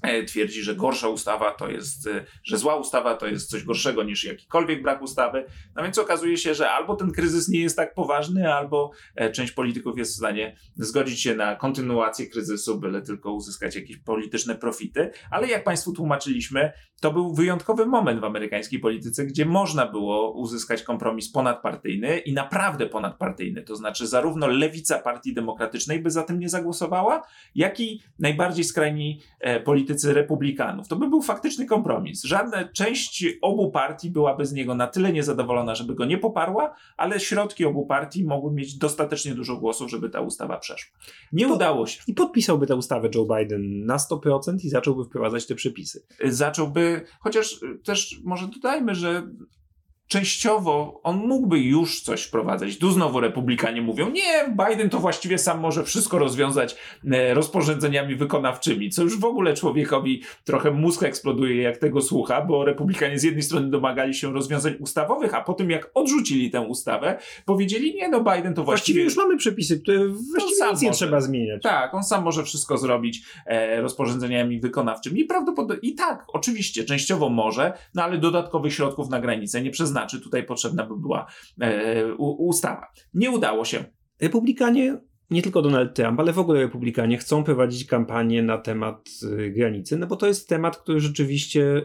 E, 0.01 0.23
twierdzi, 0.23 0.63
że 0.63 0.75
gorsza 0.75 1.07
ustawa 1.07 1.51
to 1.51 1.69
jest, 1.69 2.07
e, 2.07 2.25
że 2.43 2.57
zła 2.57 2.75
ustawa 2.75 3.15
to 3.15 3.27
jest 3.27 3.49
coś 3.49 3.63
gorszego 3.63 4.03
niż 4.03 4.23
jakikolwiek 4.23 4.81
brak 4.81 5.01
ustawy. 5.01 5.45
No 5.75 5.83
więc 5.83 5.97
okazuje 5.97 6.37
się, 6.37 6.53
że 6.53 6.71
albo 6.71 6.95
ten 6.95 7.11
kryzys 7.11 7.49
nie 7.49 7.59
jest 7.59 7.75
tak 7.75 7.93
poważny, 7.93 8.53
albo 8.53 8.91
e, 9.15 9.31
część 9.31 9.51
polityków 9.51 9.97
jest 9.97 10.13
w 10.13 10.17
stanie 10.17 10.55
zgodzić 10.75 11.21
się 11.21 11.35
na 11.35 11.55
kontynuację 11.55 12.27
kryzysu, 12.27 12.79
byle 12.79 13.01
tylko 13.01 13.33
uzyskać 13.33 13.75
jakieś 13.75 13.97
polityczne 13.97 14.55
profity. 14.55 15.11
Ale 15.31 15.47
jak 15.47 15.63
Państwu 15.63 15.93
tłumaczyliśmy, 15.93 16.71
to 17.01 17.13
był 17.13 17.33
wyjątkowy 17.33 17.85
moment 17.85 18.21
w 18.21 18.23
amerykańskiej 18.23 18.79
polityce, 18.79 19.25
gdzie 19.25 19.45
można 19.45 19.85
było 19.85 20.31
uzyskać 20.31 20.83
kompromis 20.83 21.31
ponadpartyjny 21.31 22.19
i 22.19 22.33
naprawdę 22.33 22.85
ponadpartyjny. 22.85 23.63
To 23.63 23.75
znaczy, 23.75 24.07
zarówno 24.07 24.47
lewica 24.47 24.99
Partii 24.99 25.33
Demokratycznej 25.33 25.99
by 25.99 26.11
za 26.11 26.23
tym 26.23 26.39
nie 26.39 26.49
zagłosowała, 26.49 27.21
jak 27.55 27.79
i 27.79 28.01
najbardziej 28.19 28.63
skrajni 28.63 29.21
politycy 29.65 29.88
politycy 29.89 30.13
republikanów. 30.13 30.87
To 30.87 30.95
by 30.95 31.09
był 31.09 31.21
faktyczny 31.21 31.65
kompromis. 31.65 32.23
Żadna 32.23 32.67
część 32.67 33.25
obu 33.41 33.71
partii 33.71 34.11
byłaby 34.11 34.45
z 34.45 34.53
niego 34.53 34.75
na 34.75 34.87
tyle 34.87 35.13
niezadowolona, 35.13 35.75
żeby 35.75 35.95
go 35.95 36.05
nie 36.05 36.17
poparła, 36.17 36.75
ale 36.97 37.19
środki 37.19 37.65
obu 37.65 37.85
partii 37.85 38.25
mogły 38.25 38.51
mieć 38.51 38.77
dostatecznie 38.77 39.35
dużo 39.35 39.57
głosów, 39.57 39.89
żeby 39.89 40.09
ta 40.09 40.21
ustawa 40.21 40.57
przeszła. 40.57 40.97
Nie 41.33 41.47
to, 41.47 41.53
udało 41.53 41.87
się. 41.87 42.01
I 42.07 42.13
podpisałby 42.13 42.67
tę 42.67 42.75
ustawę 42.75 43.09
Joe 43.15 43.25
Biden 43.37 43.85
na 43.85 43.97
100% 43.97 44.55
i 44.63 44.69
zacząłby 44.69 45.05
wprowadzać 45.05 45.47
te 45.47 45.55
przepisy. 45.55 46.05
Zacząłby, 46.25 47.05
chociaż 47.19 47.59
też 47.83 48.21
może 48.23 48.47
dodajmy, 48.47 48.95
że 48.95 49.27
częściowo 50.09 50.99
on 51.03 51.17
mógłby 51.17 51.59
już 51.59 52.01
coś 52.01 52.23
wprowadzać. 52.23 52.77
Tu 52.77 52.91
znowu 52.91 53.19
republikanie 53.19 53.81
mówią, 53.81 54.09
nie, 54.09 54.55
Biden 54.69 54.89
to 54.89 54.99
właściwie 54.99 55.37
sam 55.37 55.59
może 55.59 55.83
wszystko 55.83 56.19
rozwiązać 56.19 56.75
e, 57.11 57.33
rozporządzeniami 57.33 58.15
wykonawczymi, 58.15 58.89
co 58.89 59.03
już 59.03 59.19
w 59.19 59.25
ogóle 59.25 59.53
człowiekowi 59.53 60.23
trochę 60.43 60.71
mózg 60.71 61.03
eksploduje, 61.03 61.61
jak 61.61 61.77
tego 61.77 62.01
słucha, 62.01 62.41
bo 62.41 62.65
republikanie 62.65 63.19
z 63.19 63.23
jednej 63.23 63.43
strony 63.43 63.69
domagali 63.69 64.13
się 64.13 64.33
rozwiązań 64.33 64.73
ustawowych, 64.79 65.33
a 65.33 65.41
potem 65.41 65.69
jak 65.69 65.91
odrzucili 65.93 66.51
tę 66.51 66.61
ustawę, 66.61 67.17
powiedzieli, 67.45 67.95
nie, 67.95 68.09
no 68.09 68.19
Biden 68.19 68.53
to 68.53 68.63
właściwie... 68.63 68.65
Właściwie 68.65 69.03
już 69.03 69.17
mamy 69.17 69.37
przepisy, 69.37 69.79
które 69.79 70.07
właściwie 70.07 70.55
sam 70.55 70.71
nic 70.71 70.81
nie 70.81 70.91
trzeba 70.91 71.21
zmieniać. 71.21 71.63
Tak, 71.63 71.93
on 71.93 72.03
sam 72.03 72.23
może 72.23 72.43
wszystko 72.43 72.77
zrobić 72.77 73.21
e, 73.45 73.81
rozporządzeniami 73.81 74.59
wykonawczymi 74.59 75.21
i 75.21 75.25
prawdopodobnie, 75.25 75.89
i 75.89 75.95
tak, 75.95 76.25
oczywiście, 76.27 76.83
częściowo 76.83 77.29
może, 77.29 77.73
no 77.95 78.03
ale 78.03 78.17
dodatkowych 78.17 78.73
środków 78.73 79.09
na 79.09 79.19
granicę 79.19 79.61
nie 79.61 79.71
przeznaczy 79.71 79.98
czy 80.05 80.21
tutaj 80.21 80.43
potrzebna 80.43 80.85
by 80.85 80.97
była 80.97 81.25
e, 81.61 82.13
ustawa. 82.15 82.87
Nie 83.13 83.31
udało 83.31 83.65
się. 83.65 83.85
Republikanie 84.19 84.97
nie 85.29 85.41
tylko 85.41 85.61
Donald 85.61 85.95
Trump, 85.95 86.19
ale 86.19 86.33
w 86.33 86.39
ogóle 86.39 86.59
republikanie 86.59 87.17
chcą 87.17 87.43
prowadzić 87.43 87.85
kampanię 87.85 88.43
na 88.43 88.57
temat 88.57 89.09
y, 89.23 89.51
granicy, 89.51 89.97
no 89.97 90.07
bo 90.07 90.15
to 90.15 90.27
jest 90.27 90.49
temat, 90.49 90.77
który 90.77 90.99
rzeczywiście 90.99 91.61
y, 91.61 91.83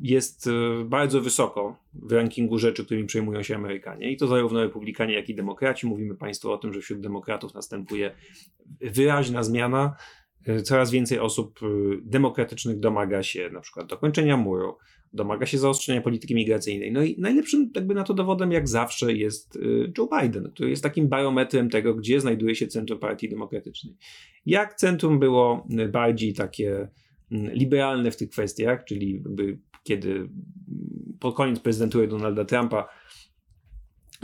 jest 0.00 0.46
e, 0.46 0.84
bardzo 0.84 1.20
wysoko 1.20 1.76
w 1.94 2.12
rankingu 2.12 2.58
rzeczy, 2.58 2.84
którymi 2.84 3.06
przejmują 3.06 3.42
się 3.42 3.56
Amerykanie. 3.56 4.12
I 4.12 4.16
to 4.16 4.26
zarówno 4.26 4.62
republikanie, 4.62 5.14
jak 5.14 5.28
i 5.28 5.34
demokraci. 5.34 5.86
Mówimy 5.86 6.14
Państwu 6.14 6.52
o 6.52 6.58
tym, 6.58 6.72
że 6.72 6.80
wśród 6.80 7.00
demokratów 7.00 7.54
następuje 7.54 8.14
wyraźna 8.80 9.42
zmiana. 9.42 9.96
E, 10.46 10.62
coraz 10.62 10.90
więcej 10.90 11.18
osób 11.18 11.60
e, 11.62 11.66
demokratycznych 12.02 12.80
domaga 12.80 13.22
się 13.22 13.50
na 13.52 13.60
przykład 13.60 13.86
dokończenia 13.86 14.36
muru, 14.36 14.76
domaga 15.12 15.46
się 15.46 15.58
zaostrzenia 15.58 16.00
polityki 16.00 16.34
migracyjnej. 16.34 16.92
No 16.92 17.02
i 17.02 17.20
najlepszym 17.20 17.70
jakby 17.74 17.94
na 17.94 18.04
to 18.04 18.14
dowodem, 18.14 18.52
jak 18.52 18.68
zawsze, 18.68 19.12
jest 19.12 19.58
Joe 19.98 20.08
Biden, 20.20 20.50
który 20.54 20.70
jest 20.70 20.82
takim 20.82 21.08
barometrem 21.08 21.70
tego, 21.70 21.94
gdzie 21.94 22.20
znajduje 22.20 22.54
się 22.54 22.66
centrum 22.66 22.98
partii 22.98 23.28
demokratycznej. 23.28 23.96
Jak 24.46 24.74
centrum 24.74 25.18
było 25.18 25.66
bardziej 25.92 26.34
takie 26.34 26.88
liberalne 27.30 28.10
w 28.10 28.16
tych 28.16 28.30
kwestiach, 28.30 28.84
czyli 28.84 29.22
kiedy 29.82 30.28
pod 31.20 31.34
koniec 31.34 31.60
prezydentury 31.60 32.08
Donalda 32.08 32.44
Trumpa 32.44 32.88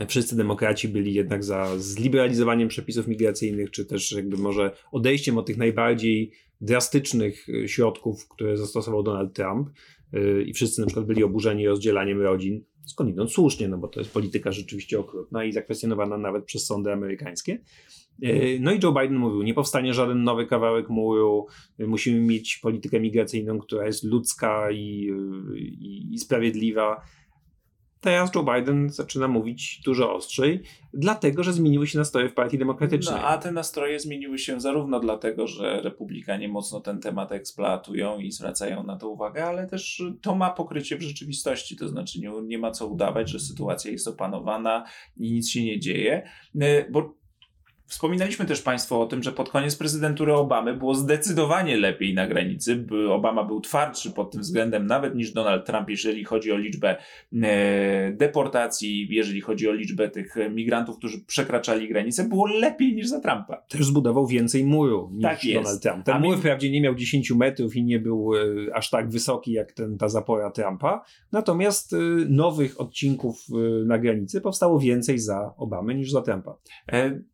wszyscy 0.06 0.36
demokraci 0.36 0.88
byli 0.88 1.14
jednak 1.14 1.44
za 1.44 1.78
zliberalizowaniem 1.78 2.68
przepisów 2.68 3.08
migracyjnych, 3.08 3.70
czy 3.70 3.86
też 3.86 4.12
jakby 4.12 4.36
może 4.36 4.70
odejściem 4.92 5.38
od 5.38 5.46
tych 5.46 5.56
najbardziej 5.56 6.32
drastycznych 6.60 7.48
y, 7.48 7.68
środków, 7.68 8.28
które 8.28 8.56
zastosował 8.56 9.02
Donald 9.02 9.34
Trump 9.34 9.68
y, 10.14 10.42
i 10.42 10.52
wszyscy 10.52 10.80
na 10.80 10.86
przykład 10.86 11.06
byli 11.06 11.24
oburzeni 11.24 11.66
rozdzielaniem 11.66 12.20
rodzin, 12.20 12.64
skądinąd 12.86 13.32
słusznie, 13.32 13.68
no 13.68 13.78
bo 13.78 13.88
to 13.88 14.00
jest 14.00 14.12
polityka 14.12 14.52
rzeczywiście 14.52 15.00
okrutna 15.00 15.44
i 15.44 15.52
zakwestionowana 15.52 16.18
nawet 16.18 16.44
przez 16.44 16.66
sądy 16.66 16.92
amerykańskie. 16.92 17.58
Y, 18.24 18.58
no 18.60 18.72
i 18.72 18.80
Joe 18.82 18.92
Biden 18.92 19.16
mówił, 19.16 19.42
nie 19.42 19.54
powstanie 19.54 19.94
żaden 19.94 20.24
nowy 20.24 20.46
kawałek 20.46 20.88
muru, 20.88 21.46
musimy 21.78 22.20
mieć 22.20 22.58
politykę 22.62 23.00
migracyjną, 23.00 23.58
która 23.58 23.86
jest 23.86 24.04
ludzka 24.04 24.70
i, 24.70 25.10
i, 25.56 26.14
i 26.14 26.18
sprawiedliwa 26.18 27.00
Teraz 28.00 28.34
Joe 28.34 28.42
Biden 28.42 28.90
zaczyna 28.90 29.28
mówić 29.28 29.80
dużo 29.84 30.14
ostrzej, 30.14 30.62
dlatego 30.94 31.42
że 31.42 31.52
zmieniły 31.52 31.86
się 31.86 31.98
nastroje 31.98 32.28
w 32.28 32.34
Partii 32.34 32.58
Demokratycznej. 32.58 33.20
No, 33.20 33.26
a 33.26 33.38
te 33.38 33.52
nastroje 33.52 34.00
zmieniły 34.00 34.38
się 34.38 34.60
zarówno 34.60 35.00
dlatego, 35.00 35.46
że 35.46 35.80
republikanie 35.82 36.48
mocno 36.48 36.80
ten 36.80 37.00
temat 37.00 37.32
eksploatują 37.32 38.18
i 38.18 38.32
zwracają 38.32 38.82
na 38.82 38.96
to 38.96 39.08
uwagę, 39.08 39.44
ale 39.44 39.66
też 39.66 40.02
to 40.22 40.34
ma 40.34 40.50
pokrycie 40.50 40.96
w 40.96 41.02
rzeczywistości. 41.02 41.76
To 41.76 41.88
znaczy, 41.88 42.20
nie, 42.20 42.30
nie 42.42 42.58
ma 42.58 42.70
co 42.70 42.86
udawać, 42.86 43.30
że 43.30 43.40
sytuacja 43.40 43.90
jest 43.90 44.08
opanowana 44.08 44.84
i 45.16 45.32
nic 45.32 45.48
się 45.48 45.64
nie 45.64 45.80
dzieje, 45.80 46.28
e, 46.60 46.90
bo 46.90 47.17
Wspominaliśmy 47.88 48.46
też 48.46 48.62
Państwo 48.62 49.00
o 49.00 49.06
tym, 49.06 49.22
że 49.22 49.32
pod 49.32 49.50
koniec 49.50 49.76
prezydentury 49.76 50.34
Obamy 50.34 50.74
było 50.74 50.94
zdecydowanie 50.94 51.76
lepiej 51.76 52.14
na 52.14 52.26
granicy. 52.26 52.86
Obama 53.10 53.44
był 53.44 53.60
twardszy 53.60 54.10
pod 54.10 54.30
tym 54.30 54.40
względem 54.40 54.86
nawet 54.86 55.14
niż 55.14 55.32
Donald 55.32 55.66
Trump, 55.66 55.90
jeżeli 55.90 56.24
chodzi 56.24 56.52
o 56.52 56.56
liczbę 56.56 56.96
e, 57.42 58.12
deportacji, 58.12 59.08
jeżeli 59.10 59.40
chodzi 59.40 59.68
o 59.68 59.72
liczbę 59.72 60.08
tych 60.08 60.34
migrantów, 60.50 60.98
którzy 60.98 61.24
przekraczali 61.24 61.88
granicę. 61.88 62.28
Było 62.28 62.46
lepiej 62.46 62.94
niż 62.94 63.08
za 63.08 63.20
Trumpa. 63.20 63.56
Też 63.68 63.86
zbudował 63.86 64.26
więcej 64.26 64.64
muru 64.64 65.10
niż 65.12 65.22
tak 65.22 65.38
Donald 65.54 65.82
Trump. 65.82 66.04
Ten 66.04 66.14
A 66.14 66.18
mur 66.18 66.34
mi... 66.34 66.40
wprawdzie 66.40 66.70
nie 66.70 66.80
miał 66.80 66.94
10 66.94 67.30
metrów 67.30 67.76
i 67.76 67.84
nie 67.84 67.98
był 67.98 68.32
e, 68.34 68.74
aż 68.74 68.90
tak 68.90 69.10
wysoki 69.10 69.52
jak 69.52 69.72
ten, 69.72 69.98
ta 69.98 70.08
zapora 70.08 70.50
Trumpa, 70.50 71.04
natomiast 71.32 71.92
e, 71.92 71.96
nowych 72.28 72.80
odcinków 72.80 73.46
na 73.86 73.98
granicy 73.98 74.40
powstało 74.40 74.78
więcej 74.80 75.18
za 75.18 75.54
Obamy 75.56 75.94
niż 75.94 76.10
za 76.10 76.22
Trumpa. 76.22 76.56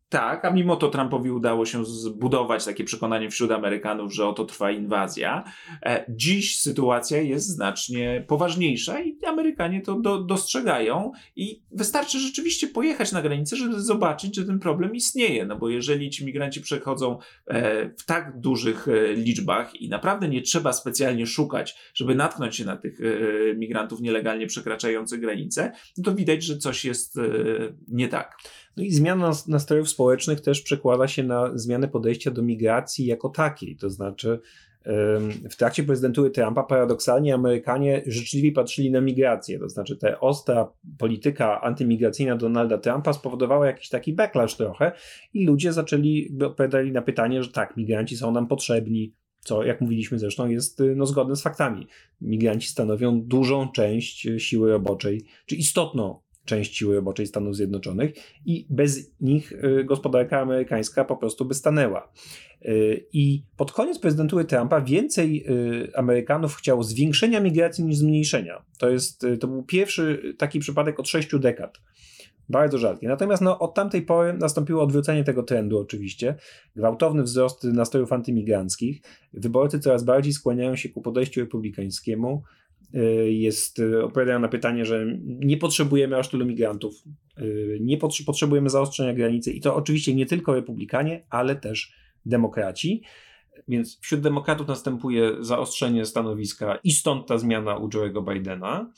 Tak, 0.09 0.45
a 0.45 0.51
mimo 0.51 0.75
to 0.75 0.89
Trumpowi 0.89 1.31
udało 1.31 1.65
się 1.65 1.85
zbudować 1.85 2.65
takie 2.65 2.83
przekonanie 2.83 3.29
wśród 3.29 3.51
Amerykanów, 3.51 4.13
że 4.13 4.27
oto 4.27 4.45
trwa 4.45 4.71
inwazja. 4.71 5.43
E, 5.85 6.05
dziś 6.09 6.59
sytuacja 6.59 7.21
jest 7.21 7.47
znacznie 7.47 8.25
poważniejsza 8.27 9.01
i 9.01 9.17
Amerykanie 9.27 9.81
to 9.81 9.99
do, 9.99 10.23
dostrzegają 10.23 11.11
i 11.35 11.63
wystarczy 11.71 12.19
rzeczywiście 12.19 12.67
pojechać 12.67 13.11
na 13.11 13.21
granicę, 13.21 13.55
żeby 13.55 13.81
zobaczyć, 13.81 14.35
że 14.35 14.45
ten 14.45 14.59
problem 14.59 14.95
istnieje. 14.95 15.45
No 15.45 15.55
bo 15.57 15.69
jeżeli 15.69 16.09
ci 16.09 16.25
migranci 16.25 16.61
przechodzą 16.61 17.17
e, 17.47 17.89
w 17.89 18.05
tak 18.05 18.39
dużych 18.39 18.87
e, 18.87 19.13
liczbach 19.13 19.75
i 19.75 19.89
naprawdę 19.89 20.29
nie 20.29 20.41
trzeba 20.41 20.73
specjalnie 20.73 21.27
szukać, 21.27 21.91
żeby 21.93 22.15
natknąć 22.15 22.55
się 22.55 22.65
na 22.65 22.77
tych 22.77 22.99
migrantów 23.55 24.01
nielegalnie 24.01 24.47
przekraczających 24.47 25.21
granicę, 25.21 25.71
to 26.03 26.15
widać, 26.15 26.43
że 26.43 26.57
coś 26.57 26.85
jest 26.85 27.19
nie 27.87 28.07
tak. 28.07 28.37
No 28.77 28.83
i 28.83 28.91
zmiana 28.91 29.31
nastrojów 29.47 29.89
społecznych 29.89 30.41
też 30.41 30.61
przekłada 30.61 31.07
się 31.07 31.23
na 31.23 31.57
zmianę 31.57 31.87
podejścia 31.87 32.31
do 32.31 32.41
migracji 32.41 33.05
jako 33.05 33.29
takiej. 33.29 33.77
To 33.77 33.89
znaczy, 33.89 34.39
w 35.49 35.55
trakcie 35.57 35.83
prezydentury 35.83 36.29
Trumpa 36.29 36.63
paradoksalnie 36.63 37.33
Amerykanie 37.33 38.03
życzliwie 38.05 38.51
patrzyli 38.51 38.91
na 38.91 39.01
migrację. 39.01 39.59
To 39.59 39.69
znaczy, 39.69 39.97
ta 39.97 40.19
ostra 40.19 40.73
polityka 40.97 41.61
antymigracyjna 41.61 42.35
Donalda 42.35 42.77
Trumpa 42.77 43.13
spowodowała 43.13 43.67
jakiś 43.67 43.89
taki 43.89 44.13
backlash 44.13 44.57
trochę 44.57 44.91
i 45.33 45.45
ludzie 45.45 45.73
zaczęli, 45.73 46.37
odpowiadali 46.45 46.91
na 46.91 47.01
pytanie, 47.01 47.43
że 47.43 47.51
tak, 47.51 47.77
migranci 47.77 48.17
są 48.17 48.31
nam 48.31 48.47
potrzebni, 48.47 49.13
co, 49.39 49.63
jak 49.63 49.81
mówiliśmy 49.81 50.19
zresztą, 50.19 50.49
jest 50.49 50.81
no, 50.95 51.05
zgodne 51.05 51.35
z 51.35 51.41
faktami. 51.41 51.87
Migranci 52.21 52.67
stanowią 52.67 53.21
dużą 53.21 53.71
część 53.71 54.27
siły 54.37 54.71
roboczej, 54.71 55.25
czy 55.45 55.55
istotną 55.55 56.19
część 56.45 56.77
siły 56.77 56.95
roboczej 56.95 57.27
Stanów 57.27 57.55
Zjednoczonych 57.55 58.13
i 58.45 58.65
bez 58.69 59.11
nich 59.21 59.51
y, 59.51 59.83
gospodarka 59.83 60.41
amerykańska 60.41 61.05
po 61.05 61.17
prostu 61.17 61.45
by 61.45 61.53
stanęła. 61.53 62.11
Y, 62.65 63.05
I 63.13 63.43
pod 63.57 63.71
koniec 63.71 63.99
prezydentury 63.99 64.45
Trumpa 64.45 64.81
więcej 64.81 65.45
y, 65.49 65.95
Amerykanów 65.95 66.55
chciało 66.55 66.83
zwiększenia 66.83 67.39
migracji 67.39 67.83
niż 67.83 67.97
zmniejszenia. 67.97 68.65
To, 68.77 68.89
jest, 68.89 69.25
to 69.39 69.47
był 69.47 69.63
pierwszy 69.63 70.35
taki 70.37 70.59
przypadek 70.59 70.99
od 70.99 71.07
sześciu 71.07 71.39
dekad. 71.39 71.77
Bardzo 72.49 72.77
rzadkie. 72.77 73.07
Natomiast 73.07 73.41
no, 73.41 73.59
od 73.59 73.73
tamtej 73.73 74.01
pory 74.01 74.33
nastąpiło 74.33 74.83
odwrócenie 74.83 75.23
tego 75.23 75.43
trendu, 75.43 75.79
oczywiście. 75.79 76.35
Gwałtowny 76.75 77.23
wzrost 77.23 77.63
nastrojów 77.63 78.13
antymigranckich. 78.13 79.01
Wyborcy 79.33 79.79
coraz 79.79 80.03
bardziej 80.03 80.33
skłaniają 80.33 80.75
się 80.75 80.89
ku 80.89 81.01
podejściu 81.01 81.39
republikańskiemu. 81.41 82.43
Y, 82.95 83.31
jest, 83.31 83.79
y, 83.79 84.03
odpowiadają 84.03 84.39
na 84.39 84.47
pytanie, 84.47 84.85
że 84.85 85.05
nie 85.25 85.57
potrzebujemy 85.57 86.17
aż 86.17 86.29
tylu 86.29 86.45
migrantów, 86.45 87.03
y, 87.39 87.77
nie 87.81 87.97
potrzebujemy 88.25 88.69
zaostrzenia 88.69 89.13
granicy 89.13 89.51
i 89.51 89.61
to 89.61 89.75
oczywiście 89.75 90.15
nie 90.15 90.25
tylko 90.25 90.55
republikanie, 90.55 91.25
ale 91.29 91.55
też 91.55 91.93
demokraci. 92.25 93.03
Więc 93.67 93.99
wśród 93.99 94.21
demokratów 94.21 94.67
następuje 94.67 95.31
zaostrzenie 95.39 96.05
stanowiska 96.05 96.79
i 96.83 96.91
stąd 96.91 97.27
ta 97.27 97.37
zmiana 97.37 97.77
u 97.77 97.89
Joe'ego 97.89 98.33
Bidena. 98.33 98.91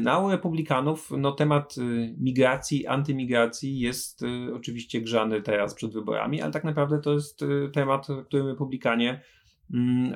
Na 0.00 0.18
u 0.18 0.30
republikanów 0.30 1.10
no, 1.18 1.32
temat 1.32 1.74
migracji, 2.18 2.86
antymigracji 2.86 3.78
jest 3.78 4.24
oczywiście 4.54 5.00
grzany 5.00 5.42
teraz 5.42 5.74
przed 5.74 5.92
wyborami, 5.92 6.42
ale 6.42 6.52
tak 6.52 6.64
naprawdę 6.64 7.00
to 7.00 7.12
jest 7.12 7.44
temat, 7.72 8.06
którym 8.26 8.46
republikanie 8.46 9.20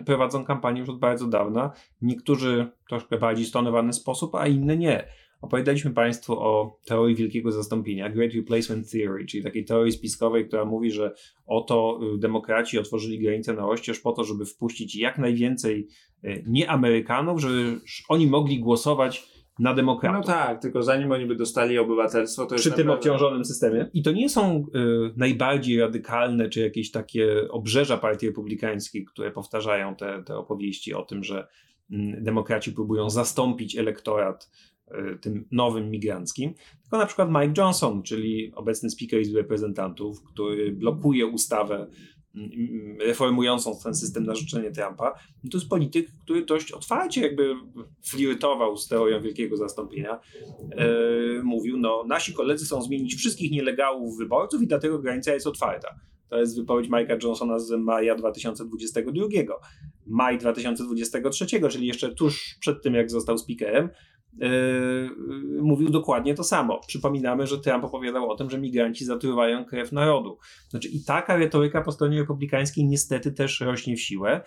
prowadzą 0.07 0.45
kampanię 0.45 0.81
już 0.81 0.89
od 0.89 0.99
bardzo 0.99 1.27
dawna. 1.27 1.73
Niektórzy 2.03 2.67
troszkę 2.89 3.19
bardziej 3.19 3.47
stonowany 3.47 3.93
sposób, 3.93 4.35
a 4.35 4.47
inne 4.47 4.77
nie. 4.77 5.07
Opowiadaliśmy 5.43 5.91
Państwu 5.91 6.33
o 6.33 6.79
teorii 6.85 7.17
wielkiego 7.17 7.53
zastąpienia, 7.53 8.11
Great 8.11 8.33
Replacement 8.35 8.91
Theory, 8.91 9.27
czyli 9.27 9.43
takiej 9.43 9.65
teorii 9.65 9.93
spiskowej, 9.93 10.49
która 10.49 10.65
mówi, 10.65 10.91
że 10.91 11.15
oto 11.47 12.01
y, 12.15 12.19
demokraci 12.19 12.79
otworzyli 12.79 13.19
granicę 13.19 13.53
na 13.53 13.69
oścież 13.69 14.01
po 14.01 14.13
to, 14.13 14.25
żeby 14.25 14.45
wpuścić 14.45 14.97
jak 14.97 15.19
najwięcej 15.19 15.89
y, 16.25 16.45
nieamerykanów, 16.47 17.41
żeby 17.41 17.81
oni 18.09 18.27
mogli 18.27 18.61
głosować 18.61 19.32
na 19.63 19.75
demokratów. 19.75 20.27
No 20.27 20.33
tak, 20.35 20.63
tylko 20.63 20.83
zanim 20.83 21.13
oni 21.13 21.27
by 21.27 21.37
dostali 21.37 21.79
obywatelstwo, 21.79 22.47
to 22.47 22.55
Przy 22.55 22.71
tym 22.71 22.87
naprawdę... 22.87 22.95
obciążonym 22.95 23.45
systemie. 23.45 23.91
I 23.95 24.03
to 24.03 24.13
nie 24.13 24.29
są 24.29 24.67
y, 24.75 25.13
najbardziej 25.17 25.81
radykalne, 25.81 26.49
czy 26.49 26.61
jakieś 26.61 26.91
takie 26.91 27.49
obrzeża 27.51 27.97
partii 27.97 28.27
republikańskiej, 28.27 29.05
które 29.05 29.31
powtarzają 29.31 29.97
te, 29.97 30.23
te 30.23 30.37
opowieści 30.37 30.95
o 30.95 31.03
tym, 31.03 31.25
że 31.25 31.47
y, 31.91 31.97
demokraci 32.21 32.73
próbują 32.73 33.11
zastąpić 33.11 33.77
elektorat 33.77 34.51
y, 35.15 35.19
tym 35.19 35.49
nowym 35.51 35.91
migranckim, 35.91 36.55
tylko 36.83 36.99
na 36.99 37.07
przykład 37.07 37.29
Mike 37.31 37.63
Johnson, 37.63 38.03
czyli 38.03 38.53
obecny 38.55 38.91
speaker 38.91 39.21
Izby 39.21 39.39
Reprezentantów, 39.39 40.25
który 40.25 40.73
blokuje 40.73 41.27
ustawę 41.27 41.87
reformującą 43.01 43.79
ten 43.85 43.95
system 43.95 44.25
na 44.25 44.35
życzenie 44.35 44.71
Trumpa, 44.71 45.13
to 45.51 45.59
jest 45.59 45.69
polityk, 45.69 46.09
który 46.25 46.45
dość 46.45 46.73
otwarcie 46.73 47.23
jakby 47.23 47.55
flirtował 48.03 48.77
z 48.77 48.89
teorią 48.89 49.21
wielkiego 49.21 49.57
zastąpienia. 49.57 50.21
E, 50.71 50.87
mówił, 51.43 51.77
no 51.77 52.05
nasi 52.09 52.33
koledzy 52.33 52.65
chcą 52.65 52.83
zmienić 52.83 53.15
wszystkich 53.15 53.51
nielegalów 53.51 54.19
wyborców 54.19 54.63
i 54.63 54.67
dlatego 54.67 54.99
granica 54.99 55.35
jest 55.35 55.47
otwarta. 55.47 55.95
To 56.29 56.39
jest 56.39 56.57
wypowiedź 56.57 56.91
Mike'a 56.91 57.25
Johnsona 57.25 57.59
z 57.59 57.71
maja 57.71 58.15
2022. 58.15 59.27
Maj 60.07 60.39
2023, 60.39 61.47
czyli 61.71 61.87
jeszcze 61.87 62.15
tuż 62.15 62.57
przed 62.61 62.83
tym, 62.83 62.95
jak 62.95 63.11
został 63.11 63.39
speakerem, 63.39 63.89
Yy, 64.39 65.11
mówił 65.63 65.91
dokładnie 65.91 66.35
to 66.35 66.45
samo. 66.45 66.81
Przypominamy, 66.87 67.47
że 67.47 67.59
Trump 67.59 67.85
opowiadał 67.85 68.31
o 68.31 68.37
tym, 68.37 68.51
że 68.51 68.59
migranci 68.59 69.05
zatruwają 69.05 69.65
krew 69.65 69.93
narodu. 69.93 70.39
Znaczy 70.69 70.89
i 70.89 71.05
taka 71.05 71.37
retoryka 71.37 71.83
po 71.83 71.93
stronie 71.93 72.19
republikańskiej 72.19 72.85
niestety 72.85 73.33
też 73.33 73.61
rośnie 73.61 73.97
w 73.97 74.01
siłę, 74.01 74.41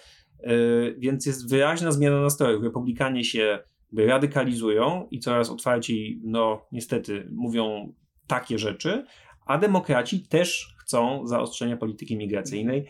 yy, 0.44 0.96
więc 1.00 1.26
jest 1.26 1.50
wyraźna 1.50 1.92
zmiana 1.92 2.22
nastrojów. 2.22 2.64
Republikanie 2.64 3.24
się 3.24 3.60
radykalizują 3.98 5.08
i 5.12 5.20
coraz 5.20 5.50
otwarciej, 5.50 6.22
no 6.24 6.68
niestety, 6.72 7.28
mówią 7.32 7.94
takie 8.28 8.60
rzeczy, 8.60 9.06
a 9.46 9.58
demokraci 9.58 10.28
też 10.28 10.76
chcą 10.80 11.28
zaostrzenia 11.28 11.78
polityki 11.78 12.18
migracyjnej, 12.18 12.86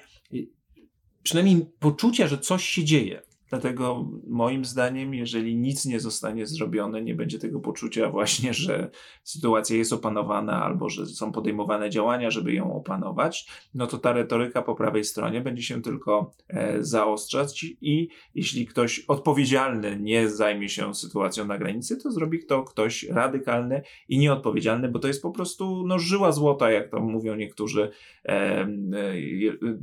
przynajmniej 1.23 1.65
poczucia, 1.79 2.27
że 2.27 2.37
coś 2.37 2.63
się 2.63 2.83
dzieje. 2.83 3.21
Dlatego 3.49 4.09
moim 4.27 4.65
zdaniem, 4.65 5.13
jeżeli 5.13 5.55
nic 5.55 5.85
nie 5.85 5.99
zostanie 5.99 6.47
zrobione, 6.47 7.01
nie 7.01 7.15
będzie 7.15 7.39
tego 7.39 7.59
poczucia 7.59 8.09
właśnie, 8.09 8.53
że 8.53 8.89
sytuacja 9.23 9.77
jest 9.77 9.93
opanowana 9.93 10.63
albo 10.63 10.89
że 10.89 11.05
są 11.05 11.31
podejmowane 11.31 11.89
działania, 11.89 12.31
żeby 12.31 12.53
ją 12.53 12.75
opanować, 12.75 13.47
no 13.73 13.87
to 13.87 13.97
ta 13.97 14.13
retoryka 14.13 14.61
po 14.61 14.75
prawej 14.75 15.03
stronie 15.03 15.41
będzie 15.41 15.63
się 15.63 15.81
tylko 15.81 16.31
e, 16.47 16.83
zaostrzać 16.83 17.63
i 17.81 18.09
jeśli 18.35 18.65
ktoś 18.65 18.99
odpowiedzialny 18.99 19.99
nie 20.01 20.29
zajmie 20.29 20.69
się 20.69 20.95
sytuacją 20.95 21.45
na 21.45 21.57
granicy, 21.57 21.97
to 21.97 22.11
zrobi 22.11 22.45
to 22.45 22.63
ktoś 22.63 23.03
radykalny 23.03 23.81
i 24.09 24.17
nieodpowiedzialny, 24.17 24.89
bo 24.89 24.99
to 24.99 25.07
jest 25.07 25.21
po 25.21 25.31
prostu 25.31 25.83
no, 25.87 25.99
żyła 25.99 26.31
złota, 26.31 26.71
jak 26.71 26.91
to 26.91 26.99
mówią 26.99 27.35
niektórzy, 27.35 27.91
e, 28.25 28.31
e, 28.31 28.67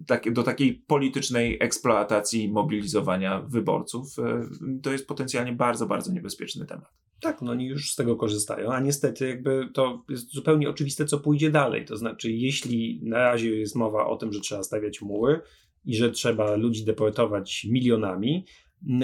tak, 0.07 0.33
do 0.33 0.43
takiej 0.43 0.75
politycznej 0.75 1.59
eksploatacji 1.61 2.53
mobilizowania 2.53 3.43
wyborców, 3.63 4.19
e, 4.19 4.49
to 4.83 4.93
jest 4.93 5.07
potencjalnie 5.07 5.53
bardzo, 5.53 5.87
bardzo 5.87 6.13
niebezpieczny 6.13 6.67
temat. 6.67 6.91
Tak, 7.21 7.43
no 7.43 7.51
oni 7.51 7.67
już 7.67 7.93
z 7.93 7.97
tego 7.97 8.17
korzystają, 8.17 8.73
a 8.73 8.81
niestety 8.81 9.29
jakby 9.29 9.69
to 9.75 10.05
jest 10.09 10.33
zupełnie 10.33 10.71
oczywiste, 10.71 11.05
co 11.05 11.19
pójdzie 11.19 11.51
dalej. 11.51 11.85
To 11.85 11.97
znaczy, 11.97 12.33
jeśli 12.33 13.01
na 13.03 13.19
razie 13.19 13.57
jest 13.57 13.77
mowa 13.77 14.07
o 14.07 14.17
tym, 14.17 14.33
że 14.33 14.41
trzeba 14.41 14.63
stawiać 14.63 15.03
mury 15.03 15.41
i 15.85 15.97
że 15.97 16.11
trzeba 16.11 16.57
ludzi 16.57 16.85
deportować 16.85 17.67
milionami, 17.71 18.47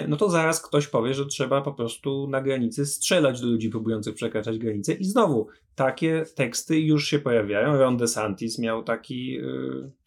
no 0.09 0.17
to 0.17 0.31
zaraz 0.31 0.63
ktoś 0.63 0.87
powie, 0.87 1.15
że 1.15 1.27
trzeba 1.27 1.63
po 1.63 1.73
prostu 1.73 2.29
na 2.29 2.41
granicy 2.41 2.87
strzelać 2.87 3.41
do 3.41 3.47
ludzi 3.47 3.71
próbujących 3.71 4.15
przekraczać 4.15 4.59
granicę 4.59 4.93
i 4.93 5.05
znowu 5.05 5.47
takie 5.75 6.25
teksty 6.35 6.81
już 6.81 7.07
się 7.07 7.19
pojawiają. 7.19 7.77
Ron 7.77 7.97
DeSantis 7.97 8.59
miał 8.59 8.83
taki... 8.83 9.33
Yy 9.33 9.98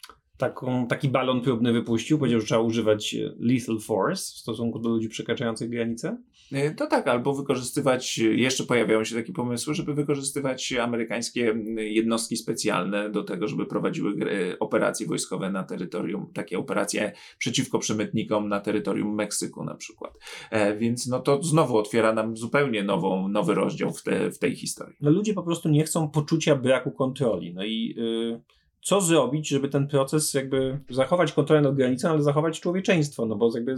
taką, 0.42 0.86
taki 0.86 1.08
balon 1.08 1.40
próbny 1.40 1.72
wypuścił, 1.72 2.18
powiedział, 2.18 2.40
że 2.40 2.46
trzeba 2.46 2.60
używać 2.60 3.14
e, 3.14 3.34
lethal 3.38 3.78
force 3.78 4.34
w 4.34 4.38
stosunku 4.38 4.78
do 4.78 4.88
ludzi 4.88 5.08
przekraczających 5.08 5.70
granicę? 5.70 6.16
E, 6.52 6.74
to 6.74 6.86
tak, 6.86 7.08
albo 7.08 7.34
wykorzystywać, 7.34 8.18
jeszcze 8.18 8.64
pojawiają 8.64 9.04
się 9.04 9.14
takie 9.14 9.32
pomysły, 9.32 9.74
żeby 9.74 9.94
wykorzystywać 9.94 10.72
amerykańskie 10.72 11.54
jednostki 11.76 12.36
specjalne 12.36 13.10
do 13.10 13.24
tego, 13.24 13.48
żeby 13.48 13.66
prowadziły 13.66 14.14
operacje 14.60 15.06
wojskowe 15.06 15.50
na 15.50 15.64
terytorium, 15.64 16.26
takie 16.34 16.58
operacje 16.58 17.12
przeciwko 17.38 17.78
przemytnikom 17.78 18.48
na 18.48 18.60
terytorium 18.60 19.14
Meksyku 19.14 19.64
na 19.64 19.74
przykład. 19.74 20.12
E, 20.50 20.76
więc 20.76 21.06
no 21.06 21.20
to 21.20 21.42
znowu 21.42 21.76
otwiera 21.76 22.12
nam 22.12 22.36
zupełnie 22.36 22.82
nową, 22.82 23.28
nowy 23.28 23.54
rozdział 23.54 23.92
w, 23.92 24.02
te, 24.02 24.30
w 24.30 24.38
tej 24.38 24.56
historii. 24.56 24.96
No 25.00 25.10
ludzie 25.10 25.34
po 25.34 25.42
prostu 25.42 25.68
nie 25.68 25.84
chcą 25.84 26.08
poczucia 26.08 26.56
braku 26.56 26.90
kontroli. 26.90 27.54
No 27.54 27.64
i 27.64 27.94
yy 27.96 28.61
co 28.82 29.00
zrobić, 29.00 29.48
żeby 29.48 29.68
ten 29.68 29.88
proces 29.88 30.34
jakby 30.34 30.78
zachować 30.90 31.32
kontrolę 31.32 31.62
nad 31.62 31.74
granicą, 31.74 32.10
ale 32.10 32.22
zachować 32.22 32.60
człowieczeństwo, 32.60 33.26
no 33.26 33.36
bo 33.36 33.50
jakby 33.54 33.76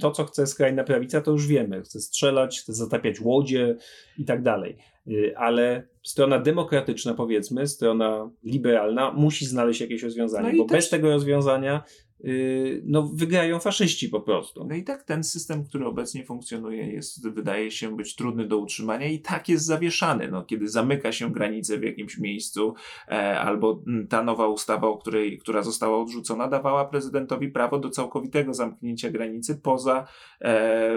to, 0.00 0.10
co 0.10 0.24
chce 0.24 0.46
skrajna 0.46 0.84
prawica, 0.84 1.20
to 1.20 1.30
już 1.30 1.46
wiemy. 1.46 1.82
Chce 1.82 2.00
strzelać, 2.00 2.60
chce 2.60 2.72
zatapiać 2.72 3.20
łodzie 3.20 3.76
i 4.18 4.24
tak 4.24 4.42
dalej. 4.42 4.76
Y, 5.08 5.36
ale 5.36 5.88
strona 6.02 6.38
demokratyczna, 6.38 7.14
powiedzmy, 7.14 7.66
strona 7.66 8.30
liberalna 8.44 9.12
musi 9.12 9.46
znaleźć 9.46 9.80
jakieś 9.80 10.02
rozwiązanie, 10.02 10.52
no 10.52 10.58
bo 10.58 10.68
też... 10.68 10.76
bez 10.76 10.90
tego 10.90 11.10
rozwiązania 11.10 11.82
no, 12.84 13.10
wygrają 13.14 13.60
faszyści 13.60 14.08
po 14.08 14.20
prostu. 14.20 14.64
No 14.64 14.74
i 14.74 14.84
tak 14.84 15.02
ten 15.02 15.24
system, 15.24 15.64
który 15.64 15.86
obecnie 15.86 16.24
funkcjonuje, 16.24 16.92
jest, 16.92 17.28
wydaje 17.28 17.70
się 17.70 17.96
być 17.96 18.14
trudny 18.14 18.48
do 18.48 18.58
utrzymania 18.58 19.06
i 19.06 19.18
tak 19.20 19.48
jest 19.48 19.64
zawieszany. 19.64 20.28
No, 20.28 20.44
kiedy 20.44 20.68
zamyka 20.68 21.12
się 21.12 21.32
granice 21.32 21.78
w 21.78 21.82
jakimś 21.82 22.18
miejscu, 22.18 22.74
e, 23.08 23.40
albo 23.40 23.82
ta 24.08 24.22
nowa 24.22 24.48
ustawa, 24.48 24.88
o 24.88 24.98
której, 24.98 25.38
która 25.38 25.62
została 25.62 26.02
odrzucona, 26.02 26.48
dawała 26.48 26.84
prezydentowi 26.84 27.48
prawo 27.48 27.78
do 27.78 27.90
całkowitego 27.90 28.54
zamknięcia 28.54 29.10
granicy 29.10 29.60
poza, 29.62 30.06
e, 30.40 30.96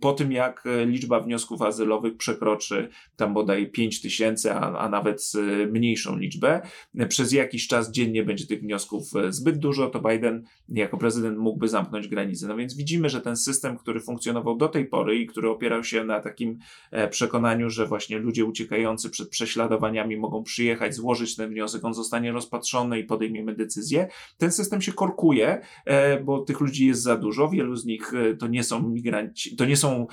po 0.00 0.12
tym 0.12 0.32
jak 0.32 0.64
liczba 0.86 1.20
wniosków 1.20 1.62
azylowych 1.62 2.16
przekroczy 2.16 2.88
tam 3.16 3.34
bodaj 3.34 3.70
5 3.70 4.02
tysięcy, 4.02 4.52
a, 4.52 4.78
a 4.78 4.88
nawet 4.88 5.32
mniejszą 5.70 6.18
liczbę. 6.18 6.60
Przez 7.08 7.32
jakiś 7.32 7.68
czas 7.68 7.90
dziennie 7.90 8.24
będzie 8.24 8.46
tych 8.46 8.60
wniosków 8.60 9.04
zbyt 9.28 9.58
dużo, 9.58 9.90
to 9.90 10.00
Biden 10.00 10.44
jako 10.68 10.98
prezydent 10.98 11.38
mógłby 11.38 11.68
zamknąć 11.68 12.08
granice. 12.08 12.46
No 12.46 12.56
więc 12.56 12.74
widzimy, 12.74 13.08
że 13.08 13.20
ten 13.20 13.36
system, 13.36 13.78
który 13.78 14.00
funkcjonował 14.00 14.56
do 14.56 14.68
tej 14.68 14.86
pory 14.86 15.18
i 15.18 15.26
który 15.26 15.50
opierał 15.50 15.84
się 15.84 16.04
na 16.04 16.20
takim 16.20 16.58
e, 16.90 17.08
przekonaniu, 17.08 17.70
że 17.70 17.86
właśnie 17.86 18.18
ludzie 18.18 18.44
uciekający 18.44 19.10
przed 19.10 19.28
prześladowaniami 19.28 20.16
mogą 20.16 20.42
przyjechać, 20.42 20.94
złożyć 20.94 21.36
ten 21.36 21.50
wniosek, 21.50 21.84
on 21.84 21.94
zostanie 21.94 22.32
rozpatrzony 22.32 23.00
i 23.00 23.04
podejmiemy 23.04 23.54
decyzję, 23.54 24.08
ten 24.38 24.52
system 24.52 24.82
się 24.82 24.92
korkuje, 24.92 25.60
e, 25.84 26.20
bo 26.20 26.38
tych 26.38 26.60
ludzi 26.60 26.86
jest 26.86 27.02
za 27.02 27.16
dużo. 27.16 27.48
Wielu 27.48 27.76
z 27.76 27.84
nich 27.84 28.14
e, 28.14 28.36
to 28.36 28.46
nie 28.46 28.64
są 28.64 28.88
migranci, 28.88 29.56
to 29.56 29.64
nie 29.64 29.76
są 29.76 30.06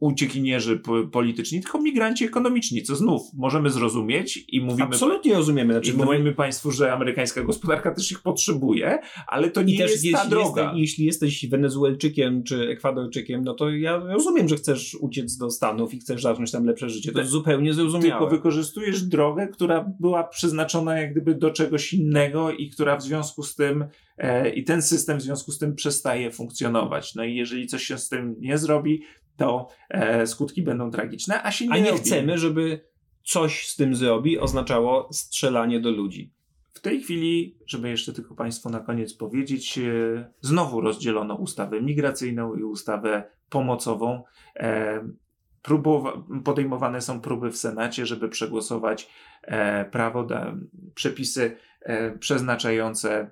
uciekinierzy 0.00 0.82
polityczni, 1.12 1.60
tylko 1.60 1.80
migranci 1.80 2.24
ekonomiczni, 2.24 2.82
co 2.82 2.96
znów 2.96 3.22
możemy 3.34 3.70
zrozumieć 3.70 4.44
i 4.48 4.60
mówimy. 4.60 4.84
Absolutnie 4.84 5.34
rozumiemy. 5.34 5.74
Znaczy, 5.74 5.90
I 5.90 5.94
mówimy 5.94 6.32
Państwu, 6.32 6.70
że 6.70 6.92
amerykańska 6.92 7.42
gospodarka 7.42 7.94
też 7.94 8.12
ich 8.12 8.22
potrzebuje, 8.22 8.98
ale 9.26 9.50
to 9.50 9.62
nie 9.62 9.74
I 9.74 9.78
też 9.78 9.90
jest 9.90 10.04
jeśli 10.04 10.18
ta 10.18 10.28
droga. 10.28 10.62
Jesteś, 10.62 10.80
jeśli 10.80 11.04
jesteś 11.04 11.46
Wenezuelczykiem 11.46 12.42
czy 12.42 12.68
Ekwadorczykiem, 12.68 13.44
no 13.44 13.54
to 13.54 13.70
ja 13.70 13.96
rozumiem, 13.96 14.48
że 14.48 14.56
chcesz 14.56 14.94
uciec 14.94 15.36
do 15.36 15.50
Stanów 15.50 15.94
i 15.94 15.98
chcesz 15.98 16.22
zacząć 16.22 16.50
tam 16.50 16.64
lepsze 16.64 16.90
życie. 16.90 17.12
To 17.12 17.18
jest 17.18 17.30
zupełnie 17.30 17.74
zrozumiałe. 17.74 18.20
Tylko 18.20 18.26
wykorzystujesz 18.26 19.02
drogę, 19.02 19.48
która 19.48 19.92
była 20.00 20.24
przeznaczona 20.24 21.00
jak 21.00 21.12
gdyby 21.12 21.34
do 21.34 21.50
czegoś 21.50 21.92
innego 21.92 22.52
i 22.52 22.70
która 22.70 22.96
w 22.96 23.02
związku 23.02 23.42
z 23.42 23.54
tym 23.54 23.84
e, 24.18 24.50
i 24.50 24.64
ten 24.64 24.82
system 24.82 25.18
w 25.18 25.22
związku 25.22 25.52
z 25.52 25.58
tym 25.58 25.74
przestaje 25.74 26.30
funkcjonować. 26.30 27.14
No 27.14 27.24
i 27.24 27.34
jeżeli 27.36 27.66
coś 27.66 27.82
się 27.82 27.98
z 27.98 28.08
tym 28.08 28.36
nie 28.38 28.58
zrobi, 28.58 29.02
to 29.36 29.68
e, 29.90 30.26
skutki 30.26 30.62
będą 30.62 30.90
tragiczne, 30.90 31.42
a 31.42 31.50
się 31.50 31.66
nie 31.66 31.72
A 31.72 31.78
nie 31.78 31.90
robi. 31.90 32.02
chcemy, 32.02 32.38
żeby 32.38 32.80
coś 33.24 33.66
z 33.66 33.76
tym 33.76 33.94
zrobi 33.94 34.38
oznaczało 34.38 35.08
strzelanie 35.12 35.80
do 35.80 35.90
ludzi. 35.90 36.32
Tej 36.82 37.00
chwili, 37.02 37.58
żeby 37.66 37.88
jeszcze 37.88 38.12
tylko 38.12 38.34
Państwu 38.34 38.70
na 38.70 38.80
koniec 38.80 39.14
powiedzieć, 39.14 39.78
e, 39.78 39.82
znowu 40.40 40.80
rozdzielono 40.80 41.34
ustawę 41.34 41.82
migracyjną 41.82 42.54
i 42.54 42.62
ustawę 42.62 43.24
pomocową. 43.48 44.22
E, 44.56 45.08
podejmowane 46.44 47.00
są 47.00 47.20
próby 47.20 47.50
w 47.50 47.56
Senacie, 47.56 48.06
żeby 48.06 48.28
przegłosować 48.28 49.10
e, 49.42 49.84
prawo, 49.84 50.26
przepisy 50.94 51.56
przeznaczające 52.18 53.30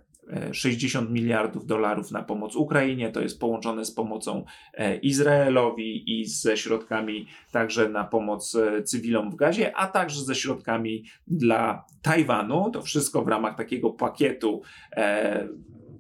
60 0.53 1.11
miliardów 1.11 1.67
dolarów 1.67 2.11
na 2.11 2.23
pomoc 2.23 2.57
Ukrainie. 2.57 3.11
To 3.11 3.21
jest 3.21 3.41
połączone 3.41 3.85
z 3.85 3.91
pomocą 3.91 4.45
e, 4.75 4.97
Izraelowi 4.97 6.21
i 6.21 6.25
ze 6.25 6.57
środkami 6.57 7.27
także 7.53 7.89
na 7.89 8.05
pomoc 8.05 8.55
e, 8.55 8.83
cywilom 8.83 9.31
w 9.31 9.37
gazie, 9.37 9.77
a 9.77 9.87
także 9.87 10.21
ze 10.25 10.35
środkami 10.35 11.05
dla 11.27 11.85
Tajwanu. 12.03 12.71
To 12.73 12.83
wszystko 12.83 13.23
w 13.23 13.29
ramach 13.29 13.57
takiego 13.57 13.91
pakietu 13.91 14.63
e, 14.93 15.49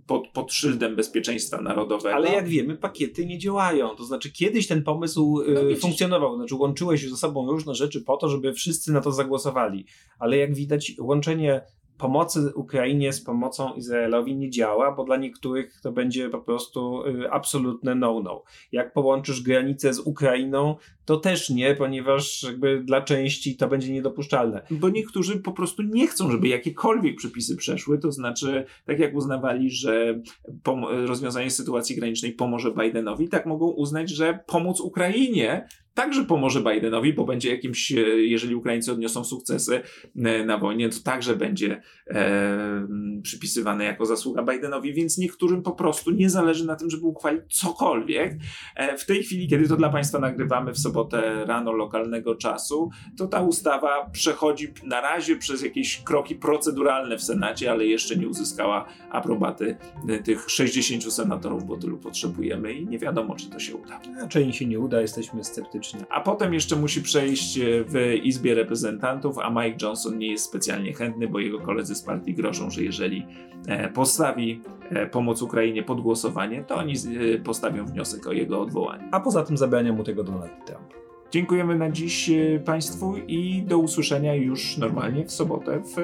pod, 0.07 0.29
pod 0.29 0.53
szyldem 0.53 0.97
bezpieczeństwa 0.97 1.61
narodowego. 1.61 2.17
Ale 2.17 2.33
jak 2.33 2.49
wiemy, 2.49 2.77
pakiety 2.77 3.27
nie 3.27 3.39
działają. 3.39 3.89
To 3.89 4.05
znaczy, 4.05 4.33
kiedyś 4.33 4.67
ten 4.67 4.83
pomysł 4.83 5.43
no, 5.49 5.61
funkcjonował. 5.81 6.37
Znaczy, 6.37 6.55
łączyły 6.55 6.99
się 6.99 7.09
ze 7.09 7.17
sobą 7.17 7.51
różne 7.51 7.75
rzeczy 7.75 8.01
po 8.01 8.17
to, 8.17 8.29
żeby 8.29 8.53
wszyscy 8.53 8.93
na 8.93 9.01
to 9.01 9.13
zagłosowali. 9.13 9.87
Ale 10.19 10.37
jak 10.37 10.55
widać, 10.55 10.93
łączenie 10.99 11.63
pomocy 12.01 12.53
Ukrainie 12.55 13.13
z 13.13 13.21
pomocą 13.21 13.75
Izraelowi 13.75 14.37
nie 14.37 14.51
działa, 14.51 14.93
bo 14.93 15.05
dla 15.05 15.17
niektórych 15.17 15.81
to 15.83 15.93
będzie 15.93 16.29
po 16.29 16.41
prostu 16.41 17.07
y, 17.07 17.31
absolutne 17.31 17.95
no-no. 17.95 18.43
Jak 18.73 18.93
połączysz 18.93 19.43
granicę 19.43 19.95
z 19.95 19.99
Ukrainą, 19.99 20.77
to 21.05 21.17
też 21.17 21.51
nie, 21.51 21.75
ponieważ 21.75 22.43
jakby 22.43 22.83
dla 22.85 23.03
części 23.03 23.57
to 23.57 23.69
będzie 23.69 23.93
niedopuszczalne. 23.93 24.63
Bo 24.71 24.89
niektórzy 24.89 25.37
po 25.37 25.53
prostu 25.53 25.83
nie 25.83 26.07
chcą, 26.07 26.31
żeby 26.31 26.49
jakiekolwiek 26.49 27.17
przepisy 27.17 27.57
przeszły, 27.57 27.99
to 27.99 28.13
znaczy, 28.13 28.65
tak 28.85 28.99
jak 28.99 29.15
uznawali, 29.15 29.71
że 29.71 30.21
rozwiązanie 31.07 31.51
sytuacji 31.51 31.97
granicznej 31.97 32.33
pomoże 32.33 32.73
Bidenowi, 32.73 33.29
tak 33.29 33.47
mogą 33.47 33.67
uznać, 33.67 34.11
że 34.11 34.39
pomóc 34.47 34.81
Ukrainie 34.81 35.69
także 36.01 36.25
pomoże 36.25 36.61
Bidenowi, 36.61 37.13
bo 37.13 37.25
będzie 37.25 37.51
jakimś, 37.51 37.93
e, 37.93 37.97
jeżeli 38.21 38.55
Ukraińcy 38.55 38.93
odniosą 38.93 39.25
sukcesy 39.25 39.81
e, 40.17 40.45
na 40.45 40.59
wojnie, 40.59 40.89
to 40.89 40.97
także 41.05 41.37
będzie 41.37 41.83
e, 42.07 42.89
przypisywane 43.23 43.85
jako 43.85 44.07
zasługa 44.07 44.43
Bidenowi, 44.43 44.95
więc 44.95 45.19
niektórym 45.19 45.63
po 45.63 45.73
prostu 45.73 46.11
nie 46.11 46.31
zależy 46.31 46.67
na 46.67 46.77
tym, 46.77 46.91
żeby 46.91 47.07
uchwalić 47.07 47.43
cokolwiek. 47.49 48.37
E, 48.77 48.97
w 48.97 49.07
tej 49.07 49.23
chwili, 49.23 49.49
kiedy 49.49 49.69
to 49.69 49.77
dla 49.77 49.89
Państwa 49.89 50.19
nagrywamy 50.19 50.73
w 50.73 50.79
sobotę 50.79 51.45
rano 51.45 51.73
lokalnego 51.73 52.35
czasu, 52.35 52.91
to 53.17 53.27
ta 53.27 53.43
ustawa 53.43 54.11
przechodzi 54.13 54.69
na 54.85 55.01
razie 55.01 55.37
przez 55.37 55.63
jakieś 55.63 56.03
kroki 56.03 56.35
proceduralne 56.35 57.19
w 57.19 57.23
Senacie, 57.23 57.71
ale 57.71 57.87
jeszcze 57.87 58.17
nie 58.17 58.29
uzyskała 58.29 58.87
aprobaty 59.11 59.77
e, 60.09 60.19
tych 60.19 60.51
60 60.51 61.13
senatorów, 61.13 61.65
bo 61.65 61.77
tylu 61.77 61.99
potrzebujemy 61.99 62.73
i 62.73 62.87
nie 62.87 62.99
wiadomo, 62.99 63.37
czy 63.37 63.51
to 63.51 63.59
się 63.59 63.77
uda. 63.77 64.01
Raczej 64.21 64.53
się 64.53 64.67
nie 64.67 64.81
uda, 64.81 65.01
jesteśmy 65.01 65.45
sceptyczni. 65.45 65.90
A 66.11 66.21
potem 66.21 66.55
jeszcze 66.55 66.77
musi 66.77 67.03
przejść 67.03 67.59
e, 67.59 67.63
w 67.85 68.15
Izbie 68.23 68.55
Reprezentantów, 68.55 69.39
a 69.39 69.51
Mike 69.51 69.87
Johnson 69.87 70.19
nie 70.19 70.31
jest 70.31 70.45
specjalnie 70.45 70.93
chętny, 70.93 71.29
bo 71.29 71.39
jego 71.39 71.61
koledzy 71.61 71.95
z 71.95 72.03
partii 72.03 72.35
grożą, 72.35 72.71
że 72.71 72.83
jeżeli 72.83 73.27
e, 73.67 73.89
postawi 73.89 74.61
e, 74.91 75.07
pomoc 75.07 75.43
Ukrainie 75.43 75.83
pod 75.83 76.01
głosowanie, 76.01 76.65
to 76.65 76.75
oni 76.77 76.95
postawią 77.45 77.87
wniosek 77.87 78.27
o 78.27 78.33
jego 78.33 78.61
odwołanie. 78.61 79.09
A 79.13 79.21
poza 79.21 79.43
tym 79.43 79.57
zabrania 79.57 79.93
mu 79.93 80.05
tego 80.05 80.25
Donald 80.25 80.67
Trump. 80.67 80.95
Dziękujemy 81.31 81.79
na 81.79 81.91
dziś 81.91 82.31
Państwu 82.65 83.17
i 83.17 83.63
do 83.63 83.79
usłyszenia 83.79 84.35
już 84.35 84.77
normalnie 84.77 85.25
w 85.25 85.33
sobotę 85.33 85.81
w 85.81 85.97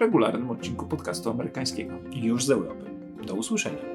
regularnym 0.00 0.50
odcinku 0.50 0.86
podcastu 0.86 1.30
amerykańskiego. 1.30 1.94
Już 2.12 2.44
z 2.44 2.50
Europy. 2.50 2.84
Do 3.26 3.34
usłyszenia. 3.34 3.93